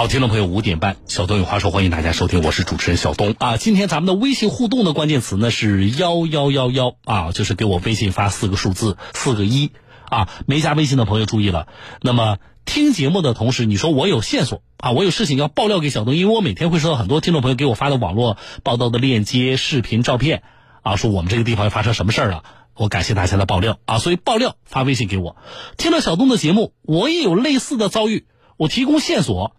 [0.00, 3.58] 好，听众朋友，五点半，小东有话说，欢迎大家收听，我是主持人小东啊。
[3.58, 9.72] 今天咱们的微信互动的关键词呢是幺幺幺幺啊，就是给我微信发四个数字，四个一
[10.06, 10.30] 啊。
[10.46, 11.68] 没加微信的朋友注意了，
[12.00, 20.42] 那么听节目的同时，你说我有线索啊，我有事情要爆料给小东，因为我每天会收到很多听众朋友给我发的网络报道的链接、视频、照片
[20.80, 22.42] 啊，说我们这个地方发生什么事儿了，
[22.74, 25.36] 我感谢大家的爆料啊，所以爆料发微信给我。
[25.76, 28.24] 听了小东的节目，我也有类似的遭遇，
[28.56, 29.54] 我提供线索。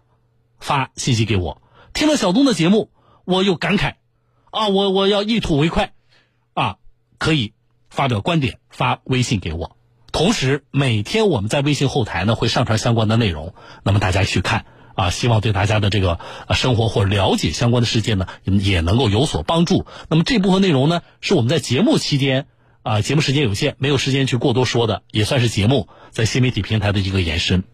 [0.62, 1.60] 发信息给我，
[1.92, 2.90] 听了小东的节目，
[3.24, 3.96] 我有感慨，
[4.52, 5.92] 啊，我我要一吐为快，
[6.54, 6.76] 啊，
[7.18, 7.52] 可以
[7.90, 9.76] 发表观点，发微信给我。
[10.12, 19.84] 同时，每天我们在微信后台呢会上传相关的内容，那么大家去看，啊，希望对大家的这个生活或了解相关的事件呢也能够有所帮助。
[20.08, 22.46] 那么这部分内容呢是我们在节目期间，
[22.82, 27.64] 啊，节目时间有限，没有时间去过多说的，也算是节目在新媒体平台的一个延伸。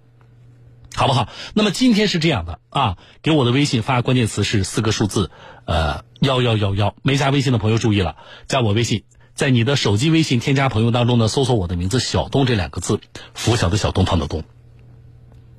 [0.98, 1.28] 好不好？
[1.54, 5.30] 那么今天是这样的啊，给我的微信发关键词是四个数字，
[5.64, 6.96] 呃，幺幺幺幺。
[7.04, 8.16] 没加微信的朋友注意了，
[8.48, 12.98] 加我微信，在你的手机微信添加朋友当中呢，搜索我的名字小东这两个字，
[13.32, 14.42] 拂晓的小东方的东，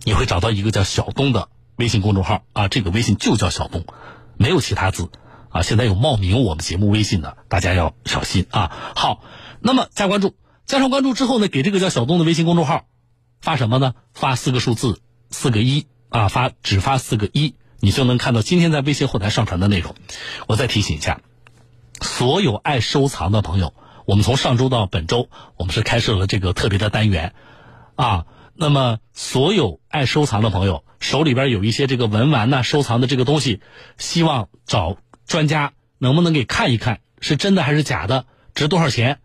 [0.03, 3.85] 你会找到一个叫小东的微信公众号啊，这个微信就叫小东，
[4.35, 5.09] 没有其他字
[5.47, 5.61] 啊。
[5.61, 8.93] 现在有冒名我们节目微信的，大家要小心啊。
[8.93, 9.23] 好，
[9.61, 10.35] 那么加关注，
[10.65, 12.87] 加上关注之后呢，给这个叫小东的微信公众号
[13.39, 13.93] 发什么呢？
[14.13, 14.99] 发四个数字。
[15.31, 19.95] 四个一啊，发只发四个一，你就能看到今天在微信后台上传的内容。
[20.47, 21.21] 我再提醒一下，
[22.01, 23.73] 所有爱收藏的朋友，
[24.05, 27.33] 我们从上周到本周，我们是开设了这个特别的单元
[27.95, 28.25] 啊。
[28.55, 33.61] 那么，所有爱收藏的朋友，手里边有一些这个文玩呐，收藏的这个东西，
[33.97, 38.25] 希望找专家能不能给看一看，是真的还是假的，
[38.55, 39.19] 值多少钱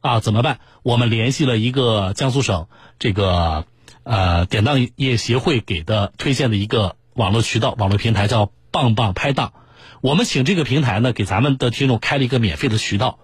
[0.00, 0.20] 啊？
[0.20, 0.60] 怎么办？
[0.82, 2.68] 我们联系了一个江苏省
[2.98, 3.64] 这个。
[4.08, 9.52] 呃，典当业协会给的推荐的一个网络渠道、网络平台叫“棒棒拍档”。
[10.00, 13.18] 我们请这个平台呢，给咱们的听众开了一个免费的渠道，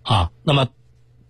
[0.00, 0.68] 啊，那么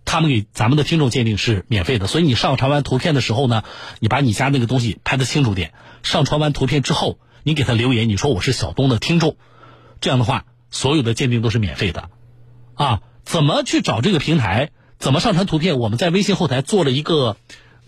[0.05, 2.07] 他们给咱们的听众鉴定是免费的。
[2.07, 3.65] 所以你上传完图片的时候呢，
[3.99, 5.73] 你把你家那个东西拍的清楚点。
[6.05, 9.37] 上传完图片之后，你给他留言，你说我是小东的听众，
[10.01, 12.09] 这样的话，所有的鉴定都是免费的。
[12.75, 14.71] 啊，怎么去找这个平台？
[15.01, 15.81] 怎么上传图片？
[15.81, 17.37] 我们在微信后台做了一个。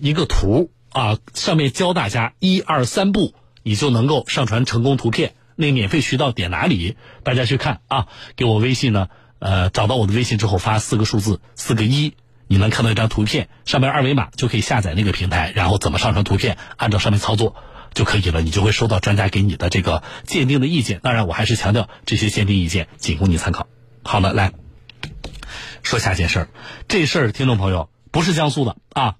[0.03, 5.35] 一个图啊，上面教大家一二三步，你就能够上传成功图片。
[5.55, 6.97] 那免费渠道点哪里？
[7.23, 9.07] 大家去看啊，给我微信呢，
[9.39, 12.15] 呃，找到我的微信之后发四个数字，四个一，
[12.49, 17.55] 你能看到一张图片，上面二维码就可以下载那个平台，然后怎么上传图片，按照上面操作
[17.95, 20.99] 就可以了，你就会收到专家给你的这个鉴定的意见。
[21.01, 23.69] 当然，我还是强调这些鉴定意见仅供你参考。
[24.03, 24.51] 好了，来
[25.85, 26.49] 说下件事儿，
[26.89, 29.15] 这事儿听众朋友不是江苏的啊。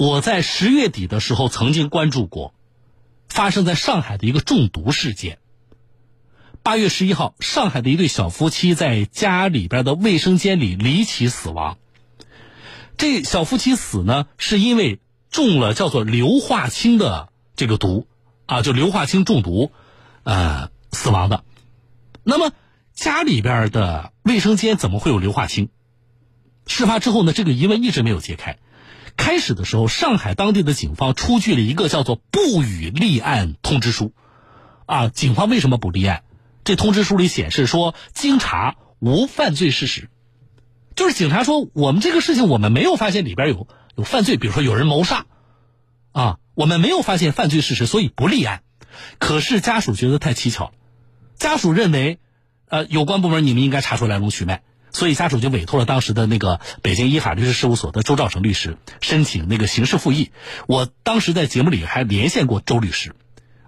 [0.00, 2.54] 我在十月底的时候曾经关注过，
[3.28, 5.36] 发生在上海的一个中毒事件。
[6.62, 11.76] 八月十一号，上海的一对小夫妻在家里边的卫生间里离奇死亡。
[12.96, 18.06] 这小夫妻死呢，是因为中了叫做硫化氢的这个毒，
[18.46, 19.70] 啊，就硫化氢中毒，
[20.22, 21.44] 呃，死亡的。
[22.24, 22.52] 那么
[22.94, 25.68] 家里边的卫生间怎么会有硫化氢？
[26.66, 28.56] 事发之后呢，这个疑问一直没有解开。
[29.30, 34.12] 开始的时候，上海当地的警方出具了一个叫做“不予立案通知书”，
[34.86, 36.24] 啊，警方为什么不立案？
[36.64, 40.10] 这通知书里显示说，经查无犯罪事实，
[40.96, 45.26] 就是警察说我们这个事情我们没有发现里边有有犯罪，比如说有人谋杀，
[46.10, 48.64] 啊，我们没有发现犯罪事实，所以不立案。
[49.20, 50.72] 可是家属觉得太蹊跷，
[51.36, 52.18] 家属认为，
[52.66, 60.30] 呃，有关部门你们应该查出来龙去脉，所以家属就委托了当时的那个北京依法律师事务所的周兆成律师申请那个刑事复议。
[60.66, 63.14] 我当时在节目里还连线过周律师，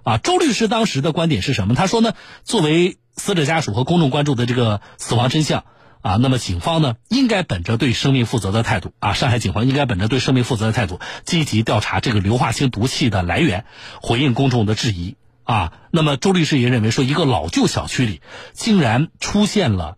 [0.02, 1.74] 啊，周律师当时的观点是什么？
[1.74, 2.14] 他说呢，
[2.44, 5.64] 作为死者家属和公众关注的这个死亡真相。
[6.02, 13.66] 啊，那么警方呢，应该本着对生命负责的态度啊，上海警方应该本着对生命负责的态度，积极调查这个硫化氢毒气的来源，
[14.00, 15.14] 回应公众的质疑
[15.44, 15.74] 啊。
[15.92, 18.20] 那么周律师也认为说，一个老旧小区里
[18.52, 19.96] 竟然出现了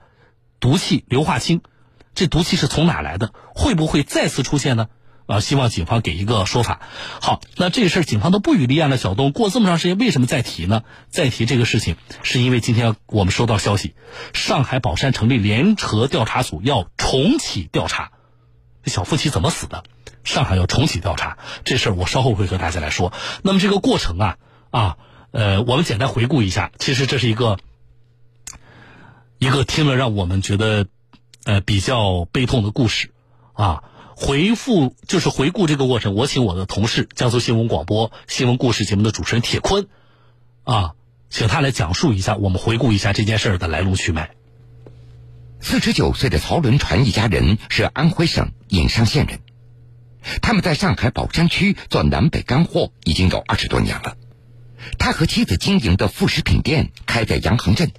[0.64, 1.60] 毒气硫化氢，
[2.14, 3.34] 这毒气是从哪来的？
[3.54, 4.88] 会不会再次出现呢？
[5.26, 6.80] 啊，希望警方给一个说法。
[7.20, 8.96] 好，那这个事儿警方都不予立案了。
[8.96, 10.84] 小东过这么长时间，为什么再提呢？
[11.10, 13.94] 再提这个事情，是因为今天我们收到消息，
[14.32, 18.12] 上海宝山成立联合调查组要重启调查，
[18.86, 19.84] 小夫妻怎么死的？
[20.22, 23.12] 上海要重启调查这事儿，我稍后会和大家来说。
[23.42, 24.36] 那么这个过程啊
[24.70, 24.96] 啊，
[25.30, 27.58] 呃，我们简单回顾一下，其实这是一个
[29.38, 30.86] 一个听了让我们觉得
[31.44, 33.10] 呃比较悲痛的故事
[33.52, 33.84] 啊。
[34.16, 39.88] 回复就是回顾这个过程，我请我的同事江苏新闻广播新闻故事节目的主持人铁坤，
[40.62, 40.92] 啊，
[41.30, 44.30] 请他来讲述一下，我们回顾一下这件事儿的来龙去脉。
[45.60, 49.40] 四十九岁的曹伦传一家人是安徽省颍上县人，
[50.40, 54.16] 他们在上海宝山区做南北干货已经有二十多年了。
[54.96, 57.90] 他和妻子经营的副食品店开在杨行镇，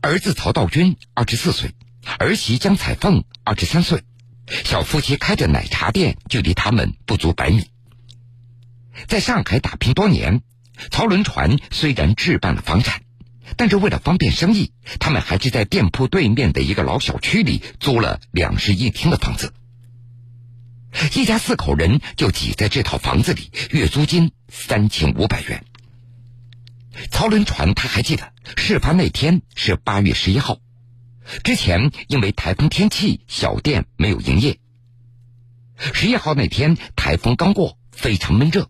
[0.00, 1.74] 儿子曹道军二十四岁，
[2.18, 4.04] 儿媳江彩凤二十三岁。
[4.64, 7.66] 小夫妻开着奶茶店，距离他们不足百米。
[9.08, 10.42] 在上海打拼多年，
[10.92, 13.02] 曹轮船虽然置办了房产，
[13.56, 19.52] 但是为了方便生意，他们还是在店铺对面的一个老小区里租了两室一厅的房子。
[21.14, 25.64] 一家四口人就挤在这套房子里，月租金三千五百元。
[27.10, 30.58] 曹轮船他还记得，事发那天是八月十一号。
[31.44, 34.58] 之前因为台风天气，小店没有营业。
[35.76, 38.68] 十一号那天台风刚过，非常闷热，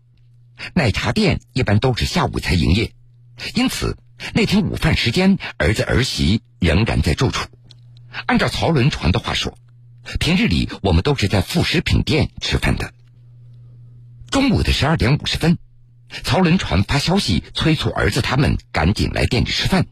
[0.75, 2.93] 奶茶店一般都是下午才营业，
[3.55, 3.97] 因此
[4.35, 7.49] 那天午饭时间，儿子儿媳仍然在住处。
[8.27, 9.57] 按照曹轮船的话说，
[10.19, 12.93] 平日里我们都是在副食品店吃饭的。
[14.31, 15.59] 中午的十二点五十分，
[16.25, 19.87] 曹轮船发消息催促儿子他们赶紧来店里吃饭，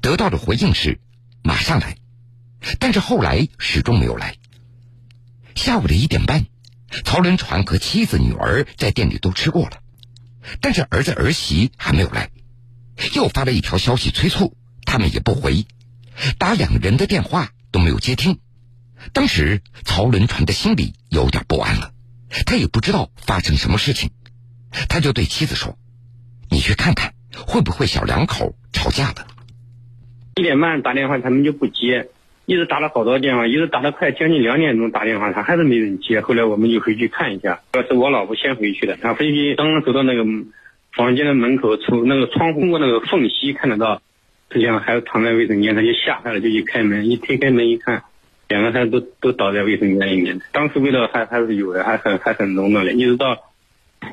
[0.00, 1.00] 得到的回应是。
[1.44, 1.96] 马上来，
[2.78, 4.36] 但是后来始终没有来。
[5.56, 6.46] 下午的一点半，
[7.04, 9.80] 曹轮船和妻子、女儿在店里都吃过了，
[10.60, 12.30] 但是儿子儿媳还没有来，
[13.16, 15.66] 又发了一条消息催促，他们也不回，
[16.38, 18.38] 打两人的电话都没有接听。
[19.12, 21.92] 当时曹轮船的心里有点不安了，
[22.46, 24.12] 他也不知道发生什么事情，
[24.88, 25.76] 他就对妻子说
[26.50, 27.12] ：“你去看看，
[27.46, 29.26] 会不会小两口吵架了。”
[30.36, 32.08] 一点半打电话，他们就不接，
[32.46, 36.20] 一直打了好多电话，一直打到快将近两点钟打电话，他还是没人接。
[36.22, 38.96] 后来我们就回去看一下，是我老婆先回去的。
[38.96, 40.24] 她回去刚刚走到那个
[40.94, 44.00] 房间的门口，从那个窗户过那个缝隙看得到，
[44.48, 48.04] 两个孩子躺在卫生间，他就吓坏了，就去开门，一推开门一看，
[48.48, 50.40] 两个孩子都都倒在卫生间里面。
[50.50, 52.94] 当时味道还还是有的，还很还很浓的嘞。
[52.94, 53.38] 一直到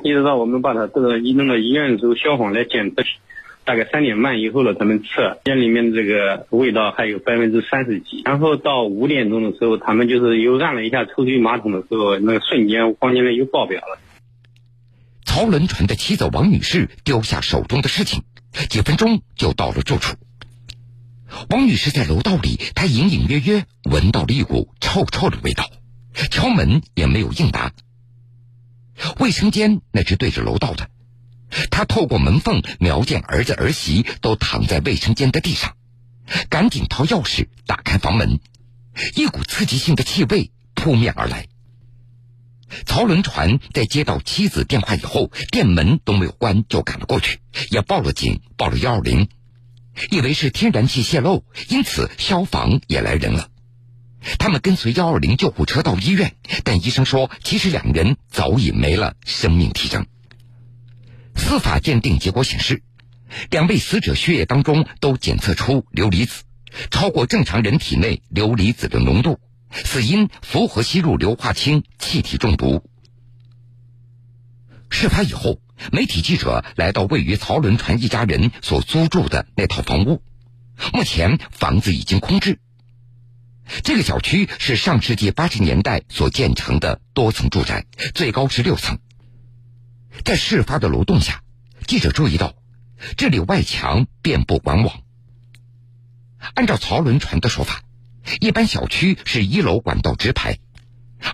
[0.02, 3.02] 一直到我们把他这个一弄到医院的时候，消防来检测。
[3.62, 8.22] 大概三点半以后了，他们测店里面这个味道还有百分之三十几。
[8.24, 13.98] 然后到五点钟的时候，他们就是又按了一下抽水马桶的时候，那个瞬间房间里又爆表了。
[15.24, 18.22] 曹轮船的妻子王女士丢下手中的事情，
[18.70, 20.16] 几分钟就到了住处。
[21.50, 25.70] 王女士在楼道里，她隐隐约约闻到了一股臭臭的味道，
[26.30, 27.70] 敲门也没有应答。
[29.18, 30.88] 卫生间那是对着楼道的。
[31.70, 35.76] 他透过门缝瞄见儿子儿媳都躺在卫生间的地上，
[36.48, 38.38] 赶紧掏钥匙打开房门，
[39.16, 41.46] 一股刺激性的气味扑面而来。
[42.86, 47.40] 曹轮船在接到妻子电话以后，店门都没有关就赶了过去，
[47.70, 49.28] 也报了警，报了幺二零，
[50.12, 53.49] 以为是天然气泄漏，因此消防也来人了。
[54.38, 60.06] 他们跟随幺二零救护车到医院，但医生说，其实两人早已没了生命体征。
[61.34, 62.82] 司法鉴定结果显示，
[63.50, 66.42] 两位死者血液当中都检测出硫离子，
[66.90, 69.40] 超过正常人体内硫离子的浓度，
[69.70, 72.84] 死因符合吸入硫化氢气体中毒。
[74.90, 75.60] 事发以后，
[75.92, 80.22] 媒体记者来到位于曹伦船一家人所租住的那套房屋，
[80.92, 82.58] 目前房子已经空置。
[83.82, 88.98] 这个小区是上世纪八十年代所建成的多层住宅，最高是六层。
[90.24, 91.42] 在事发的楼栋下，
[91.86, 92.54] 记者注意到，
[93.16, 95.02] 这里外墙遍布管网。
[96.54, 97.82] 按照曹轮船的说法，
[98.40, 100.58] 一般小区是一楼管道直排，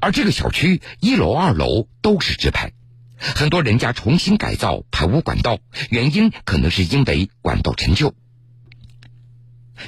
[0.00, 2.72] 而这个小区一楼、二楼都是直排。
[3.18, 5.58] 很多人家重新改造排污管道，
[5.88, 8.14] 原因可能是因为管道陈旧。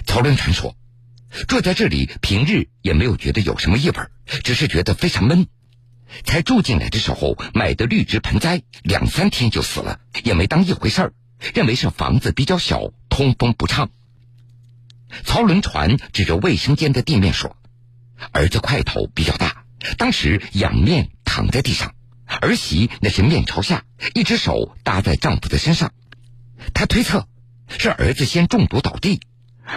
[0.06, 0.74] 曹轮船说，
[1.46, 3.96] 住在这里平日也没有觉得有什么异味，
[4.44, 5.46] 只是觉得非常闷。
[6.24, 11.12] 才住进来的时候买的绿植盆栽，两三天就死了，也没当一回事儿，
[11.54, 13.90] 认为是房子比较小，通风不畅。
[15.24, 17.56] 曹轮船指着卫生间的地面说
[18.32, 19.64] ：“儿子块头比较大，
[19.98, 21.94] 当时仰面躺在地上，
[22.40, 23.84] 儿媳那是面朝下，
[24.14, 25.92] 一只手搭在丈夫的身上。
[26.72, 27.28] 他推测
[27.68, 29.20] 是儿子先中毒倒地，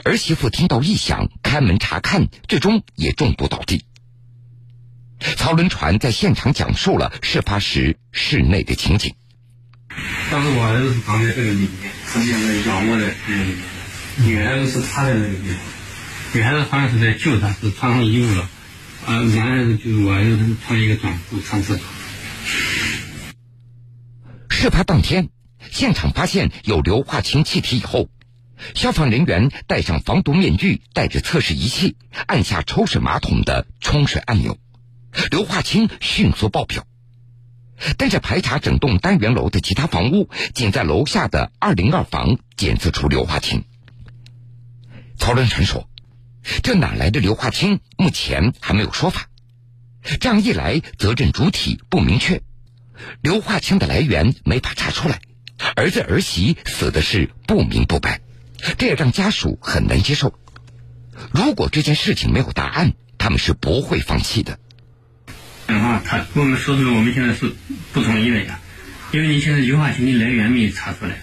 [0.04, 3.86] 儿媳妇听到异响开门查看，最终也中毒倒地。”
[5.38, 9.14] 曹轮船在现场讲述了事发时室内的情景。
[10.32, 13.58] 当时我儿子是躺在这个里面，实际上是仰卧在这个里面，
[14.26, 15.58] 女孩子是趴在那个地方，
[16.34, 18.50] 女孩子好像是在救他，是穿上衣服了，
[19.06, 21.86] 啊，男孩子就是我儿子穿一个短裤上厕所。
[24.50, 25.30] 事发当天，
[25.70, 28.10] 现场发现有硫化氢气体以后，
[28.76, 31.96] 消防人员戴上防毒面具，带着测试仪器，
[32.28, 34.58] 按下抽水马桶的冲水按钮。
[35.30, 36.86] 硫化氢迅速爆表，
[37.98, 43.66] 但是排查整栋单元楼的其他房屋，仅在楼下的二零二房检测出硫化氢。
[45.18, 45.90] 曹伦成说
[46.64, 47.80] ：“这哪来的硫化氢？
[47.98, 49.28] 目前还没有说法。
[50.20, 52.42] 这样一来，责任主体不明确，
[53.22, 55.20] 硫化氢的来源没法查出来，
[55.76, 58.22] 儿子儿媳死的是不明不白，
[58.78, 60.34] 这也让家属很难接受。
[61.32, 64.60] 如果这件事情没有答案，他们是不会放弃的。”
[65.68, 67.54] 啊，他跟我们说的我们现在是
[67.94, 68.60] 不同意的呀，
[69.12, 71.18] 因为你现在硫化氢的来源没查出来。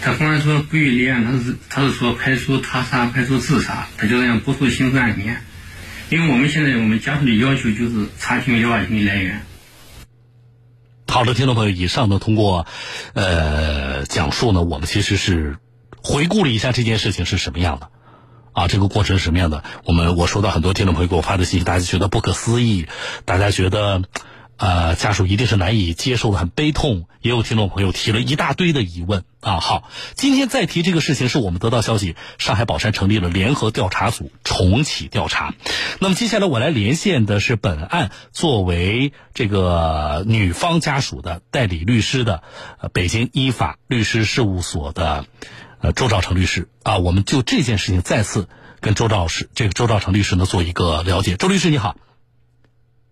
[0.00, 5.42] 他公安说不予立案，他是他是说排除他杀、排除自杀，他就这样不诉刑事案件。
[6.10, 9.42] 因为我们现在我们家属的要求就是查清硫化氢的来源。
[11.08, 12.66] 好的，听众朋友，以上呢通过
[13.14, 15.56] 呃讲述呢，我们其实是
[16.02, 17.88] 回顾了一下这件事情是什么样的。
[18.52, 19.64] 啊，这个过程是什么样的？
[19.86, 22.86] 我们我收到很多听众朋友给我发的信息，大家觉得不可思议，
[23.24, 24.02] 大家觉得，
[24.58, 27.06] 呃，家属一定是难以接受的，很悲痛。
[27.22, 29.58] 也有听众朋友提了一大堆的疑问啊。
[29.60, 35.54] 好，今天再提这个事情，是我们得到消息，上海宝山成立了联合调查组，重启调查。
[35.98, 42.42] 那么接下来我来连线的是本案作为这个女方家属的代理律师的，
[42.92, 45.24] 北京依法律师事务所的。
[45.82, 48.48] 呃，周兆成律师啊，我们就这件事情再次
[48.80, 51.34] 跟周兆师这个周兆成律师呢做一个了解。
[51.34, 51.96] 周律师你好，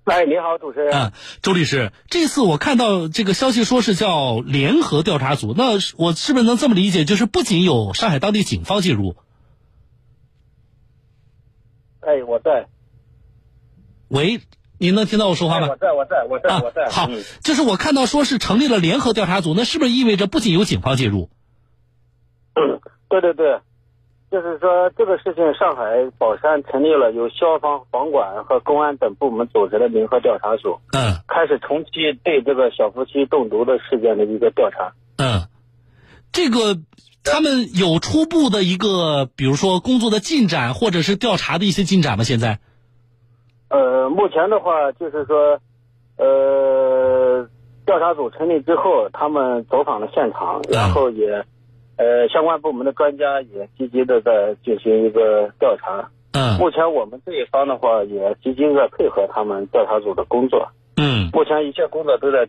[0.05, 0.95] 哎，你好，主持人。
[0.95, 9.17] 嗯，周律师，这次我看到这个消息说是叫联合调查组，那我是不是能这么理解，就是不仅有上海当地警方介入？
[12.03, 12.69] 哎，我在。
[14.07, 14.41] 喂，
[14.79, 15.67] 您能听到我说话吗？
[15.71, 16.89] 我在，我在，我在，我在。
[16.89, 17.11] 好，
[17.43, 21.31] 就是我看到说是成立了联合调查组，那是不是意味着不仅有警方介入？
[22.69, 23.59] 嗯，对对对，
[24.31, 31.91] 就是说这个事情，上海宝山成立了由消防、房管和公安等部门组织的联合调查组，嗯，开始重启
[32.23, 34.93] 对这个小夫妻中毒的事件的一个调查。
[35.19, 35.49] 嗯，
[36.33, 36.79] 这个
[37.25, 42.25] 他们有初步的一个，比如说工作的进展，或者是调查的一些进展吗？
[42.25, 42.61] 现在？
[43.69, 45.59] 呃，目前的话就是说，
[46.17, 47.49] 呃，
[47.85, 51.45] 调查组成立之后，他们走访了现场，然后也。
[52.01, 56.09] 呃，相关部门的专家也积极的在进行一个调查。
[56.33, 60.67] 嗯，目前我们这一方的话也积极在配合他们调查组的工作。
[60.97, 62.49] 嗯，目前一切工作都在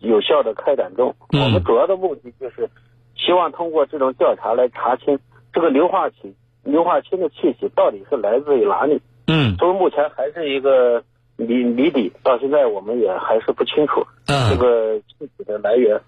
[0.00, 1.14] 有效的开展中。
[1.32, 2.68] 嗯，我们主要的目的就是
[3.16, 5.18] 希望通过这种调查来查清
[5.50, 9.00] 这个硫化氢、硫化氢的气体到底是来自于哪里。
[9.28, 11.02] 嗯，所以目前还是一个
[11.46, 16.00] 谜谜底，到现在我们也还是不清楚这个具体的来源。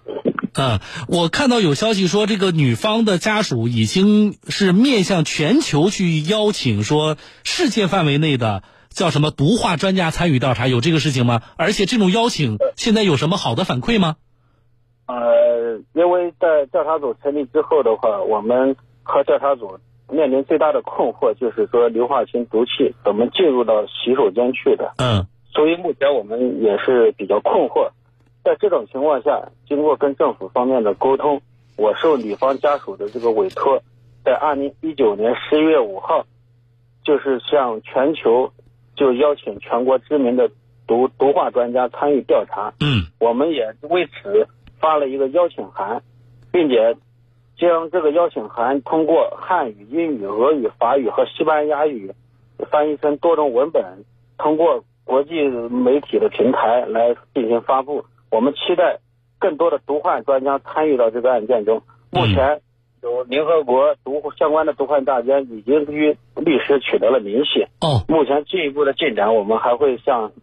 [0.55, 11.41] 嗯，我看到有消息说，这个女方的家属已经是面向全球去邀请，说世界范围内的叫什么毒化专家参与调查，有这个事情吗？
[11.57, 14.17] 而且这种邀请现在有什么好的反馈吗？
[15.07, 19.79] 呃，因为在调查组成立之后的话，我们和调查组
[20.13, 24.93] 面临最大的困惑就是说硫化氢毒气怎么进入到洗手间去的？
[24.97, 27.89] 嗯，所以目前我们也是比较困惑。
[28.43, 31.41] 在这种情况下，经过跟政府方面的沟通，
[31.77, 33.81] 我受女方家属的这个委托，
[34.23, 36.25] 在二零一九年十一月五号，
[37.03, 38.51] 就是向全球
[38.95, 40.49] 就邀请全国知名的
[40.85, 42.73] 毒毒化专家参与调查。
[42.81, 44.47] 嗯，我们也为此
[44.79, 46.03] 发了一个邀请函，
[46.51, 46.95] 并且
[47.63, 52.11] 将这个邀请函通过汉语、英语、俄语、法语和西班牙语
[52.69, 54.03] 翻译成多种文本，
[54.37, 58.03] 通过国际媒体的平台来进行发布。
[58.29, 58.99] 我们期待
[59.39, 61.81] 更多的毒患专家参与到这个案件中。
[62.11, 62.59] 目前
[63.01, 67.63] 有联合国毒相关的毒患大家已经与律师取得了联系。
[67.79, 70.33] 哦，目前进一步的进展，我们还会向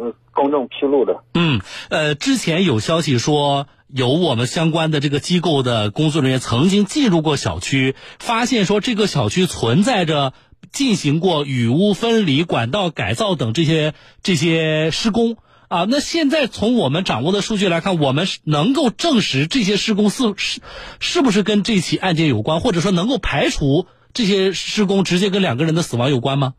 [0.00, 1.24] 嗯公众披露的。
[1.34, 1.60] 嗯，
[1.90, 10.32] 呃，之前有消息说，有我们相关的这个机构的工作人员曾经进入过小区，发现说这个小区存在着
[10.70, 15.86] 进行过雨污分离、管道改造等这些这些施工啊。
[15.88, 20.60] 那现在从我们掌握的数据来看，我们能够证实这些施工是是
[21.00, 26.54] 是不是跟这起案件有关，或者说能够排除这些施工直接跟两个人的死亡有关吗？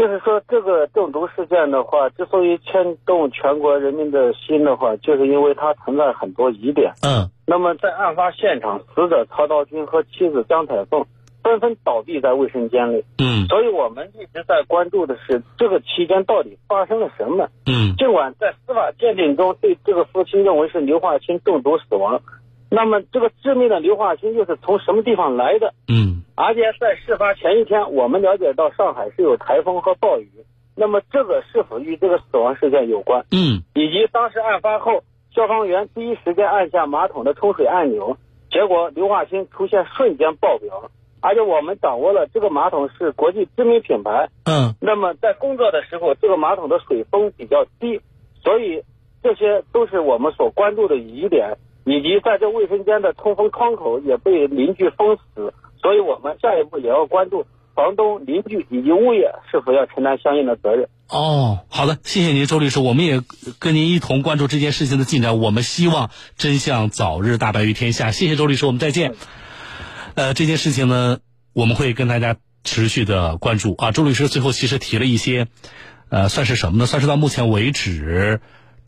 [0.00, 6.90] 就是说，这个中毒事件的话，之所以牵动全国人民的心的话，就是因为它存在很多疑点。
[7.02, 7.28] 嗯。
[7.46, 11.04] 那么，在案发现场，死者曹道军和妻子江彩凤
[11.42, 13.04] 纷纷倒闭在卫生间里。
[13.18, 13.44] 嗯。
[13.48, 17.46] 所以我们一直在关注的是这个期间到底发生了什么。
[17.66, 17.94] 嗯。
[17.98, 22.22] 尽管在司法鉴定中对这个夫妻认为是硫化氢中毒死亡，
[22.70, 25.74] 那么这个致命的硫化氢又是从什么地方来的？
[25.88, 26.22] 嗯。
[26.36, 30.30] 而且在事发前一天，我们了解到上海是有台风和暴雨，
[30.74, 33.26] 那么这个是否与这个死亡事件有关？
[33.30, 35.02] 嗯，以及当时案发后，
[35.34, 38.16] 消防员第一时间按下马桶的冲水按钮，
[38.50, 40.90] 结果硫化氢出现瞬间爆表，
[41.20, 44.30] 而且我们掌握了这个马桶是国际知名品牌。
[44.44, 48.00] 嗯，那么在工作的时候，这个马桶的水封比较低，
[48.42, 48.82] 所以
[49.22, 55.52] 这些都是我们所关注的疑点，以及在这卫生间的通风窗口也被邻居封死。
[55.82, 60.88] 所以我们下一步也要关注房东、邻居以及物业是否要承担相应的责任。
[61.08, 63.22] 哦，好的，谢谢您，周律师，我们也
[63.58, 65.38] 跟您一同关注这件事情的进展。
[65.38, 68.10] 我们希望真相早日大白于天下。
[68.10, 69.14] 谢谢周律师，我们再见。
[70.14, 71.20] 呃，这件事情呢，
[71.54, 73.90] 我们会跟大家持续的关注啊。
[73.90, 75.46] 周律师最后其实提了一些，
[76.10, 76.86] 呃，算是什么呢？
[76.86, 78.40] 算是到目前为止。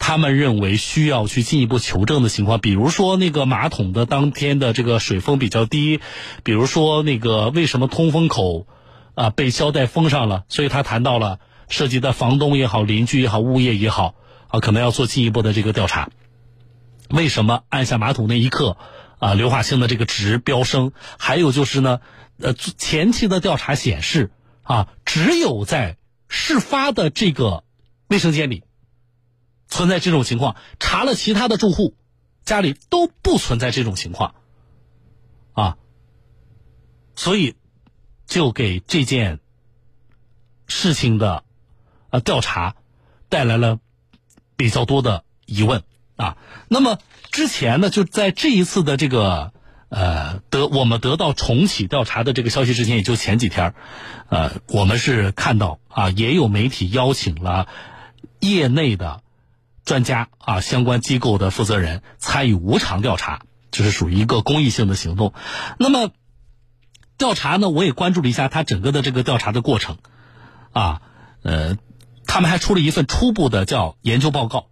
[0.05, 6.01] 他们认为需要去进一步求证的情况，比如说那个马桶的当天的这个水封比较低，
[6.43, 8.67] 比如说那个为什么通风口
[9.15, 11.39] 啊被胶带封上了，所以他谈到了
[11.69, 14.17] 涉及的房东也好、邻居也好、物业也好
[14.49, 16.11] 啊，可能要做进一步的这个调查。
[17.09, 18.77] 为什么按下马桶那一刻
[19.21, 20.91] 啊硫化氢的这个值飙升？
[21.17, 22.01] 还有就是呢，
[22.41, 24.33] 呃，前期的调查显示
[24.65, 25.97] 啊，只有在
[26.29, 27.63] 事发的这个
[28.09, 28.65] 卫生间里。
[29.73, 31.97] 存在这种情况，查了其他的住户，
[32.45, 34.35] 家里都不存在这种情况，
[35.55, 35.79] 啊，
[37.17, 37.55] 所以
[38.27, 39.41] 就给这件
[40.67, 41.45] 事情的
[42.11, 42.77] 呃调查
[43.31, 43.79] 带来了
[44.57, 45.83] 比较多的疑问
[46.17, 46.37] 啊。
[46.69, 46.99] 那么
[47.31, 49.55] 之前呢，就在这一次的这个
[49.89, 53.75] 呃得我们得到重启调查的这个消息之前，也就前几天，
[54.29, 57.69] 呃，我们是看到啊，也有媒体邀请了
[58.39, 59.22] 业内的。
[59.93, 65.35] 专家啊，相关机构的负责人参与无偿调查，这是属于一个公益性的行动。
[65.79, 66.13] 那么，
[67.19, 69.99] 调查呢，我也关注了一下他整个的这个调查的过程，
[70.73, 71.03] 啊，
[71.43, 71.77] 呃，
[72.27, 74.69] 他们还出了一份初步的叫研究报告，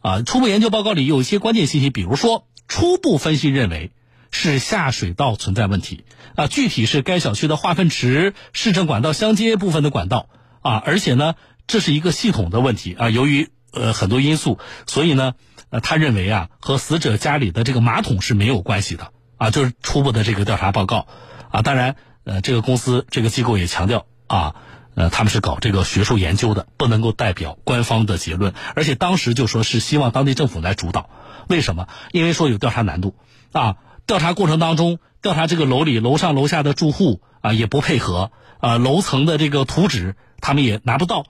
[0.00, 3.92] 啊，初步研究报告里有一些关键信息，比如说初步分析认为
[4.32, 6.04] 是下水道存在问题，
[6.34, 10.28] 啊，具体是该小区的化粪池、市政管道相接部分的管道，
[10.62, 11.36] 啊，而且呢，
[11.68, 15.32] 这是一个系统的问题，啊，由于呃，很多因素，所以呢，
[15.70, 21.06] 呃，他认为啊，和死者家里的这个马桶是没有关系的啊，就是初步的这个调查报告
[21.50, 21.62] 啊。
[21.62, 24.56] 当然，呃，这个公司这个机构也强调啊，
[24.94, 28.52] 呃，他们是搞这个学术研究的，不能够代表官方的结论。
[28.74, 31.08] 而且当时就说是希望当地政府来主导，
[31.48, 31.88] 为什么？
[32.12, 33.16] 因为说有调查难度
[33.52, 33.76] 啊，
[34.06, 41.24] 调查过程当中，调查这个楼里楼上楼下的住户啊也不配合啊，楼层的这个图纸他们也拿不到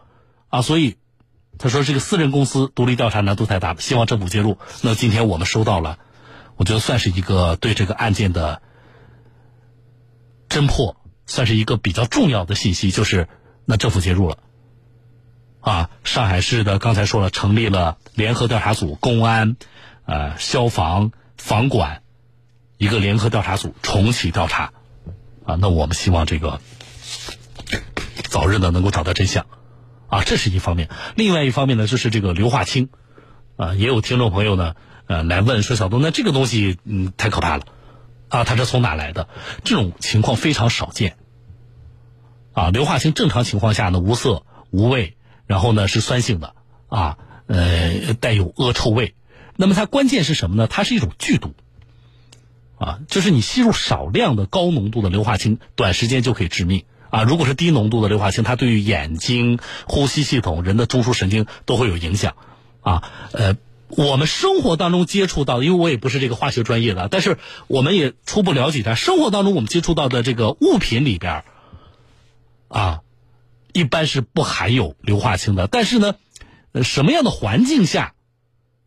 [0.49, 0.97] 啊，所以。
[1.59, 5.99] 他说：“这个私人公司独立调查难度太大了，希望政府介入。”那今天我们收到了，
[6.57, 8.63] 我觉得算是一个对这个案件的
[10.49, 10.97] 侦破，
[11.27, 13.29] 算是一个比较重要的信息，就是
[13.65, 14.39] 那政府介入了。
[15.61, 19.57] 啊，上海市的刚才说了，成立了联合调查组，公安、
[20.05, 22.03] 呃消防、房管
[22.79, 24.73] 一个联合调查组重启调查。
[25.45, 26.61] 啊，那我们希望这个
[28.29, 29.47] 早日的能够找到真相。
[30.13, 30.91] 啊，这是一方面。
[31.17, 32.91] 另外一方面呢，就是这个硫化氢，
[33.57, 34.75] 啊，也有听众朋友呢，
[35.07, 37.65] 呃，来问说，小东，那这个东西，嗯，太可怕了，
[38.29, 39.27] 啊，它是从哪来的？
[39.65, 41.17] 这种情况非常少见，
[42.53, 45.17] 啊，硫化氢正常情况下呢无色无味，
[45.47, 46.55] 然后呢是酸性的
[46.89, 47.17] 啊，
[47.47, 49.15] 呃带有恶臭味。
[49.57, 50.67] 那么它关键是什么呢？
[50.67, 51.55] 它是一种剧毒
[52.77, 57.23] 啊，就是你吸入少量的高浓度的硫化氢，短时间就可以致命啊。
[57.23, 62.35] 如果是低浓度的硫化氢，它对于眼睛、呼吸系统、人的中枢神经都会有影响
[62.81, 63.05] 啊。
[63.33, 63.57] 呃，
[63.89, 67.37] 我们生活当中接触到，因为我也不是这个化学专业的，但是
[67.69, 71.45] 我们也初步了解一下，生活当中我们接触到的这个物品里边
[72.69, 73.01] 啊，
[73.73, 75.67] 一般是不含有硫化氢的。
[75.67, 76.15] 但是呢，
[76.83, 78.15] 什么样的环境下？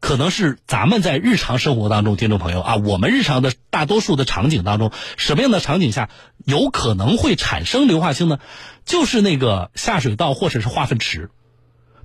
[0.06, 6.11] 可能是咱们在日常生活当中，听众朋友啊，我们日常的大多数的场景当中，什么样的场景下
[6.45, 8.38] 有可能会产生硫化氢呢？
[8.86, 11.32] 就是那个下水道或者是化粪池，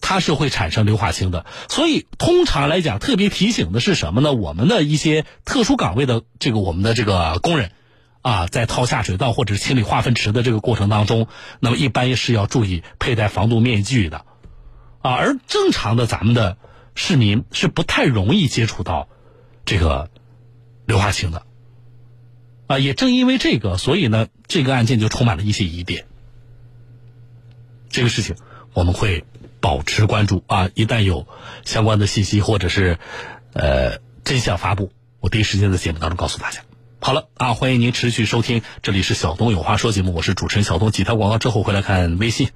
[0.00, 1.44] 它是会产生硫化氢的。
[1.68, 4.32] 所以通常来讲，特别提醒的是什么呢？
[4.32, 7.70] 我们的一些特殊岗位的这个我们的这个工人
[8.22, 11.26] 啊，在掏下水道或者是清理化粪池的这个过程当中，
[11.60, 14.24] 那么一般是要注意佩戴防毒面具的
[15.02, 15.12] 啊。
[15.12, 16.56] 而正常的咱们的。
[17.02, 19.08] 市民是不太容易接触到
[19.64, 20.10] 这个
[20.84, 21.46] 硫化氢的
[22.66, 26.06] 啊，也正因为这个，所以呢，这个案件就充满了一些疑点。
[27.88, 28.36] 这个事情
[28.74, 29.24] 我们会
[29.60, 31.26] 保持关注啊，一旦有
[31.64, 32.98] 相关的信息或者是
[33.54, 36.60] 呃真相发布，我第一时间在节目当中告诉大家。
[37.02, 40.90] 好了啊，欢迎您持续收听，这里是小东有话说节目，我是主持人小东。
[40.90, 42.50] 几条广告之后回来看微信。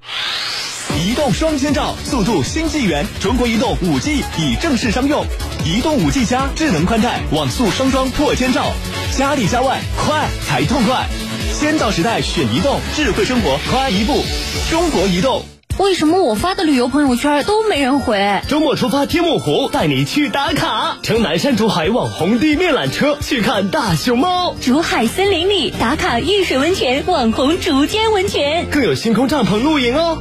[1.01, 5.25] 移动双千兆，速度新纪元，中国移动五 G 已正式商用。
[5.65, 8.71] 移动五 G 加智能宽带，网速双双破千兆，
[9.16, 11.07] 家里家外快才痛快。
[11.55, 14.23] 先到时代选移动，智慧生活快一步。
[14.71, 15.53] 中国移动。
[15.76, 18.40] 为什么我发的旅游朋友圈都没人回？
[18.48, 24.55] 周末出发天目湖，带你去打卡，乘南山竹海网红地面缆车去看大熊猫。
[24.60, 30.18] 竹海森林里打卡玉水温泉，网红竹间温泉，更有星空帐篷露营哦。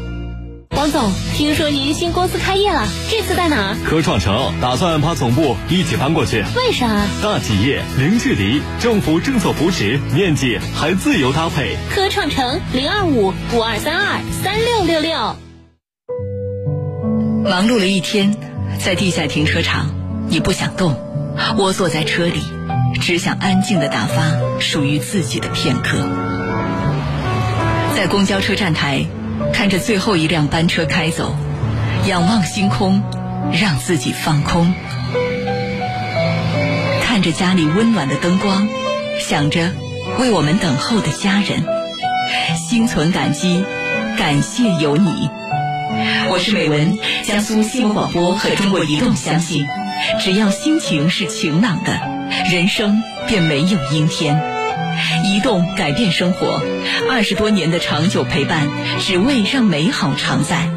[0.75, 3.77] 王总，听说您新公司开业了，这次在哪？
[3.85, 6.43] 科创城，打算把总部一起搬过去。
[6.55, 7.05] 为啥？
[7.21, 11.77] 大企业零距离，政府政策扶持，面积还自由搭配。
[11.93, 15.42] 科创城零二五五二三二三六六六。
[17.43, 18.35] 忙碌了一天，
[18.79, 19.89] 在地下停车场，
[20.29, 20.95] 你不想动，
[21.57, 22.41] 窝坐在车里，
[23.01, 25.97] 只想安静的打发属于自己的片刻。
[27.95, 29.05] 在公交车站台。
[29.51, 31.35] 看着最后一辆班车开走，
[32.07, 33.03] 仰望星空，
[33.51, 34.73] 让自己放空；
[37.01, 38.67] 看着家里温暖的灯光，
[39.19, 39.71] 想着
[40.19, 41.65] 为我们等候的家人，
[42.55, 43.65] 心存感激，
[44.17, 45.29] 感谢有你。
[46.29, 49.65] 我是美文，江苏新闻广播和中国移动相信，
[50.19, 51.97] 只要心情是晴朗的，
[52.51, 54.41] 人生便没有阴天。
[55.25, 56.61] 移动改变生活，
[57.09, 58.67] 二十多年的长久陪伴，
[58.99, 60.69] 只为让美好常在。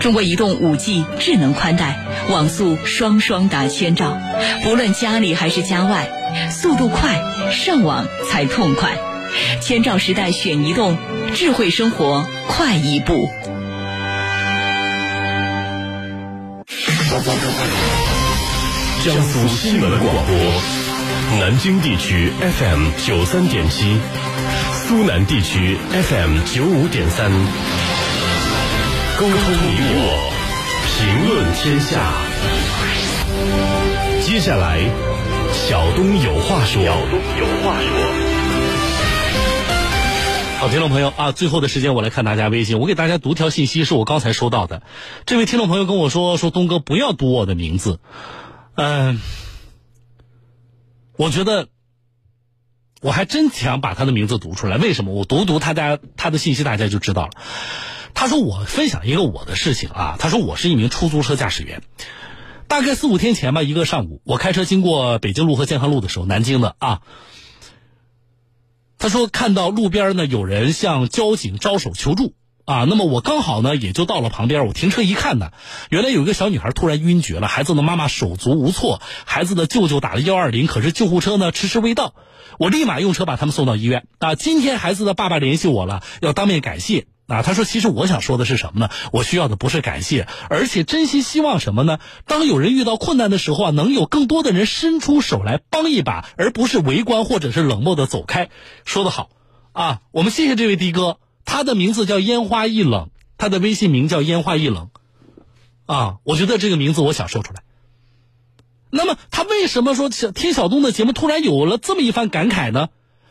[0.00, 1.98] 中国移动五 G 智能宽带，
[2.30, 4.18] 网速双双达千兆，
[4.62, 6.08] 不论家里还是家外，
[6.50, 7.20] 速度快，
[7.52, 8.96] 上网才痛快。
[9.60, 10.96] 千兆时代选移动，
[11.34, 13.30] 智慧生活快一步。
[19.04, 20.34] 江苏新闻广播。
[21.38, 23.98] 南京地区 FM 九三点七，
[24.72, 27.30] 苏南地区 FM 九五点三，
[29.18, 30.32] 沟通你我，
[30.96, 32.14] 评论天下。
[34.24, 34.80] 接下来，
[35.52, 36.82] 小东有话说。
[36.82, 38.27] 小东有话说。
[40.58, 44.82] 好，听众朋友啊，最后的时间我来看大家微信，我给大家读条信息，是我刚才收到的。
[45.24, 48.00] 这位听众朋友跟我说，说东哥不要读我的名字，
[48.74, 49.20] 嗯。
[51.16, 51.68] 我觉得，
[53.00, 54.78] 我还真想把他的名字读出来。
[54.78, 55.14] 为什么？
[55.14, 57.30] 我读读他家他的信息，大家就知道了。
[58.12, 61.84] 他说：“我分享一个我的事情啊。”他说：“我是一名出租车驾驶员。
[62.66, 67.02] 大概四五天前吧，一个上午，我开车经过北京路和健康路的时候，南京的啊。
[68.98, 72.34] 他说看到路边呢有人向交警招手求助。”
[72.68, 74.66] 啊，那么我刚好呢，也就到了旁边。
[74.66, 75.52] 我停车一看呢，
[75.88, 82.14] 原来有一个小女孩突然晕厥了，孩子的妈妈手足无措，孩子的舅舅打了幺二零，可是救护车呢迟迟未到。
[82.58, 84.06] 我立马用车把他们送到医院。
[84.18, 87.06] 啊，今天孩子的爸爸联系我了，要当面感谢。
[87.28, 88.90] 啊，他说，其实我想说的是什么呢？
[89.12, 91.98] 我需要的不是感谢，而且真心希望什么呢？
[92.24, 98.48] 当有人遇到困难的时候啊，能有更多的人伸出手来帮一把，而不是围观或者是冷漠的走开。
[98.86, 99.28] 说得好，
[99.72, 101.18] 啊，我们谢谢这位的哥。
[101.44, 104.88] 他的名字叫烟花易冷，他的微信名叫烟花易冷，
[105.84, 107.62] 啊，我觉得这个名字我想说出来。
[108.88, 112.88] 那么他为什么说听小东的节目突然有了这么一番感慨呢？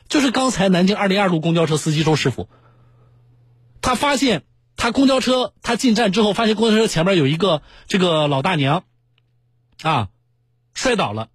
[0.08, 2.48] 就是刚才南京二零二路公交车司机周师傅。
[3.88, 4.44] 他发现
[4.76, 8.84] 他公交车他进站之后，发现公交车前面有一个这个老大娘，
[9.82, 10.10] 啊，
[10.74, 11.30] 摔倒了。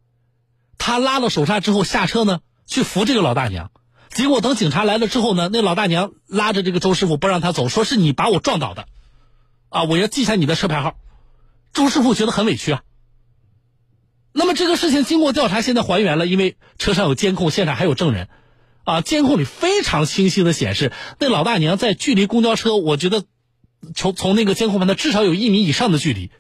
[0.77, 3.71] 他拉了手刹之后下车呢，去扶这个老大娘。
[4.11, 8.87] 结果等警察来了之后呢，那老大娘拉着这个周师傅不让他走，说是你把我撞倒的，
[9.71, 10.99] 啊，我要记下你的车牌号。
[11.73, 12.83] 周师傅觉得很委屈啊。
[14.35, 18.29] 那么这个事情经过调查，现在还原了，因为车上有监控，现场还有证人，
[18.85, 23.25] 啊，监控里非常清晰的显示，那老大娘在距离公交车，我觉得
[23.95, 26.31] 从从那个监控判断至少有一米以上的距离，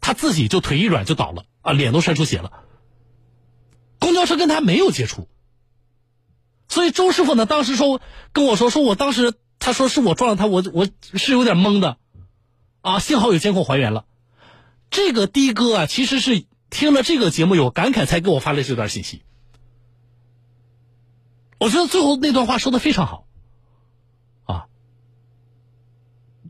[0.00, 2.52] 她自己就腿一软就倒了，啊，脸都摔出血了。
[3.98, 5.28] 公交车跟他没有接触，
[6.68, 8.00] 所以周师傅呢，当时说
[8.32, 11.98] 跟我说，说我当时他说是我撞了他，我我是有点懵的，
[12.80, 14.04] 啊，幸好有监控还原了。
[14.90, 19.22] 这个的哥啊，其实是听了这个节目有感慨，才给我发了这段信息。
[21.62, 23.24] 我觉得最后那段话说的非常好，
[24.46, 24.66] 啊，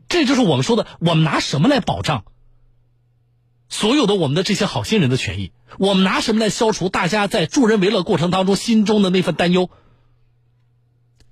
[0.09, 2.23] 这就是我们说的，我们拿什么来保障？
[3.69, 9.69] 所有的我们的这些好心人的权益，我们拿什么来消除大家在助人为乐过程当中心中的那份担忧？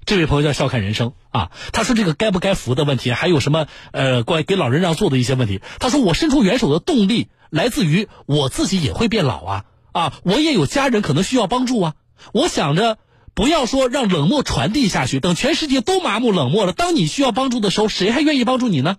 [0.06, 5.60] 这位朋友叫笑看人生啊，他说这个该不该扶的问题，还有什么呃关于给老人让座的一些问题。
[5.80, 11.95] 他说我伸出援手的动力来自于我自己也会变老啊啊，我也有家人可能需要帮助啊。
[12.32, 12.99] 我想着
[13.34, 18.98] 不要说让冷漠传递下去，等全世界都麻木冷漠了，当你需要帮助的时候，谁还愿意帮助你呢？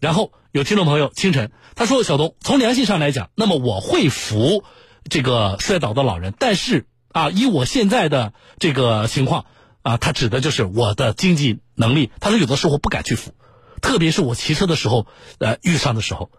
[0.00, 4.64] 然后有听众朋友清晨他说：“小东，从良心上来讲，那么我会扶
[5.08, 9.46] 这个摔倒的老人，但是啊，以我现在的这个情况
[9.82, 12.10] 啊，他指的就是我的经济能力。
[12.20, 13.32] 他说有的时候不敢去扶，
[13.80, 15.06] 特别是我骑车的时候，
[15.38, 16.30] 呃，遇上的时候，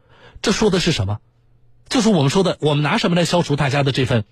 [0.42, 1.20] 这说的是什么？
[1.90, 4.26] 就是我们说的，我们拿什么来消除大家的这份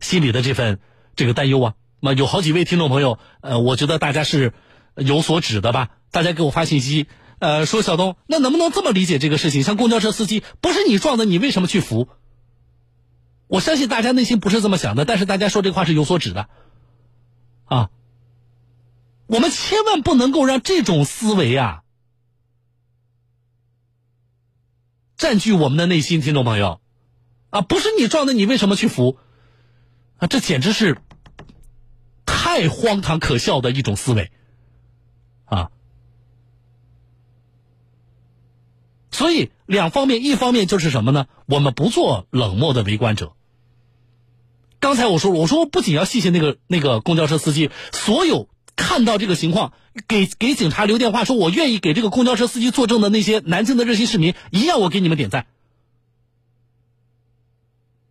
[0.00, 0.80] 心里的这份
[1.14, 1.74] 这个担忧啊？
[2.00, 4.52] 那有好几位听众朋友，呃，我觉得大家是
[4.96, 5.90] 有所指的吧？
[6.10, 7.06] 大家给我发信息。”
[7.40, 9.62] 呃，说小东，那能不能这么理解这个事情？
[9.62, 12.06] 像公交车司机，不是你撞的，你为什么去扶？
[13.46, 16.50] 我相信大家内心不是这么想的，但是大家说这话是有所指的，
[17.64, 17.88] 啊，
[19.26, 21.82] 我们千万不能够让这种思维啊
[25.16, 26.82] 占据我们的内心，听众朋友，
[27.48, 29.16] 啊，不是你撞的，你为什么去扶？
[30.20, 30.98] 啊，这简直是
[32.26, 34.30] 太荒唐可笑的一种思维，
[35.46, 35.70] 啊。
[39.10, 41.26] 所以两方面，一方面就是什么呢？
[41.46, 43.32] 我们不做冷漠的围观者。
[44.78, 49.74] 刚才我说了，我说不仅要谢谢那个那个公交车司机，所有看到这个情况
[50.08, 55.46] 给给警察留电话说我愿意给这个公交车司机作证的那些南京的热心市民，一样我给你们点赞。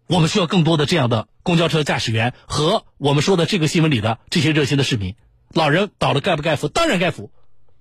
[0.10, 5.16] 我们需要更多的这样的公交车驾驶员和我们说的这个新闻里的这些热心的市民。
[5.54, 6.68] 老人倒了该不该扶？
[6.68, 7.32] 当然该扶。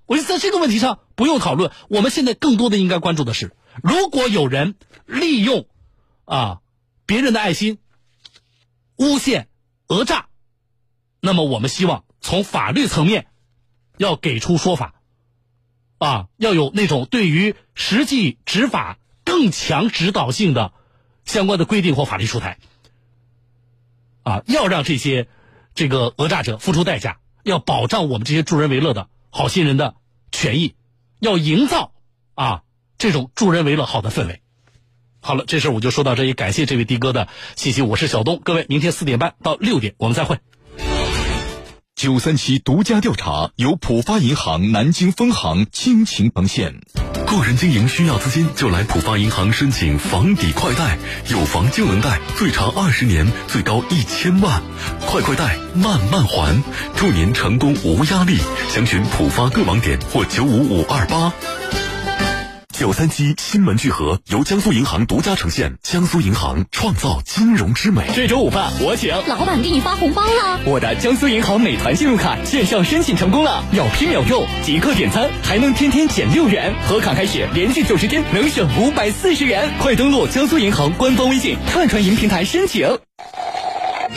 [0.05, 4.75] 我觉得在这个问题上不用讨论，我们现在更多的应该关注的是，如果有人
[5.07, 5.67] 利用
[6.27, 6.61] 啊
[7.07, 7.79] 别人的爱心
[8.97, 9.49] 诬陷、
[9.87, 10.27] 讹诈，
[11.21, 13.29] 那么我们希望从法律层面
[13.97, 15.01] 要给出说法，
[15.97, 20.75] 啊，要有那种对于实际执法更强指导性的
[21.29, 22.59] 相关的规定或法律出台，
[24.25, 25.29] 啊，要让这些
[25.75, 29.09] 这个讹诈者付出代价，要保障我们这些助人为乐的。
[29.31, 29.95] 好心人的
[30.33, 30.75] 权益，
[31.21, 31.93] 要营造
[32.35, 32.63] 啊
[32.97, 34.41] 这种助人为乐好的氛围。
[35.21, 40.39] 好了，这事我就说到这里，感谢这位的哥的信息，我是小东，各位，明天四点半到六点我们再会。
[41.99, 46.73] 九三七独家调查由浦发银行南京分行倾情呈现。
[47.27, 50.97] 个人经营需要资金，就来浦发银行申请房抵快贷，
[51.29, 54.63] 有房就能贷，最长二十年，最高一千万，
[55.09, 56.63] 快快贷，慢慢还，
[56.95, 58.39] 祝您成功无压力。
[58.69, 61.33] 详询浦发各网点或九五五二八。
[62.79, 68.09] 九三七新闻聚合由江苏银行独家呈现，江苏银行创造金融之美。
[68.15, 69.13] 这周午饭我请。
[69.27, 70.61] 老板给你发红包了。
[70.65, 79.69] 我的江苏银行美团信用卡线上申请成功了，秒批秒用，即刻点餐，还能天天减六元，和卡开始连续九十天能省五百四十元。
[79.81, 82.97] 快登录江苏银行官方微信串串银平台申请。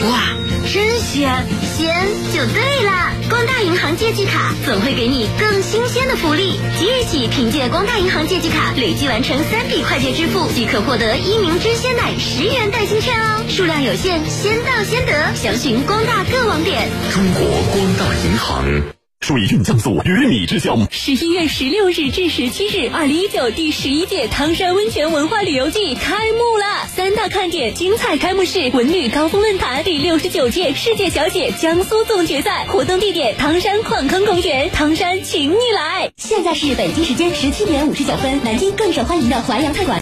[0.00, 0.36] 哇，
[0.72, 1.30] 真鲜！
[1.76, 6.58] 鲜就对了，光大银行借记卡总会给你更新鲜的福利。
[6.78, 15.34] 即日起，凭借光大银行借记卡累计完成三笔快捷支付，即可获得一名真鲜奶十元代金券哦，数量有限，先到先得。
[15.34, 16.88] 详询光大各网点。
[17.12, 17.42] 中国
[17.72, 19.01] 光大银行。
[19.22, 20.88] 水韵江苏，与你之乡。
[20.90, 26.88] 十一月十六日至十七日，二零一九第十一届唐山温泉文化旅游季开幕了！
[26.88, 32.66] 三大看点：精彩开幕式、文旅高峰论坛、第六十九届世界小姐江苏总决赛。
[32.66, 34.68] 活动地点：唐山矿坑公园。
[34.72, 36.10] 唐山，请你来！
[36.16, 40.00] 现在是北京时间十七点五十九分，南京更受欢迎的淮扬菜馆。